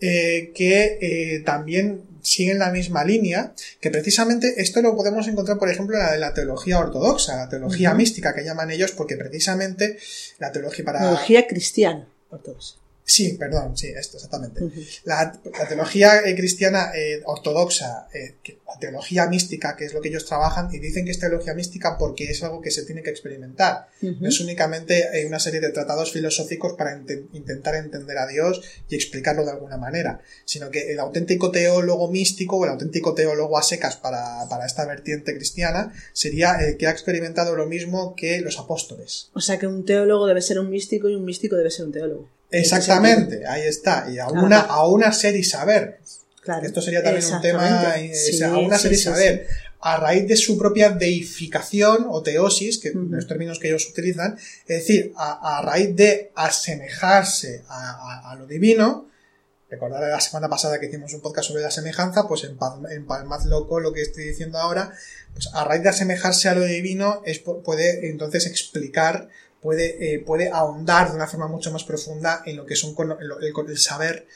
eh, 0.01 0.53
que 0.55 0.99
eh, 1.01 1.41
también 1.41 2.03
siguen 2.23 2.59
la 2.59 2.71
misma 2.71 3.05
línea, 3.05 3.55
que 3.81 3.91
precisamente 3.91 4.61
esto 4.61 4.83
lo 4.83 4.97
podemos 4.97 5.29
encontrar, 5.29 5.59
por 5.59 5.71
ejemplo, 5.71 5.97
en 5.97 6.03
la 6.03 6.13
de 6.13 6.19
la 6.19 6.35
teología 6.35 6.79
ortodoxa, 6.79 7.37
la 7.37 7.49
teología 7.49 7.95
mística 7.95 8.35
que 8.35 8.45
llaman 8.45 8.71
ellos, 8.71 8.93
porque 8.93 9.17
precisamente 9.17 9.99
la 10.39 10.53
teología 10.53 10.85
para... 10.85 11.01
Teología 11.01 11.47
cristiana 11.47 12.09
ortodoxa. 12.31 12.80
Sí, 13.11 13.33
perdón, 13.33 13.77
sí, 13.77 13.89
esto 13.89 14.19
exactamente. 14.19 14.61
la, 15.03 15.33
teología 15.69 16.21
eh, 16.25 16.37
cristiana 16.37 16.93
eh, 16.95 17.21
ortodoxa, 17.25 18.07
eh, 18.15 18.37
la 18.65 18.79
teología 18.79 19.27
mística, 19.27 19.75
que 19.75 19.87
es 19.87 19.93
lo 19.93 20.01
que 20.01 20.11
ellos 20.11 20.27
trabajan, 20.27 20.73
y 20.73 20.79
dicen 20.79 21.05
que 21.05 21.11
es 21.11 21.19
teología 21.19 21.53
mística 21.55 21.99
porque 21.99 22.31
es 22.31 22.41
algo 22.45 22.61
que 22.61 22.71
se 22.71 22.85
tiene 22.85 23.03
que 23.03 23.11
experimentar. 23.11 23.89
No 24.01 24.29
es 24.29 24.39
únicamente 24.39 25.27
una 25.27 25.41
serie 25.41 25.59
de 25.59 25.71
tratados 25.73 26.13
filosóficos 26.13 26.75
para 26.75 26.97
intentar 27.33 27.75
entender 27.75 28.17
a 28.17 28.29
Dios 28.29 28.63
y 28.89 28.95
explicarlo 28.95 29.45
de 29.45 29.51
alguna 29.51 29.77
manera, 29.77 30.21
sino 30.45 30.71
que 30.71 30.93
el 30.93 31.01
auténtico 31.01 31.51
teólogo 31.51 32.13
místico 32.13 32.59
o 32.59 32.65
el 32.65 32.71
auténtico 32.71 33.15
teólogo 33.15 33.59
a 33.59 33.65
secas 33.65 33.97
para, 33.97 34.49
para 34.49 34.67
esta 34.67 34.87
vertiente 34.87 35.35
cristiana 35.35 35.93
sería 36.13 36.61
el 36.61 36.77
que 36.77 36.87
ha 36.87 36.93
experimentado 36.93 37.57
lo 37.57 37.67
mismo 37.67 38.15
que 38.15 38.41
los 38.41 38.61
apóstoles. 38.61 39.31
O 39.35 39.41
sea 39.41 39.59
que 39.59 39.67
un 39.67 39.85
teólogo 39.85 40.29
debe 40.29 40.43
ser 40.43 40.61
un 40.61 40.71
místico 40.71 41.09
y 41.09 41.17
un 41.17 41.25
místico 41.25 41.57
debe 41.57 41.73
ser 41.73 41.87
un 41.87 41.93
teólogo. 41.93 42.40
Exactamente, 42.51 43.47
ahí 43.47 43.63
está. 43.63 44.07
Y 44.11 44.19
a 44.19 44.29
una, 44.29 44.61
a 44.61 44.87
una 44.87 45.13
ser 45.13 45.37
y 45.37 45.45
saber. 45.45 46.01
Esto 46.63 46.81
sería 46.81 47.03
también 47.03 47.25
un 47.33 47.41
tema. 47.41 47.97
Eh, 47.99 48.45
a 48.45 48.59
una 48.59 48.79
ser 48.79 48.93
y 48.93 48.97
saber. 48.97 49.47
A 49.81 49.97
raíz 49.97 50.29
de 50.29 50.37
su 50.37 50.59
propia 50.59 50.91
deificación 50.91 52.07
o 52.09 52.23
teosis, 52.23 52.79
que 52.79 52.93
los 52.93 53.27
términos 53.27 53.59
que 53.59 53.69
ellos 53.69 53.89
utilizan, 53.89 54.37
es 54.67 54.79
decir, 54.87 55.13
a, 55.17 55.63
raíz 55.65 55.97
de 55.97 56.33
asemejarse 56.35 57.63
a, 57.69 58.37
lo 58.39 58.47
divino, 58.47 59.09
recordar 59.71 60.03
la 60.03 60.21
semana 60.21 60.51
pasada 60.51 60.81
que 60.81 60.87
hicimos 60.87 61.15
un 61.15 61.23
podcast 61.23 61.49
sobre 61.49 61.63
la 61.63 61.71
semejanza, 61.71 62.29
pues 62.29 62.45
en, 62.45 62.59
en 62.91 63.07
Palmaz 63.07 63.47
Loco 63.47 63.81
lo 63.81 63.93
que 63.95 64.03
estoy 64.03 64.25
diciendo 64.25 64.59
ahora, 64.59 64.93
pues 65.33 65.49
a 65.55 65.65
raíz 65.65 65.83
de 65.83 65.89
asemejarse 65.89 66.51
a 66.51 66.55
lo 66.55 66.65
divino 66.65 67.23
es, 67.25 67.39
puede 67.39 68.11
entonces 68.11 68.47
explicar 68.47 69.31
puede, 69.61 70.15
eh, 70.15 70.19
puede 70.21 70.51
ahondar 70.51 71.11
de 71.11 71.17
una 71.17 71.27
forma 71.27 71.49
mucho 71.49 71.71
más 71.71 71.85
profunda 71.85 72.43
en 72.47 72.57
lo 72.57 72.67
que 72.67 72.77
son 72.77 72.95
el, 73.21 73.55
el, 73.69 73.79
saber 73.79 74.27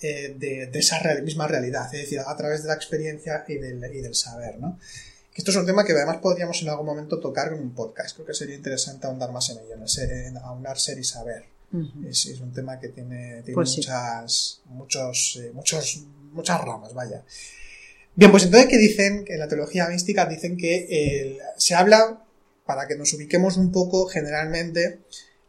eh, 0.00 0.34
de, 0.38 0.70
esa 0.78 0.98
misma 1.22 1.46
realidad, 1.46 1.86
es 1.94 2.02
decir, 2.02 2.20
a 2.20 2.36
través 2.36 2.62
de 2.62 2.68
la 2.68 2.74
experiencia 2.74 3.44
y 3.48 3.56
del, 3.56 3.84
y 3.94 4.00
del 4.00 4.14
saber, 4.14 4.58
¿no? 4.58 4.78
Esto 5.34 5.52
es 5.52 5.56
un 5.56 5.66
tema 5.66 5.84
que 5.84 5.92
además 5.92 6.18
podríamos 6.18 6.60
en 6.60 6.68
algún 6.70 6.86
momento 6.86 7.18
tocar 7.18 7.52
en 7.52 7.60
un 7.60 7.70
podcast. 7.70 8.14
Creo 8.14 8.26
que 8.26 8.34
sería 8.34 8.56
interesante 8.56 9.06
ahondar 9.06 9.30
más 9.30 9.48
en 9.50 9.58
ello, 9.58 9.74
en, 9.76 10.36
ahondar 10.38 10.78
ser 10.78 10.98
y 10.98 11.04
saber. 11.04 11.44
es, 12.06 12.26
es, 12.26 12.40
un 12.40 12.52
tema 12.52 12.78
que 12.80 12.88
tiene, 12.88 13.42
tiene 13.42 13.54
Pues 13.54 13.70
sí. 13.70 13.76
muchas, 13.76 14.60
muchos, 14.66 15.40
eh, 15.40 15.52
muchos, 15.54 16.02
muchas 16.32 16.60
ramas, 16.60 16.92
vaya. 16.92 17.22
Bien, 18.16 18.30
pues 18.30 18.42
entonces, 18.42 18.68
¿qué 18.68 18.76
dicen? 18.76 19.24
Que 19.24 19.34
en 19.34 19.38
la 19.38 19.48
teología 19.48 19.86
mística 19.88 20.26
dicen 20.26 20.56
que 20.56 21.38
se 21.56 21.74
habla, 21.74 22.24
para 22.70 22.86
que 22.86 22.94
nos 22.94 23.12
ubiquemos 23.14 23.56
un 23.56 23.72
poco, 23.72 24.06
generalmente, 24.06 25.00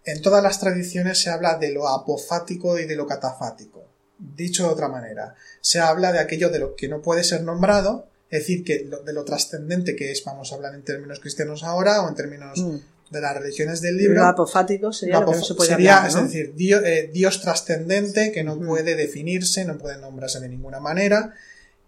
en 0.06 0.24
todas 0.24 0.42
las 0.42 0.60
tradiciones 0.60 1.22
se 1.22 1.30
habla 1.30 1.60
de 1.60 1.72
lo 1.72 1.88
apofático 1.88 2.80
y 2.80 2.88
de 2.88 2.96
lo 2.96 3.06
catafático. 3.06 3.84
Dicho 4.18 4.64
de 4.64 4.70
otra 4.70 4.88
manera, 4.88 5.36
se 5.62 5.80
habla 5.80 6.12
de 6.12 6.18
aquello 6.18 6.50
de 6.50 6.58
lo 6.58 6.76
que 6.76 6.88
no 6.88 7.04
puede 7.04 7.24
ser 7.24 7.44
nombrado, 7.44 8.08
es 8.32 8.40
decir, 8.40 8.64
que 8.64 8.86
lo- 8.86 9.04
de 9.04 9.14
lo 9.14 9.24
trascendente 9.24 9.96
que 9.96 10.12
es, 10.12 10.24
vamos 10.24 10.52
a 10.52 10.56
hablar 10.56 10.74
en 10.74 10.82
términos 10.82 11.20
cristianos 11.20 11.64
ahora 11.64 12.02
o 12.02 12.10
en 12.10 12.16
términos 12.16 12.58
Mm. 12.58 12.78
de 13.12 13.22
las 13.22 13.38
religiones 13.38 13.82
del 13.82 13.98
libro. 13.98 14.16
Lo 14.22 14.26
apofático 14.28 14.92
sería 14.92 15.20
lo 15.20 15.28
que 15.28 15.32
no 15.34 15.38
Apof- 15.38 15.48
se 15.48 15.54
puede 15.54 15.70
sería, 15.70 15.98
hablar, 15.98 16.12
¿no? 16.14 16.20
es 16.22 16.26
decir, 16.26 16.56
Dio- 16.56 16.84
eh, 16.84 17.12
Dios, 17.14 17.40
trascendente 17.40 18.32
que 18.32 18.44
no 18.44 18.56
Ujú. 18.56 18.66
puede 18.66 18.96
definirse, 18.96 19.64
no 19.66 19.78
puede 19.78 19.98
nombrarse 20.00 20.40
de 20.40 20.50
ninguna 20.50 20.80
manera. 20.80 21.36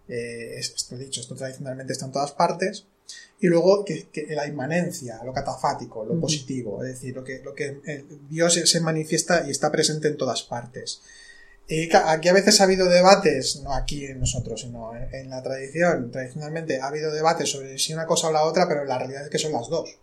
Eh, 0.06 0.54
es- 0.58 0.72
esto 0.76 0.96
dicho, 0.96 1.20
esto 1.20 1.34
tradicionalmente 1.34 1.92
está 1.92 2.04
en 2.06 2.12
todas 2.12 2.30
partes. 2.30 2.84
Y 3.40 3.48
luego 3.48 3.84
que, 3.84 4.08
que 4.08 4.26
la 4.34 4.46
inmanencia, 4.46 5.20
lo 5.24 5.32
catafático, 5.32 6.04
lo 6.04 6.18
positivo, 6.20 6.82
es 6.82 6.90
decir, 6.94 7.14
lo 7.14 7.22
que, 7.24 7.40
lo 7.44 7.54
que 7.54 7.80
eh, 7.86 8.04
Dios 8.30 8.54
se- 8.54 8.80
manifiesta 8.80 9.44
y 9.46 9.50
está 9.50 9.70
presente 9.70 10.08
en 10.08 10.16
todas 10.16 10.42
partes. 10.44 11.02
Y 11.68 11.88
aquí 11.94 12.28
a 12.28 12.32
veces 12.34 12.60
ha 12.60 12.64
habido 12.64 12.88
debates, 12.88 13.60
no 13.62 13.72
aquí 13.74 14.04
en 14.06 14.20
nosotros, 14.20 14.60
sino 14.62 14.94
en, 14.96 15.14
en 15.14 15.30
la 15.30 15.42
tradición, 15.42 16.10
tradicionalmente 16.10 16.80
ha 16.80 16.86
habido 16.88 17.10
debates 17.12 17.50
sobre 17.50 17.78
si 17.78 17.92
una 17.94 18.06
cosa 18.06 18.28
o 18.28 18.32
la 18.32 18.44
otra, 18.44 18.68
pero 18.68 18.84
la 18.84 18.98
realidad 18.98 19.24
es 19.24 19.30
que 19.30 19.38
son 19.38 19.52
las 19.52 19.68
dos. 19.68 19.98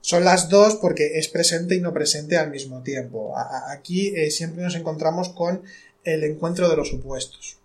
Son 0.00 0.24
las 0.24 0.48
dos 0.48 0.76
porque 0.76 1.18
es 1.18 1.28
presente 1.28 1.74
y 1.76 1.80
no 1.80 1.92
presente 1.92 2.36
al 2.38 2.50
mismo 2.50 2.82
tiempo. 2.82 3.36
A- 3.36 3.72
Aquí 3.72 4.08
eh, 4.16 4.30
siempre 4.30 4.62
nos 4.62 4.74
encontramos 4.74 5.28
con 5.30 5.62
el 6.04 6.24
encuentro 6.24 6.68
de 6.68 6.76
los 6.76 6.92
opuestos. 6.92 7.58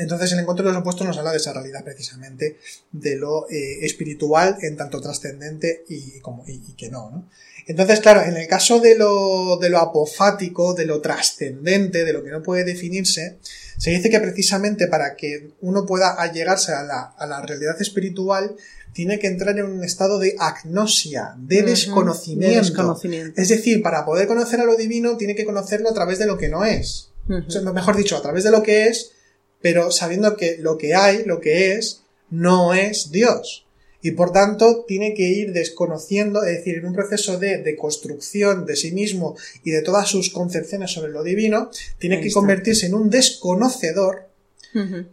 Entonces 0.00 0.32
el 0.32 0.40
encuentro 0.40 0.66
de 0.66 0.72
los 0.72 0.80
opuestos 0.80 1.06
nos 1.06 1.18
habla 1.18 1.30
de 1.30 1.36
esa 1.36 1.52
realidad 1.52 1.84
precisamente, 1.84 2.58
de 2.90 3.16
lo 3.16 3.48
eh, 3.50 3.84
espiritual 3.84 4.56
en 4.62 4.76
tanto 4.76 5.00
trascendente 5.00 5.84
y, 5.88 6.20
como, 6.20 6.44
y, 6.46 6.52
y 6.52 6.72
que 6.72 6.88
no, 6.88 7.10
¿no? 7.10 7.28
Entonces, 7.66 8.00
claro, 8.00 8.22
en 8.22 8.36
el 8.36 8.48
caso 8.48 8.80
de 8.80 8.96
lo, 8.96 9.58
de 9.58 9.68
lo 9.68 9.78
apofático, 9.78 10.74
de 10.74 10.86
lo 10.86 11.00
trascendente, 11.00 12.04
de 12.04 12.12
lo 12.12 12.24
que 12.24 12.30
no 12.30 12.42
puede 12.42 12.64
definirse, 12.64 13.38
se 13.76 13.90
dice 13.90 14.10
que 14.10 14.18
precisamente 14.18 14.88
para 14.88 15.14
que 15.14 15.52
uno 15.60 15.86
pueda 15.86 16.20
allegarse 16.20 16.72
a 16.72 16.82
la, 16.82 17.02
a 17.16 17.26
la 17.26 17.42
realidad 17.42 17.80
espiritual, 17.80 18.56
tiene 18.92 19.18
que 19.18 19.28
entrar 19.28 19.56
en 19.58 19.66
un 19.66 19.84
estado 19.84 20.18
de 20.18 20.34
agnosia, 20.38 21.34
de 21.38 21.62
desconocimiento. 21.62 22.54
De 22.54 22.60
desconocimiento. 22.60 23.40
Es 23.40 23.50
decir, 23.50 23.82
para 23.82 24.04
poder 24.04 24.26
conocer 24.26 24.60
a 24.60 24.64
lo 24.64 24.76
divino, 24.76 25.16
tiene 25.16 25.36
que 25.36 25.44
conocerlo 25.44 25.90
a 25.90 25.94
través 25.94 26.18
de 26.18 26.26
lo 26.26 26.38
que 26.38 26.48
no 26.48 26.64
es. 26.64 27.10
Ujú. 27.28 27.44
O 27.46 27.50
sea, 27.50 27.60
mejor 27.60 27.96
dicho, 27.96 28.16
a 28.16 28.22
través 28.22 28.42
de 28.42 28.50
lo 28.50 28.62
que 28.62 28.88
es, 28.88 29.12
pero 29.62 29.90
sabiendo 29.90 30.36
que 30.36 30.56
lo 30.58 30.78
que 30.78 30.94
hay, 30.94 31.24
lo 31.24 31.40
que 31.40 31.74
es, 31.74 32.02
no 32.30 32.74
es 32.74 33.10
Dios. 33.10 33.66
Y 34.02 34.12
por 34.12 34.32
tanto, 34.32 34.84
tiene 34.88 35.12
que 35.12 35.24
ir 35.28 35.52
desconociendo, 35.52 36.42
es 36.42 36.56
decir, 36.58 36.76
en 36.78 36.86
un 36.86 36.94
proceso 36.94 37.38
de, 37.38 37.58
de 37.58 37.76
construcción 37.76 38.64
de 38.64 38.74
sí 38.76 38.92
mismo 38.92 39.36
y 39.62 39.72
de 39.72 39.82
todas 39.82 40.08
sus 40.08 40.30
concepciones 40.30 40.90
sobre 40.92 41.12
lo 41.12 41.22
divino, 41.22 41.70
tiene 41.98 42.16
Ahí 42.16 42.22
que 42.22 42.28
está. 42.28 42.40
convertirse 42.40 42.86
en 42.86 42.94
un 42.94 43.10
desconocedor 43.10 44.28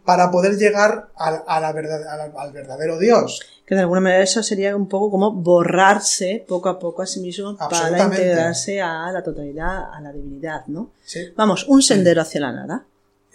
para 0.04 0.30
poder 0.30 0.56
llegar 0.56 1.08
al, 1.16 1.42
a 1.46 1.60
la 1.60 1.72
verdad, 1.72 2.06
a 2.06 2.16
la- 2.16 2.32
al 2.40 2.52
verdadero 2.52 2.98
Dios. 2.98 3.40
Que 3.66 3.74
de 3.74 3.82
alguna 3.82 4.00
manera 4.00 4.22
eso 4.22 4.42
sería 4.42 4.74
un 4.76 4.88
poco 4.88 5.10
como 5.10 5.32
borrarse 5.32 6.44
poco 6.46 6.68
a 6.68 6.78
poco 6.78 7.02
a 7.02 7.06
sí 7.06 7.20
mismo 7.20 7.56
para 7.56 8.04
integrarse 8.06 8.80
a 8.80 9.10
la 9.12 9.22
totalidad, 9.22 9.92
a 9.92 10.00
la 10.00 10.12
divinidad, 10.12 10.64
¿no? 10.68 10.92
¿sí? 11.04 11.20
Vamos, 11.36 11.66
un 11.68 11.82
sendero 11.82 12.22
hacia 12.22 12.40
la 12.40 12.52
nada. 12.52 12.86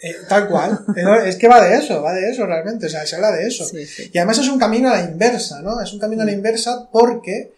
Eh, 0.06 0.18
tal 0.28 0.50
cual. 0.50 0.86
Es 1.26 1.38
que 1.38 1.48
va 1.48 1.64
de 1.64 1.78
eso, 1.78 2.02
va 2.02 2.12
de 2.14 2.30
eso 2.30 2.46
realmente. 2.46 2.88
O 2.88 2.90
sea, 2.90 3.06
se 3.06 3.16
habla 3.16 3.32
de 3.32 3.48
eso. 3.48 3.64
Sí, 3.66 3.86
sí. 3.86 4.12
Y 4.14 4.18
además 4.18 4.38
es 4.38 4.50
un 4.50 4.60
camino 4.60 4.90
a 4.90 4.98
la 4.98 5.04
inversa, 5.10 5.62
¿no? 5.62 5.80
Es 5.82 5.94
un 5.94 6.00
camino 6.00 6.24
a 6.24 6.26
la 6.26 6.34
inversa 6.34 6.90
porque, 6.92 7.54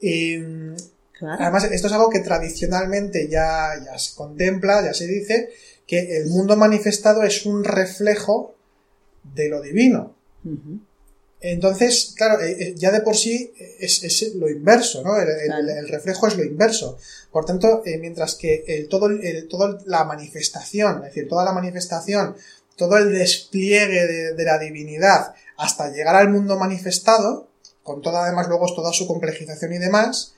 eh, 0.00 0.76
Claro. 1.12 1.42
además, 1.42 1.64
esto 1.64 1.88
es 1.88 1.92
algo 1.92 2.08
que 2.08 2.20
tradicionalmente 2.20 3.26
ya, 3.28 3.70
ya 3.84 3.98
se 3.98 4.14
contempla, 4.14 4.84
ya 4.84 4.94
se 4.94 5.08
dice, 5.08 5.50
que 5.88 6.18
el 6.18 6.26
mundo 6.26 6.56
manifestado 6.56 7.24
es 7.24 7.44
un 7.44 7.64
reflejo 7.64 8.54
de 9.34 9.48
lo 9.48 9.60
divino. 9.60 10.14
Entonces, 11.40 12.14
claro, 12.16 12.40
eh, 12.42 12.56
eh, 12.58 12.74
ya 12.76 12.90
de 12.90 13.00
por 13.00 13.16
sí 13.16 13.52
es, 13.78 14.02
es 14.02 14.34
lo 14.34 14.48
inverso, 14.48 15.02
¿no? 15.04 15.16
El, 15.20 15.28
el- 15.28 15.46
Claro. 15.46 15.68
el 15.68 15.88
reflejo 15.88 16.26
es 16.26 16.36
lo 16.36 16.42
inverso. 16.44 16.98
Por 17.30 17.44
tanto, 17.44 17.82
eh, 17.84 17.98
mientras 17.98 18.34
que 18.34 18.64
el, 18.66 18.88
todo, 18.88 19.06
el, 19.06 19.46
todo 19.48 19.78
la 19.86 20.04
manifestación, 20.04 20.98
es 20.98 21.14
decir, 21.14 21.28
toda 21.28 21.44
la 21.44 21.52
manifestación, 21.52 22.34
todo 22.76 22.96
el 22.96 23.12
despliegue 23.12 24.06
de, 24.06 24.34
de 24.34 24.44
la 24.44 24.58
divinidad 24.58 25.34
hasta 25.56 25.90
llegar 25.90 26.16
al 26.16 26.28
mundo 26.30 26.56
manifestado, 26.58 27.48
con 27.82 28.02
toda 28.02 28.24
además 28.24 28.48
luego 28.48 28.66
toda 28.74 28.92
su 28.92 29.06
complejización 29.06 29.72
y 29.72 29.78
demás, 29.78 30.34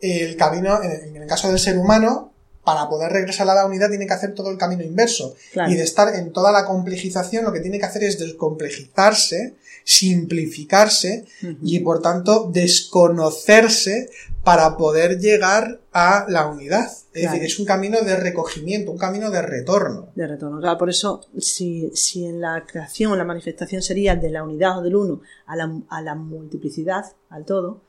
el 0.00 0.36
camino, 0.36 0.82
en 0.82 1.16
en 1.16 1.22
el 1.22 1.28
caso 1.28 1.48
del 1.48 1.58
ser 1.58 1.78
humano, 1.78 2.32
para 2.64 2.88
poder 2.88 3.12
regresar 3.12 3.48
a 3.48 3.54
la 3.54 3.64
unidad 3.64 3.88
tiene 3.88 4.06
que 4.06 4.12
hacer 4.12 4.34
todo 4.34 4.50
el 4.50 4.58
camino 4.58 4.82
inverso. 4.82 5.34
Claro. 5.52 5.70
Y 5.70 5.76
de 5.76 5.84
estar 5.84 6.14
en 6.14 6.32
toda 6.32 6.50
la 6.52 6.64
complejización, 6.66 7.44
lo 7.44 7.52
que 7.52 7.60
tiene 7.60 7.78
que 7.78 7.86
hacer 7.86 8.02
es 8.04 8.18
descomplejizarse, 8.18 9.54
simplificarse 9.86 11.24
y 11.62 11.78
por 11.80 12.02
tanto 12.02 12.50
desconocerse 12.52 14.10
para 14.42 14.76
poder 14.76 15.18
llegar 15.20 15.80
a 15.92 16.26
la 16.28 16.46
unidad. 16.46 16.86
Es 16.86 17.22
Claro. 17.22 17.32
decir, 17.32 17.46
es 17.46 17.58
un 17.58 17.66
camino 17.66 18.02
de 18.02 18.16
recogimiento, 18.16 18.90
un 18.92 18.98
camino 18.98 19.30
de 19.30 19.42
retorno. 19.42 20.08
de 20.14 20.26
retorno. 20.26 20.60
Claro, 20.60 20.76
por 20.78 20.90
eso, 20.90 21.20
si, 21.38 21.90
si 21.94 22.26
en 22.26 22.40
la 22.40 22.64
creación 22.66 23.12
o 23.12 23.16
la 23.16 23.24
manifestación 23.24 23.80
sería 23.82 24.14
de 24.16 24.30
la 24.30 24.42
unidad 24.44 24.78
o 24.78 24.82
del 24.82 24.96
uno 24.96 25.20
a 25.46 25.56
la, 25.56 25.72
a 25.88 26.02
la 26.02 26.14
multiplicidad, 26.14 27.04
al 27.30 27.44
todo, 27.44 27.80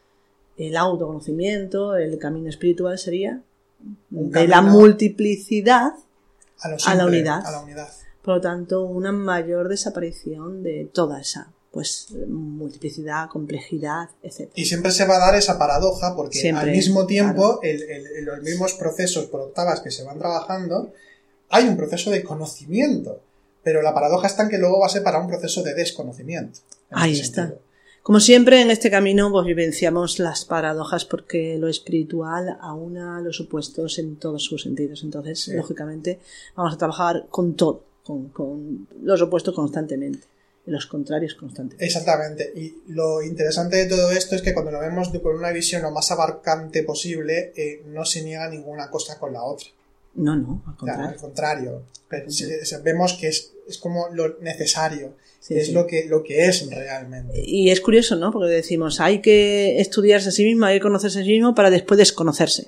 el 0.58 0.78
autoconocimiento, 0.78 1.96
el 1.96 2.18
camino 2.20 2.50
espiritual 2.50 2.98
sería 2.98 3.42
Un 4.12 4.32
de 4.32 4.48
la 4.48 4.62
multiplicidad, 4.62 5.94
A, 6.60 6.96
la 6.96 7.06
unidad. 7.06 7.46
A 7.46 7.52
la 7.52 7.60
unidad. 7.62 7.90
por 8.24 8.36
lo 8.36 8.42
tanto, 8.42 8.84
una 8.84 9.12
mayor 9.12 9.68
desaparición 9.70 10.64
de 10.64 10.90
toda 10.92 11.20
esa 11.22 11.52
pues 11.78 12.08
multiplicidad, 12.28 13.30
complejidad, 13.30 14.10
etc. 14.24 14.50
Y 14.56 14.66
siempre 14.66 14.92
se 14.92 15.06
va 15.06 15.18
a 15.18 15.20
dar 15.20 15.36
esa 15.36 15.60
paradoja 15.60 16.16
porque 16.16 16.40
Siempre, 16.40 16.64
al 16.64 16.72
mismo 16.72 17.06
tiempo, 17.06 17.60
el- 17.62 17.84
el- 17.84 18.08
el- 18.18 18.26
los 18.26 18.42
mismos 18.42 18.74
procesos 18.74 19.26
por 19.28 19.42
octavas 19.42 19.82
que 19.82 19.92
se 19.92 20.04
van 20.04 20.18
trabajando, 20.18 20.92
hay 21.50 21.68
un 21.68 21.78
proceso 21.78 22.10
de 22.10 22.24
conocimiento. 22.24 23.22
Pero 23.64 23.84
la 23.84 23.94
paradoja 23.94 24.26
está 24.26 24.42
en 24.44 24.50
que 24.50 24.58
luego 24.58 24.80
va 24.80 24.88
a 24.88 24.90
ser 24.90 25.04
para 25.04 25.20
un 25.20 25.28
proceso 25.28 25.62
de 25.62 25.76
desconocimiento. 25.76 26.60
en 26.90 26.98
Ahí 26.98 27.20
está. 27.20 27.42
sentido. 27.44 27.62
Como 28.02 28.20
siempre 28.22 28.62
en 28.62 28.72
este 28.72 28.90
camino 28.90 29.30
pues 29.32 29.46
vivenciamos 29.46 30.18
las 30.18 30.46
paradojas 30.46 31.06
porque 31.06 31.58
lo 31.60 31.68
espiritual 31.68 32.58
aúna 32.62 33.20
los 33.22 33.40
opuestos 33.42 34.00
en 34.00 34.16
todos 34.16 34.42
sus 34.44 34.64
sentidos. 34.64 35.04
Entonces, 35.04 35.42
Sí. 35.42 35.52
lógicamente, 35.54 36.20
vamos 36.56 36.74
a 36.74 36.78
trabajar 36.78 37.28
con 37.30 37.54
todo, 37.56 37.84
con, 38.04 38.30
con 38.30 38.88
los 39.04 39.22
opuestos 39.22 39.54
constantemente 39.54 40.26
los 40.68 40.86
contrarios 40.86 41.34
constantemente. 41.34 41.84
Exactamente. 41.84 42.52
Y 42.56 42.84
lo 42.90 43.24
interesante 43.24 43.78
de 43.78 43.86
todo 43.86 44.12
esto 44.12 44.36
es 44.36 44.42
que 44.42 44.54
cuando 44.54 44.72
lo 44.72 44.80
vemos 44.80 45.10
con 45.10 45.36
una 45.36 45.52
visión 45.52 45.82
lo 45.82 45.92
más 45.92 46.12
abarcante 46.12 46.84
posible, 46.84 47.54
eh, 47.56 47.84
no 47.88 48.06
se 48.06 48.22
niega 48.22 48.50
ninguna 48.50 48.90
cosa 48.90 49.18
con 49.18 49.34
la 49.34 49.44
otra. 49.44 49.68
No, 50.16 50.36
no, 50.36 50.62
al 50.66 51.16
contrario. 51.16 51.84
Pero 52.10 52.28
vemos 52.84 53.14
que 53.14 53.28
es, 53.28 53.54
es 53.68 53.78
como 53.78 54.08
lo 54.10 54.40
necesario, 54.40 55.14
Sí, 55.40 55.54
es 55.56 55.68
sí. 55.68 55.72
lo 55.72 55.88
que, 55.88 56.06
lo 56.08 56.24
que 56.24 56.46
es 56.46 56.70
realmente. 56.70 57.42
Y 57.46 57.70
es 57.70 57.80
curioso, 57.80 58.16
¿no? 58.18 58.32
Porque 58.32 58.50
decimos, 58.50 59.00
hay 59.00 59.22
que 59.22 59.80
estudiarse 59.80 60.30
a 60.30 60.32
sí 60.32 60.44
mismo, 60.44 60.66
hay 60.66 60.78
que 60.78 60.82
conocerse 60.82 61.20
a 61.20 61.24
sí 61.24 61.30
mismo 61.30 61.56
para 61.56 61.70
después 61.70 61.98
desconocerse. 61.98 62.68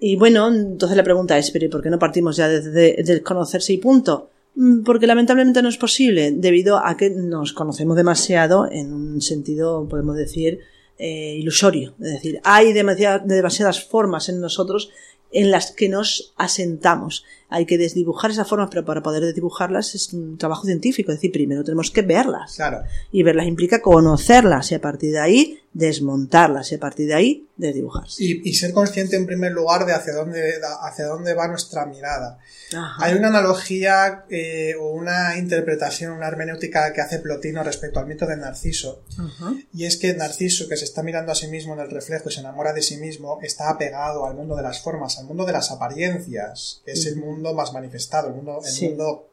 Y 0.00 0.16
bueno, 0.16 0.48
entonces 0.48 0.96
la 0.96 1.04
pregunta 1.04 1.38
es, 1.38 1.50
pero 1.50 1.66
¿y 1.66 1.68
por 1.68 1.82
qué 1.82 1.90
no 1.90 1.98
partimos 1.98 2.36
ya 2.36 2.48
desde 2.48 2.70
de, 2.70 3.02
desconocerse 3.04 3.72
y 3.72 3.78
punto? 3.78 4.30
Mm, 4.54 4.82
Porque 4.84 5.06
lamentablemente 5.06 5.62
no 5.62 5.68
es 5.68 5.76
posible, 5.76 6.30
debido 6.32 6.78
a 6.84 6.96
que 6.96 7.10
nos 7.10 7.52
conocemos 7.52 7.96
demasiado 7.96 8.70
en 8.70 8.92
un 8.92 9.20
sentido, 9.20 9.86
podemos 9.88 10.16
decir, 10.16 10.60
eh, 10.98 11.36
ilusorio. 11.38 11.94
Es 12.00 12.12
decir, 12.12 12.40
hay 12.44 12.72
demasiada- 12.72 13.18
demasiadas 13.18 13.82
formas 13.84 14.28
en 14.28 14.40
nosotros 14.40 14.90
en 15.32 15.50
las 15.50 15.72
que 15.72 15.88
nos 15.88 16.32
asentamos. 16.36 17.24
Hay 17.54 17.66
que 17.66 17.78
desdibujar 17.78 18.30
esas 18.30 18.48
formas, 18.48 18.68
pero 18.70 18.84
para 18.84 19.02
poder 19.02 19.22
desdibujarlas 19.22 19.94
es 19.94 20.12
un 20.12 20.36
trabajo 20.38 20.64
científico. 20.64 21.12
Es 21.12 21.18
decir, 21.18 21.32
primero 21.32 21.62
tenemos 21.62 21.90
que 21.90 22.02
verlas. 22.02 22.56
Claro. 22.56 22.82
Y 23.12 23.22
verlas 23.22 23.46
implica 23.46 23.80
conocerlas 23.80 24.72
y 24.72 24.74
a 24.74 24.80
partir 24.80 25.12
de 25.12 25.20
ahí 25.20 25.60
desmontarlas 25.74 26.70
y 26.70 26.76
a 26.76 26.80
partir 26.80 27.08
de 27.08 27.14
ahí 27.14 27.48
de 27.56 27.72
dibujarse. 27.72 28.22
Y, 28.22 28.48
y, 28.48 28.54
ser 28.54 28.72
consciente 28.72 29.16
en 29.16 29.26
primer 29.26 29.52
lugar 29.52 29.84
de 29.86 29.92
hacia 29.92 30.14
dónde, 30.14 30.54
hacia 30.82 31.06
dónde 31.06 31.34
va 31.34 31.48
nuestra 31.48 31.84
mirada. 31.84 32.38
Ajá. 32.72 33.04
Hay 33.04 33.14
una 33.14 33.28
analogía 33.28 34.24
eh, 34.30 34.74
o 34.80 34.92
una 34.92 35.36
interpretación, 35.36 36.12
una 36.12 36.28
hermenéutica 36.28 36.92
que 36.92 37.00
hace 37.00 37.18
Plotino 37.18 37.62
respecto 37.62 38.00
al 38.00 38.06
mito 38.06 38.26
de 38.26 38.36
Narciso. 38.36 39.02
Ajá. 39.18 39.54
Y 39.72 39.84
es 39.84 39.96
que 39.96 40.14
Narciso, 40.14 40.68
que 40.68 40.76
se 40.76 40.84
está 40.84 41.02
mirando 41.02 41.32
a 41.32 41.34
sí 41.34 41.48
mismo 41.48 41.74
en 41.74 41.80
el 41.80 41.90
reflejo 41.90 42.28
y 42.28 42.32
se 42.32 42.40
enamora 42.40 42.72
de 42.72 42.82
sí 42.82 42.96
mismo, 42.96 43.38
está 43.42 43.68
apegado 43.68 44.26
al 44.26 44.34
mundo 44.34 44.56
de 44.56 44.62
las 44.62 44.80
formas, 44.80 45.18
al 45.18 45.26
mundo 45.26 45.44
de 45.44 45.52
las 45.52 45.70
apariencias, 45.72 46.82
que 46.84 46.92
es 46.92 47.06
el 47.06 47.16
mundo 47.16 47.43
más 47.52 47.72
manifestado, 47.74 48.28
el 48.28 48.34
mundo, 48.34 48.60
el 48.64 48.70
Sí. 48.70 48.88
mundo 48.88 49.28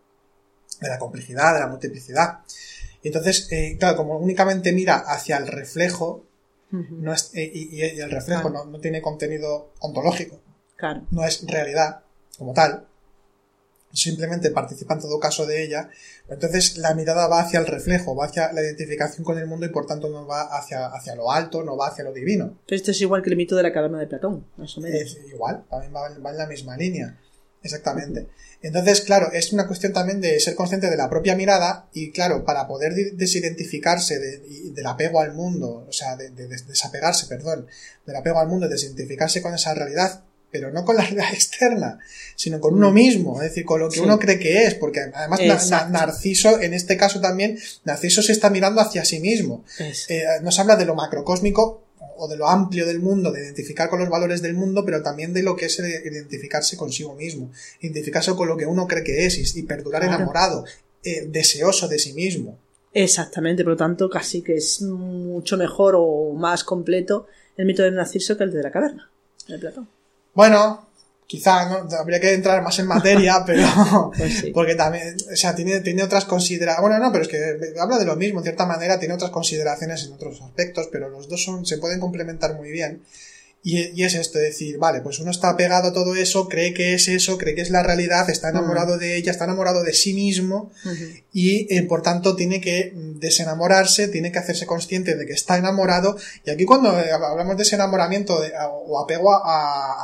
de 0.82 0.90
la 0.90 0.98
complejidad, 1.00 1.54
de 1.54 1.60
la 1.62 1.68
multiplicidad. 1.68 2.40
Y 3.04 3.08
entonces, 3.08 3.48
eh, 3.52 3.78
claro, 3.80 3.96
como 3.98 4.18
únicamente 4.18 4.72
mira 4.74 4.96
hacia 4.96 5.38
el 5.38 5.48
reflejo, 5.48 6.26
no 6.72 7.14
es, 7.14 7.32
eh, 7.36 7.50
y, 7.54 7.76
y 7.78 7.82
el 8.02 8.10
reflejo 8.12 8.50
Claro. 8.50 8.66
no, 8.66 8.72
no 8.72 8.80
tiene 8.80 9.02
contenido 9.02 9.72
ontológico, 9.80 10.40
Claro. 10.78 11.04
no 11.12 11.24
es 11.26 11.46
realidad 11.46 12.02
como 12.38 12.54
tal, 12.54 12.88
simplemente 13.94 14.52
participa 14.52 14.94
en 14.94 15.02
todo 15.02 15.20
caso 15.20 15.46
de 15.46 15.64
ella, 15.66 15.90
entonces 16.30 16.78
la 16.78 16.94
mirada 16.96 17.28
va 17.28 17.42
hacia 17.42 17.60
el 17.60 17.68
reflejo, 17.68 18.16
va 18.16 18.26
hacia 18.26 18.54
la 18.54 18.62
identificación 18.62 19.26
con 19.26 19.38
el 19.38 19.48
mundo 19.48 19.66
y 19.66 19.70
por 19.70 19.86
tanto 19.86 20.10
no 20.10 20.26
va 20.26 20.44
hacia, 20.44 20.86
hacia 20.88 21.14
lo 21.16 21.30
alto, 21.32 21.62
no 21.64 21.76
va 21.76 21.88
hacia 21.90 22.06
lo 22.06 22.14
divino. 22.14 22.58
Pero 22.66 22.78
esto 22.78 22.92
es 22.92 23.02
igual 23.02 23.22
que 23.22 23.32
el 23.32 23.36
mito 23.36 23.56
de 23.58 23.64
la 23.64 23.74
caverna 23.74 24.00
de 24.00 24.08
Platón, 24.08 24.46
más 24.56 24.78
o 24.78 24.82
menos. 24.82 25.02
Es 25.02 25.18
igual, 25.30 25.66
también 25.70 25.94
va, 25.94 26.08
va 26.20 26.32
en 26.32 26.38
la 26.38 26.48
misma 26.48 26.78
línea. 26.78 27.18
Exactamente. 27.64 28.28
Entonces, 28.64 29.02
claro, 29.02 29.32
es 29.32 29.54
una 29.54 29.68
cuestión 29.68 29.92
también 29.94 30.22
de 30.22 30.40
ser 30.40 30.56
consciente 30.56 30.90
de 30.90 30.98
la 30.98 31.10
propia 31.10 31.36
mirada 31.36 31.88
y, 31.94 32.12
claro, 32.12 32.44
para 32.46 32.68
poder 32.68 32.94
desidentificarse 33.14 34.20
de- 34.20 34.72
del 34.72 34.86
apego 34.86 35.20
al 35.20 35.34
mundo, 35.34 35.86
o 35.88 35.92
sea, 35.94 36.16
de, 36.16 36.30
de- 36.30 36.48
de- 36.48 36.62
desapegarse, 36.68 37.26
perdón, 37.28 37.68
del 38.06 38.16
apego 38.16 38.40
al 38.40 38.48
mundo, 38.48 38.68
desidentificarse 38.70 39.42
con 39.42 39.54
esa 39.54 39.74
realidad, 39.74 40.24
pero 40.52 40.70
no 40.72 40.84
con 40.86 40.96
la 40.98 41.04
realidad 41.04 41.26
externa, 41.34 42.00
sino 42.36 42.60
con 42.60 42.74
uno 42.76 42.92
mismo, 42.92 43.42
es 43.42 43.50
decir, 43.50 43.66
con 43.66 43.80
lo 43.80 43.90
que 43.90 43.96
Sí. 43.98 44.02
uno 44.02 44.20
cree 44.20 44.38
que 44.38 44.66
es, 44.66 44.76
porque 44.76 45.00
además 45.14 45.40
Na- 45.40 45.46
Na- 45.48 45.54
Exacto. 45.54 45.94
Narciso, 45.94 46.62
en 46.62 46.74
este 46.74 46.98
caso 46.98 47.20
también, 47.22 47.58
Narciso 47.84 48.22
se 48.22 48.32
está 48.32 48.50
mirando 48.50 48.82
hacia 48.82 49.06
sí 49.06 49.20
mismo. 49.20 49.64
Eh, 50.10 50.24
nos 50.44 50.60
habla 50.60 50.76
de 50.76 50.86
lo 50.86 50.94
macrocósmico 50.96 51.84
o 52.24 52.28
de 52.28 52.38
lo 52.38 52.48
amplio 52.48 52.86
del 52.86 53.00
mundo, 53.00 53.32
de 53.32 53.42
identificar 53.42 53.90
con 53.90 54.00
los 54.00 54.08
valores 54.08 54.44
del 54.44 54.54
mundo, 54.54 54.86
pero 54.86 55.02
también 55.02 55.34
de 55.34 55.42
lo 55.42 55.56
que 55.56 55.66
es 55.66 55.80
identificarse 55.80 56.78
consigo 56.78 57.16
mismo, 57.16 57.52
identificarse 57.80 58.36
con 58.36 58.48
lo 58.48 58.56
que 58.56 58.68
uno 58.68 58.88
cree 58.88 59.04
que 59.04 59.26
es 59.26 59.58
y, 59.58 59.64
perdurar 59.64 60.04
Claro. 60.04 60.18
enamorado, 60.18 60.66
eh, 61.04 61.26
deseoso 61.28 61.88
de 61.88 61.98
sí 61.98 62.14
mismo. 62.14 62.60
Exactamente, 62.94 63.64
por 63.64 63.72
lo 63.72 63.78
tanto, 63.78 64.08
casi 64.08 64.44
que 64.44 64.54
es 64.58 64.84
mucho 64.84 65.58
mejor 65.58 65.96
o 65.98 66.34
más 66.34 66.64
completo 66.64 67.26
el 67.58 67.66
mito 67.66 67.82
de 67.82 67.90
Narciso 67.90 68.38
que 68.38 68.44
el 68.44 68.52
de 68.52 68.62
la 68.62 68.72
caverna 68.72 69.10
de 69.48 69.58
Platón. 69.58 69.88
Bueno, 70.36 70.90
quizá 71.32 71.70
¿no? 71.70 71.88
habría 71.98 72.20
que 72.20 72.34
entrar 72.34 72.62
más 72.62 72.78
en 72.80 72.88
materia, 72.88 73.42
pero 73.46 73.66
Pues 74.18 74.40
sí. 74.40 74.52
porque 74.52 74.76
también, 74.76 75.16
o 75.32 75.36
sea, 75.38 75.56
tiene, 75.56 75.80
tiene 75.80 76.04
otras 76.04 76.26
consideraciones. 76.26 76.82
Bueno, 76.82 77.06
no, 77.06 77.10
pero 77.10 77.24
es 77.24 77.30
que 77.30 77.80
habla 77.80 77.98
de 77.98 78.04
lo 78.06 78.18
mismo, 78.18 78.40
en 78.40 78.44
cierta 78.44 78.66
manera, 78.66 79.00
tiene 79.00 79.14
otras 79.14 79.32
consideraciones 79.32 80.04
en 80.04 80.12
otros 80.12 80.42
aspectos, 80.42 80.90
pero 80.92 81.08
los 81.08 81.30
dos 81.30 81.42
son, 81.42 81.66
se 81.66 81.78
pueden 81.78 82.02
complementar 82.02 82.56
muy 82.56 82.70
bien. 82.70 83.04
Y, 83.64 83.78
y 84.00 84.04
es 84.06 84.16
esto, 84.16 84.40
decir, 84.40 84.80
vale, 84.80 85.02
pues 85.02 85.20
uno 85.20 85.30
está 85.30 85.56
pegado 85.56 85.90
a 85.90 85.94
todo 85.94 86.16
eso, 86.16 86.50
cree 86.50 86.74
que 86.74 86.96
es 86.96 87.08
eso, 87.08 87.38
cree 87.38 87.54
que 87.54 87.62
es 87.62 87.70
la 87.70 87.84
realidad, 87.84 88.28
está 88.28 88.50
enamorado 88.50 88.98
de 88.98 89.18
ella, 89.18 89.32
está 89.32 89.44
enamorado 89.46 89.84
de 89.84 89.94
sí 89.94 90.16
mismo, 90.16 90.72
y 91.32 91.72
eh, 91.72 91.84
por 91.84 92.02
tanto 92.02 92.36
tiene 92.36 92.60
que 92.60 92.92
desenamorarse, 93.36 94.08
tiene 94.08 94.32
que 94.32 94.40
hacerse 94.40 94.66
consciente 94.66 95.16
de 95.16 95.26
que 95.26 95.34
está 95.34 95.58
enamorado. 95.58 96.18
Y 96.46 96.50
aquí 96.50 96.66
cuando 96.66 97.00
eh, 97.00 97.12
hablamos 97.12 97.56
de 97.56 97.64
ese 97.64 97.76
enamoramiento 97.76 98.42
de- 98.42 98.56
a- 98.56 98.68
o 98.68 99.00
apego 99.00 99.32
a, 99.34 99.38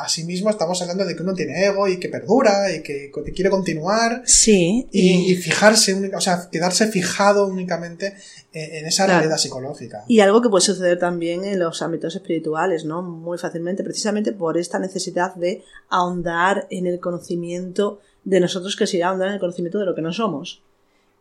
a- 0.01 0.03
a 0.05 0.09
sí 0.09 0.23
mismo, 0.23 0.49
estamos 0.49 0.79
hablando 0.81 1.03
de 1.05 1.15
que 1.15 1.23
uno 1.23 1.33
tiene 1.33 1.65
ego 1.65 1.87
y 1.87 1.97
que 1.99 2.09
perdura 2.09 2.71
y 2.71 2.81
que, 2.83 3.11
que 3.25 3.31
quiere 3.33 3.49
continuar 3.49 4.21
Sí, 4.25 4.87
y, 4.91 5.31
y 5.31 5.35
fijarse, 5.35 5.93
o 6.15 6.21
sea, 6.21 6.47
quedarse 6.51 6.87
fijado 6.87 7.47
únicamente 7.47 8.13
en, 8.79 8.85
esa 8.85 9.05
Claro. 9.05 9.19
realidad 9.19 9.37
psicológica. 9.37 10.03
Y 10.07 10.19
algo 10.19 10.41
que 10.41 10.49
puede 10.49 10.65
suceder 10.65 10.97
también 10.99 11.43
en 11.45 11.59
los 11.59 11.81
ámbitos 11.81 12.15
espirituales, 12.15 12.85
¿no? 12.85 13.01
Muy 13.01 13.37
fácilmente, 13.37 13.83
precisamente 13.83 14.31
por 14.31 14.57
esta 14.57 14.79
necesidad 14.79 15.35
de 15.35 15.63
ahondar 15.89 16.67
en 16.69 16.87
el 16.87 16.99
conocimiento 16.99 17.99
de 18.23 18.39
nosotros, 18.39 18.75
que 18.75 18.87
sería 18.87 19.09
ahondar 19.09 19.29
en 19.29 19.35
el 19.35 19.39
conocimiento 19.39 19.79
de 19.79 19.85
lo 19.85 19.95
que 19.95 20.01
no 20.01 20.11
somos. 20.13 20.61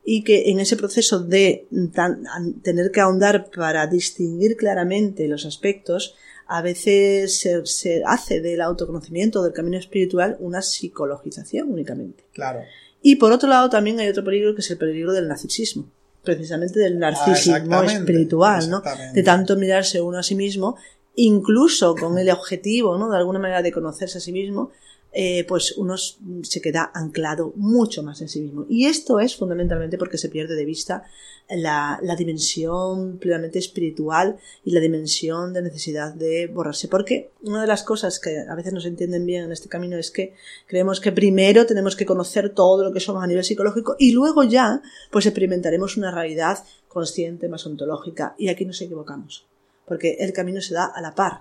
Y 0.04 0.22
que 0.22 0.50
en 0.50 0.60
ese 0.60 0.76
proceso 0.76 1.18
de 1.20 1.66
tan- 1.92 2.24
tener 2.62 2.90
que 2.92 3.00
ahondar 3.00 3.50
para 3.50 3.86
distinguir 3.88 4.56
claramente 4.56 5.26
los 5.26 5.44
aspectos, 5.46 6.14
a 6.46 6.62
veces 6.62 7.36
se, 7.40 7.66
se 7.66 8.02
hace 8.06 8.40
del 8.40 8.60
autoconocimiento, 8.60 9.42
del 9.42 9.52
camino 9.52 9.76
espiritual, 9.78 10.36
una 10.38 10.62
psicologización 10.62 11.72
únicamente. 11.72 12.22
Claro. 12.32 12.60
Y 13.02 13.16
por 13.16 13.32
otro 13.32 13.48
lado 13.48 13.68
también 13.68 13.98
hay 13.98 14.08
otro 14.08 14.22
peligro 14.24 14.54
que 14.54 14.60
es 14.60 14.70
el 14.70 14.78
peligro 14.78 15.12
del 15.12 15.26
narcisismo, 15.28 15.86
precisamente 16.26 16.78
del 16.80 16.98
narcisismo 16.98 17.54
Ah, 17.54 17.58
exactamente, 17.58 17.94
espiritual, 17.94 18.68
¿no? 18.68 18.82
De 19.14 19.22
tanto 19.22 19.56
mirarse 19.56 20.02
uno 20.02 20.18
a 20.18 20.22
sí 20.22 20.34
mismo, 20.34 20.76
incluso 21.14 21.94
con 21.94 22.18
el 22.18 22.28
objetivo, 22.28 22.98
¿no? 22.98 23.08
De 23.08 23.16
alguna 23.16 23.38
manera 23.38 23.62
de 23.62 23.72
conocerse 23.72 24.18
a 24.18 24.20
sí 24.20 24.32
mismo, 24.32 24.70
eh, 25.18 25.44
pues 25.48 25.72
uno 25.78 25.94
s- 25.94 26.16
se 26.42 26.60
queda 26.60 26.90
anclado 26.92 27.54
mucho 27.56 28.02
más 28.02 28.20
en 28.20 28.28
sí 28.28 28.42
mismo. 28.42 28.66
Y 28.68 28.84
esto 28.84 29.18
es 29.18 29.34
fundamentalmente 29.34 29.96
porque 29.96 30.18
se 30.18 30.28
pierde 30.28 30.54
de 30.54 30.66
vista 30.66 31.04
la, 31.48 31.98
la 32.02 32.16
dimensión 32.16 33.16
plenamente 33.18 33.58
espiritual 33.58 34.36
y 34.62 34.72
la 34.72 34.80
dimensión 34.80 35.54
de 35.54 35.62
necesidad 35.62 36.12
de 36.12 36.48
borrarse. 36.48 36.88
Porque 36.88 37.30
una 37.42 37.62
de 37.62 37.66
las 37.66 37.82
cosas 37.82 38.20
que 38.20 38.40
a 38.46 38.54
veces 38.54 38.74
no 38.74 38.80
se 38.80 38.88
entienden 38.88 39.24
bien 39.24 39.44
en 39.44 39.52
este 39.52 39.70
camino 39.70 39.96
es 39.96 40.10
que 40.10 40.34
creemos 40.66 41.00
que 41.00 41.12
primero 41.12 41.64
tenemos 41.64 41.96
que 41.96 42.04
conocer 42.04 42.50
todo 42.50 42.84
lo 42.84 42.92
que 42.92 43.00
somos 43.00 43.24
a 43.24 43.26
nivel 43.26 43.44
psicológico 43.44 43.96
y 43.98 44.12
luego 44.12 44.44
ya 44.44 44.82
pues 45.10 45.24
experimentaremos 45.24 45.96
una 45.96 46.10
realidad 46.10 46.58
consciente, 46.88 47.48
más 47.48 47.64
ontológica. 47.64 48.34
Y 48.38 48.48
aquí 48.48 48.66
nos 48.66 48.82
equivocamos. 48.82 49.46
Porque 49.86 50.16
el 50.20 50.34
camino 50.34 50.60
se 50.60 50.74
da 50.74 50.84
a 50.84 51.00
la 51.00 51.14
par. 51.14 51.40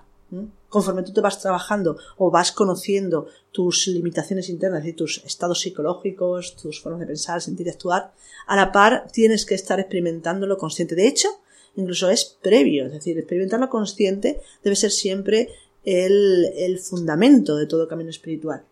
Conforme 0.68 1.04
tú 1.04 1.12
te 1.12 1.20
vas 1.20 1.40
trabajando 1.40 1.98
o 2.16 2.30
vas 2.30 2.50
conociendo 2.50 3.28
tus 3.52 3.86
limitaciones 3.86 4.48
internas 4.48 4.84
y 4.84 4.92
tus 4.92 5.22
estados 5.24 5.60
psicológicos, 5.60 6.56
tus 6.56 6.80
formas 6.80 7.00
de 7.00 7.06
pensar, 7.06 7.40
sentir 7.40 7.66
y 7.66 7.70
actuar, 7.70 8.12
a 8.46 8.56
la 8.56 8.72
par 8.72 9.06
tienes 9.12 9.46
que 9.46 9.54
estar 9.54 9.78
experimentándolo 9.78 10.58
consciente. 10.58 10.96
De 10.96 11.06
hecho, 11.06 11.28
incluso 11.76 12.10
es 12.10 12.24
previo, 12.24 12.86
es 12.86 12.92
decir, 12.92 13.16
experimentarlo 13.16 13.68
consciente 13.68 14.40
debe 14.64 14.76
ser 14.76 14.90
siempre 14.90 15.50
el, 15.84 16.46
el 16.56 16.80
fundamento 16.80 17.56
de 17.56 17.66
todo 17.66 17.86
camino 17.86 18.10
espiritual. 18.10 18.64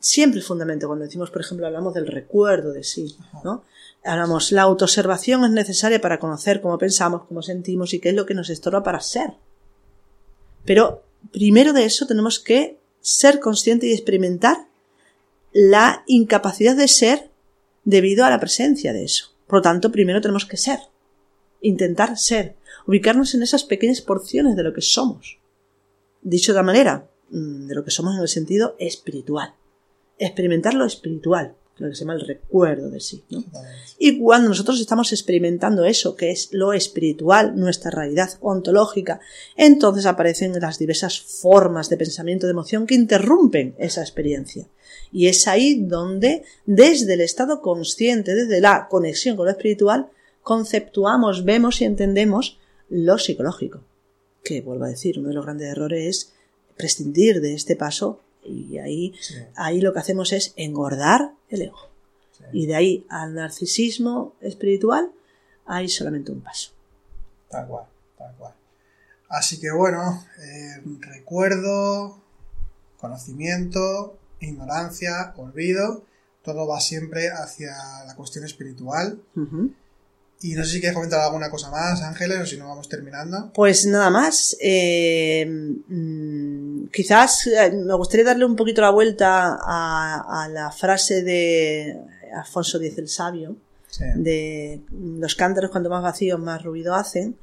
Siempre 0.00 0.40
el 0.40 0.46
fundamento. 0.46 0.86
Cuando 0.86 1.04
decimos, 1.04 1.30
por 1.30 1.42
ejemplo, 1.42 1.66
hablamos 1.66 1.92
del 1.92 2.06
recuerdo 2.06 2.72
de 2.72 2.84
sí, 2.84 3.16
¿no? 3.44 3.64
Hablamos, 4.04 4.52
la 4.52 4.62
autoobservación 4.62 5.44
es 5.44 5.50
necesaria 5.50 6.00
para 6.00 6.18
conocer 6.18 6.60
cómo 6.60 6.78
pensamos, 6.78 7.24
cómo 7.26 7.42
sentimos 7.42 7.92
y 7.92 7.98
qué 7.98 8.10
es 8.10 8.14
lo 8.14 8.24
que 8.24 8.34
nos 8.34 8.50
estorba 8.50 8.82
para 8.82 9.00
ser. 9.00 9.34
Pero 10.66 11.04
primero 11.32 11.72
de 11.72 11.84
eso 11.84 12.06
tenemos 12.06 12.38
que 12.38 12.78
ser 13.00 13.40
conscientes 13.40 13.88
y 13.88 13.92
experimentar 13.92 14.66
la 15.52 16.02
incapacidad 16.06 16.76
de 16.76 16.88
ser 16.88 17.30
debido 17.84 18.24
a 18.24 18.30
la 18.30 18.40
presencia 18.40 18.92
de 18.92 19.04
eso. 19.04 19.32
Por 19.46 19.60
lo 19.60 19.62
tanto, 19.62 19.92
primero 19.92 20.20
tenemos 20.20 20.44
que 20.44 20.56
ser. 20.56 20.80
Intentar 21.62 22.18
ser. 22.18 22.56
Ubicarnos 22.86 23.34
en 23.34 23.42
esas 23.42 23.64
pequeñas 23.64 24.00
porciones 24.00 24.56
de 24.56 24.62
lo 24.64 24.74
que 24.74 24.82
somos. 24.82 25.38
Dicho 26.20 26.52
de 26.52 26.58
otra 26.58 26.66
manera, 26.66 27.08
mm, 27.30 27.68
de 27.68 27.74
lo 27.74 27.84
que 27.84 27.90
somos 27.90 28.16
en 28.16 28.22
el 28.22 28.28
sentido 28.28 28.74
espiritual. 28.78 29.54
Experimentar 30.18 30.74
lo 30.74 30.84
espiritual, 30.84 31.54
lo 31.78 31.88
que 31.88 31.94
se 31.94 32.00
llama 32.00 32.14
el 32.14 32.26
recuerdo 32.26 32.88
de 32.88 33.00
sí. 33.00 33.22
¿no? 33.28 33.44
Y 33.98 34.18
cuando 34.18 34.48
nosotros 34.48 34.80
estamos 34.80 35.12
experimentando 35.12 35.84
eso, 35.84 36.16
que 36.16 36.30
es 36.30 36.48
lo 36.52 36.72
espiritual, 36.72 37.54
nuestra 37.56 37.90
realidad 37.90 38.30
ontológica, 38.40 39.20
entonces 39.56 40.06
aparecen 40.06 40.58
las 40.58 40.78
diversas 40.78 41.20
formas 41.20 41.88
de 41.90 41.96
pensamiento, 41.98 42.46
de 42.46 42.52
emoción 42.52 42.86
que 42.86 42.94
interrumpen 42.94 43.74
esa 43.78 44.00
experiencia. 44.00 44.66
Y 45.12 45.28
es 45.28 45.46
ahí 45.48 45.74
donde, 45.82 46.44
desde 46.64 47.14
el 47.14 47.20
estado 47.20 47.60
consciente, 47.60 48.34
desde 48.34 48.60
la 48.60 48.88
conexión 48.88 49.36
con 49.36 49.46
lo 49.46 49.52
espiritual, 49.52 50.08
conceptuamos, 50.42 51.44
vemos 51.44 51.80
y 51.80 51.84
entendemos 51.84 52.58
lo 52.88 53.18
psicológico. 53.18 53.82
Que, 54.42 54.60
vuelvo 54.62 54.84
a 54.84 54.88
decir, 54.88 55.18
uno 55.18 55.28
de 55.28 55.34
los 55.34 55.44
grandes 55.44 55.68
errores 55.68 56.06
es 56.06 56.32
prescindir 56.76 57.40
de 57.40 57.54
este 57.54 57.76
paso 57.76 58.20
y 58.44 58.78
ahí, 58.78 59.12
Sí. 59.20 59.34
ahí 59.56 59.80
lo 59.80 59.92
que 59.92 59.98
hacemos 59.98 60.32
es 60.32 60.52
engordar 60.56 61.32
el 61.48 61.62
ego. 61.62 61.78
Sí. 62.32 62.44
Y 62.52 62.66
de 62.66 62.74
ahí 62.74 63.06
al 63.08 63.34
narcisismo 63.34 64.34
espiritual 64.40 65.10
hay 65.66 65.88
solamente 65.88 66.32
un 66.32 66.40
paso. 66.40 66.70
Tal 67.48 67.66
cual, 67.66 67.86
tal 68.16 68.34
cual. 68.36 68.54
Así 69.28 69.58
que 69.60 69.70
bueno, 69.72 70.24
eh, 70.38 70.82
recuerdo, 71.00 72.20
conocimiento, 72.98 74.18
ignorancia, 74.40 75.34
olvido, 75.36 76.04
todo 76.42 76.66
va 76.68 76.80
siempre 76.80 77.28
hacia 77.30 77.72
la 78.06 78.14
cuestión 78.14 78.44
espiritual. 78.44 79.20
Y 80.42 80.54
no 80.54 80.64
sé 80.64 80.70
si 80.70 80.80
quieres 80.80 80.94
comentar 80.94 81.20
alguna 81.20 81.50
cosa 81.50 81.70
más, 81.70 82.02
Ángeles, 82.02 82.40
o 82.40 82.46
si 82.46 82.56
no 82.56 82.68
vamos 82.68 82.88
terminando. 82.88 83.50
Pues 83.52 83.86
nada 83.86 84.10
más. 84.10 84.56
Eh, 84.60 85.44
mm, 85.46 86.55
quizás 86.92 87.46
eh, 87.46 87.70
me 87.72 87.94
gustaría 87.94 88.24
darle 88.26 88.44
un 88.44 88.56
poquito 88.56 88.80
la 88.82 88.90
vuelta 88.90 89.58
a, 89.60 90.44
a 90.44 90.48
la 90.48 90.70
frase 90.72 91.22
de 91.22 91.98
Alfonso 92.34 92.78
X 92.78 92.98
el 92.98 93.08
Sabio, 93.08 93.56
Sí. 93.88 94.04
de 94.16 94.80
los 95.18 95.34
cántaros 95.36 95.70
cuanto 95.70 95.88
más 95.88 96.02
vacíos 96.02 96.38
más 96.40 96.62
ruido 96.62 96.94
hacen, 96.94 97.36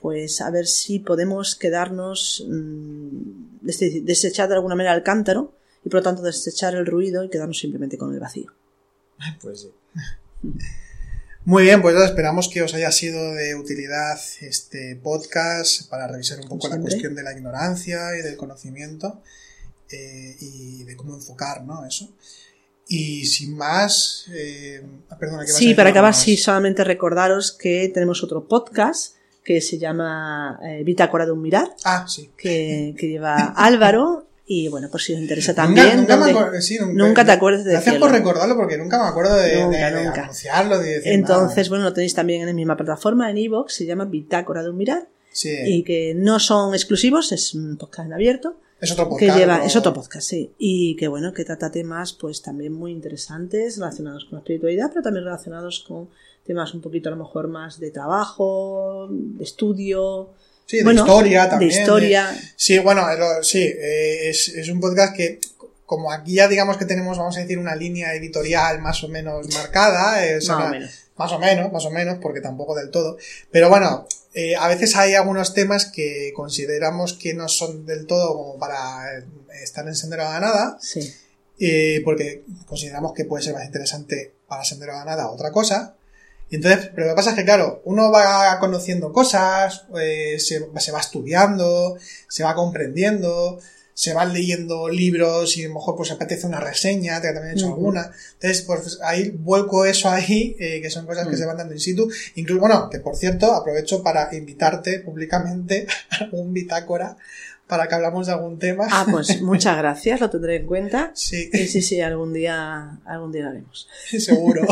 pues 0.00 0.40
a 0.40 0.50
ver 0.50 0.66
si 0.66 0.98
podemos 0.98 1.54
quedarnos, 1.54 2.44
mm, 2.48 3.58
des- 3.60 4.04
desechar 4.04 4.48
de 4.48 4.54
alguna 4.56 4.74
manera 4.74 4.94
el 4.94 5.02
cántaro 5.02 5.52
y 5.84 5.88
por 5.90 6.00
lo 6.00 6.02
tanto 6.02 6.22
desechar 6.22 6.74
el 6.74 6.86
ruido 6.86 7.22
y 7.22 7.28
quedarnos 7.30 7.58
simplemente 7.58 7.96
con 7.98 8.12
el 8.12 8.18
vacío. 8.18 8.50
Pues 9.40 9.60
sí. 9.60 9.70
Muy 11.46 11.64
bien, 11.64 11.82
pues 11.82 11.94
esperamos 11.96 12.48
que 12.48 12.62
os 12.62 12.72
haya 12.72 12.90
sido 12.90 13.34
de 13.34 13.54
utilidad 13.54 14.18
este 14.40 14.96
podcast 14.96 15.88
para 15.90 16.06
revisar 16.08 16.40
un 16.40 16.48
poco 16.48 16.68
la 16.68 16.80
cuestión 16.80 17.14
de 17.14 17.22
la 17.22 17.32
ignorancia 17.32 18.16
y 18.18 18.22
del 18.22 18.36
conocimiento 18.38 19.20
eh, 19.90 20.36
y 20.40 20.84
de 20.84 20.96
cómo 20.96 21.14
enfocar, 21.14 21.62
¿no? 21.64 21.84
Eso. 21.84 22.08
Y 22.88 23.26
sin 23.26 23.56
más, 23.56 24.24
eh, 24.32 24.82
ah, 25.10 25.18
perdona, 25.18 25.38
vas 25.42 25.50
a 25.50 25.54
Sí, 25.54 25.74
para 25.74 25.90
acabar, 25.90 26.14
sí, 26.14 26.36
solamente 26.38 26.82
recordaros 26.82 27.52
que 27.52 27.90
tenemos 27.92 28.22
otro 28.24 28.48
podcast 28.48 29.16
que 29.44 29.60
se 29.60 29.76
llama 29.76 30.58
eh, 30.62 30.82
Bitácora 30.82 31.26
de 31.26 31.32
un 31.32 31.42
Mirar, 31.42 31.68
Ah, 31.84 32.06
sí. 32.08 32.30
que, 32.38 32.94
que 32.98 33.08
lleva 33.08 33.36
Álvaro. 33.56 34.26
Y 34.46 34.68
bueno, 34.68 34.90
por 34.90 35.00
si 35.00 35.14
os 35.14 35.20
interesa 35.20 35.54
también. 35.54 35.96
nunca, 36.00 36.16
me 36.16 36.24
donde- 36.26 36.38
acuerdo, 36.38 36.60
sí, 36.60 36.78
nunca, 36.78 36.92
nunca 36.92 37.24
te 37.24 37.32
acuerdas 37.32 37.64
de 37.64 37.70
Gracias 37.72 37.94
decirlo. 37.94 38.06
por 38.08 38.14
recordarlo 38.14 38.56
porque 38.56 38.76
nunca 38.76 39.02
me 39.02 39.08
acuerdo 39.08 39.36
de, 39.36 39.62
Nunca, 39.64 39.90
de- 39.90 40.00
de 40.02 40.08
anunciarlo, 40.08 40.78
de 40.78 40.88
decir 40.96 41.12
Entonces, 41.12 41.56
nada. 41.56 41.68
bueno, 41.70 41.84
lo 41.84 41.92
tenéis 41.94 42.14
también 42.14 42.42
en 42.42 42.48
la 42.48 42.52
misma 42.52 42.76
plataforma, 42.76 43.30
en 43.30 43.38
iVoox, 43.38 43.72
se 43.72 43.86
llama 43.86 44.04
Bitácora 44.04 44.62
de 44.62 44.68
un 44.70 44.76
Mirar, 44.76 45.08
Sí, 45.32 45.50
y 45.64 45.82
que 45.82 46.12
no 46.14 46.38
son 46.38 46.74
exclusivos, 46.74 47.32
es 47.32 47.54
un 47.54 47.76
podcast 47.78 48.06
en 48.06 48.12
abierto, 48.12 48.56
es 48.80 48.92
otro 48.92 49.04
que 49.06 49.10
podcast. 49.26 49.38
lleva, 49.38 49.58
¿no? 49.58 49.64
es 49.64 49.76
otro 49.76 49.94
podcast, 49.94 50.28
sí, 50.28 50.52
y 50.58 50.94
que 50.96 51.08
bueno, 51.08 51.32
que 51.32 51.44
trata 51.46 51.70
temas 51.70 52.12
pues 52.12 52.42
también 52.42 52.72
muy 52.74 52.92
interesantes 52.92 53.78
relacionados 53.78 54.26
con 54.26 54.34
la 54.34 54.38
espiritualidad, 54.40 54.90
pero 54.90 55.02
también 55.02 55.24
relacionados 55.24 55.80
con 55.88 56.08
temas 56.46 56.74
un 56.74 56.82
poquito 56.82 57.08
a 57.08 57.12
lo 57.12 57.16
mejor 57.16 57.48
más 57.48 57.80
de 57.80 57.90
trabajo, 57.90 59.08
de 59.10 59.42
estudio, 59.42 60.30
Sí, 60.66 60.78
de 60.78 60.84
bueno, 60.84 61.02
historia 61.02 61.48
también. 61.48 61.70
de 61.70 61.78
historia, 61.80 62.40
Sí, 62.56 62.78
bueno, 62.78 63.06
lo- 63.16 63.42
sí, 63.44 63.62
eh, 63.62 64.30
es, 64.30 64.48
es 64.48 64.68
un 64.68 64.80
podcast 64.80 65.14
que, 65.14 65.38
como 65.86 66.10
aquí 66.10 66.34
ya 66.34 66.48
digamos 66.48 66.76
que 66.78 66.86
tenemos, 66.86 67.18
vamos 67.18 67.36
a 67.36 67.40
decir, 67.40 67.58
una 67.58 67.76
línea 67.76 68.14
editorial 68.14 68.80
más 68.80 69.04
o 69.04 69.08
menos 69.08 69.46
marcada, 69.54 70.24
es 70.26 70.48
más 70.48 70.56
una- 70.58 70.66
o 70.66 70.70
menos. 70.70 70.90
más 71.16 71.32
o 71.32 71.38
menos, 71.38 71.72
más 71.72 71.84
o 71.84 71.90
menos, 71.90 72.18
porque 72.20 72.40
tampoco 72.40 72.74
del 72.74 72.90
todo. 72.90 73.18
Pero 73.50 73.68
bueno, 73.68 74.06
eh, 74.32 74.56
a 74.56 74.66
veces 74.68 74.96
hay 74.96 75.14
algunos 75.14 75.52
temas 75.54 75.84
que 75.86 76.32
consideramos 76.34 77.12
que 77.12 77.34
no 77.34 77.48
son 77.48 77.84
del 77.86 78.06
todo 78.06 78.34
como 78.34 78.58
para 78.58 79.18
eh, 79.18 79.24
estar 79.62 79.86
en 79.86 79.94
Sendero 79.94 80.26
a 80.26 80.30
la 80.34 80.40
Nada, 80.40 80.78
Sí, 80.80 81.12
eh, 81.60 82.00
porque 82.04 82.42
consideramos 82.66 83.12
que 83.12 83.24
puede 83.26 83.44
ser 83.44 83.54
más 83.54 83.64
interesante 83.66 84.32
para 84.48 84.64
Sendero 84.64 84.92
a 84.94 85.00
la 85.00 85.04
Nada 85.04 85.28
otra 85.30 85.52
cosa. 85.52 85.94
Y 86.54 86.58
entonces, 86.58 86.92
pero 86.94 87.08
lo 87.08 87.12
que 87.14 87.16
pasa 87.16 87.30
es 87.30 87.36
que, 87.36 87.44
claro, 87.44 87.82
uno 87.84 88.12
va 88.12 88.56
conociendo 88.60 89.12
cosas, 89.12 89.86
eh, 90.00 90.36
se, 90.38 90.64
se 90.78 90.92
va 90.92 91.00
estudiando, 91.00 91.96
se 92.28 92.44
va 92.44 92.54
comprendiendo, 92.54 93.58
se 93.92 94.14
van 94.14 94.32
leyendo 94.32 94.88
libros 94.88 95.56
y 95.56 95.64
a 95.64 95.68
lo 95.68 95.74
mejor 95.74 95.96
pues 95.96 96.12
apetece 96.12 96.46
una 96.46 96.60
reseña, 96.60 97.20
que 97.20 97.32
también 97.32 97.54
he 97.56 97.58
hecho 97.58 97.66
alguna. 97.66 98.08
Entonces, 98.34 98.62
pues 98.62 99.00
ahí 99.02 99.30
vuelco 99.30 99.84
eso 99.84 100.08
ahí, 100.08 100.54
eh, 100.60 100.80
que 100.80 100.90
son 100.90 101.06
cosas 101.06 101.26
que 101.26 101.34
Mm. 101.34 101.38
se 101.38 101.46
van 101.46 101.56
dando 101.56 101.74
in 101.74 101.80
situ. 101.80 102.08
Incluso, 102.36 102.60
bueno, 102.60 102.88
que 102.88 103.00
por 103.00 103.16
cierto, 103.16 103.52
aprovecho 103.52 104.00
para 104.04 104.32
invitarte 104.32 105.00
públicamente 105.00 105.88
a 106.20 106.28
un 106.36 106.52
bitácora 106.52 107.16
para 107.66 107.88
que 107.88 107.96
hablamos 107.96 108.26
de 108.28 108.32
algún 108.34 108.60
tema. 108.60 108.86
Ah, 108.92 109.06
pues 109.10 109.26
muchas 109.42 109.76
gracias, 109.76 110.20
lo 110.20 110.30
tendré 110.30 110.54
en 110.56 110.66
cuenta. 110.66 111.10
Sí. 111.14 111.50
Sí, 111.52 111.82
sí, 111.82 112.00
algún 112.00 112.32
día, 112.32 113.00
algún 113.06 113.32
día 113.32 113.42
lo 113.42 113.48
haremos. 113.50 113.88
Seguro. 114.18 114.66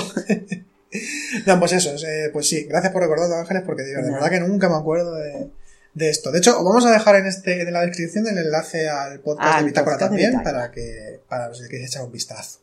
no, 1.46 1.58
pues 1.58 1.72
eso, 1.72 1.94
eh, 2.06 2.30
pues 2.32 2.48
sí, 2.48 2.64
gracias 2.64 2.92
por 2.92 3.02
recordarlo, 3.02 3.36
Ángeles, 3.36 3.62
porque 3.64 3.82
digo, 3.82 4.02
de 4.02 4.10
verdad 4.10 4.30
que 4.30 4.40
nunca 4.40 4.68
me 4.68 4.76
acuerdo 4.76 5.14
de, 5.14 5.50
de 5.94 6.10
esto. 6.10 6.30
De 6.30 6.38
hecho, 6.38 6.58
os 6.58 6.64
vamos 6.64 6.84
a 6.86 6.90
dejar 6.90 7.16
en 7.16 7.26
este 7.26 7.62
en 7.62 7.72
la 7.72 7.82
descripción 7.82 8.26
el 8.26 8.38
enlace 8.38 8.88
al 8.88 9.20
podcast 9.20 9.60
de 9.60 9.66
Bitácora 9.66 9.96
de 9.96 10.04
también, 10.04 10.42
para 10.42 10.70
que 10.70 11.20
para 11.28 11.48
los 11.48 11.60
que 11.60 11.68
queréis 11.68 11.90
echar 11.90 12.04
un 12.04 12.12
vistazo. 12.12 12.60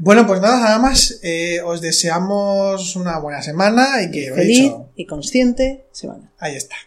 Bueno, 0.00 0.26
pues 0.28 0.40
nada, 0.40 0.60
nada 0.60 0.78
más. 0.78 1.18
eh, 1.22 1.60
os 1.62 1.80
deseamos 1.80 2.94
una 2.94 3.18
buena 3.18 3.42
semana 3.42 4.00
y 4.02 4.10
que, 4.12 4.28
lo 4.28 4.34
he 4.36 4.38
Feliz 4.38 4.58
dicho, 4.58 4.90
y 4.94 5.06
consciente 5.06 5.86
semana. 5.90 6.32
ahí 6.38 6.54
está. 6.54 6.76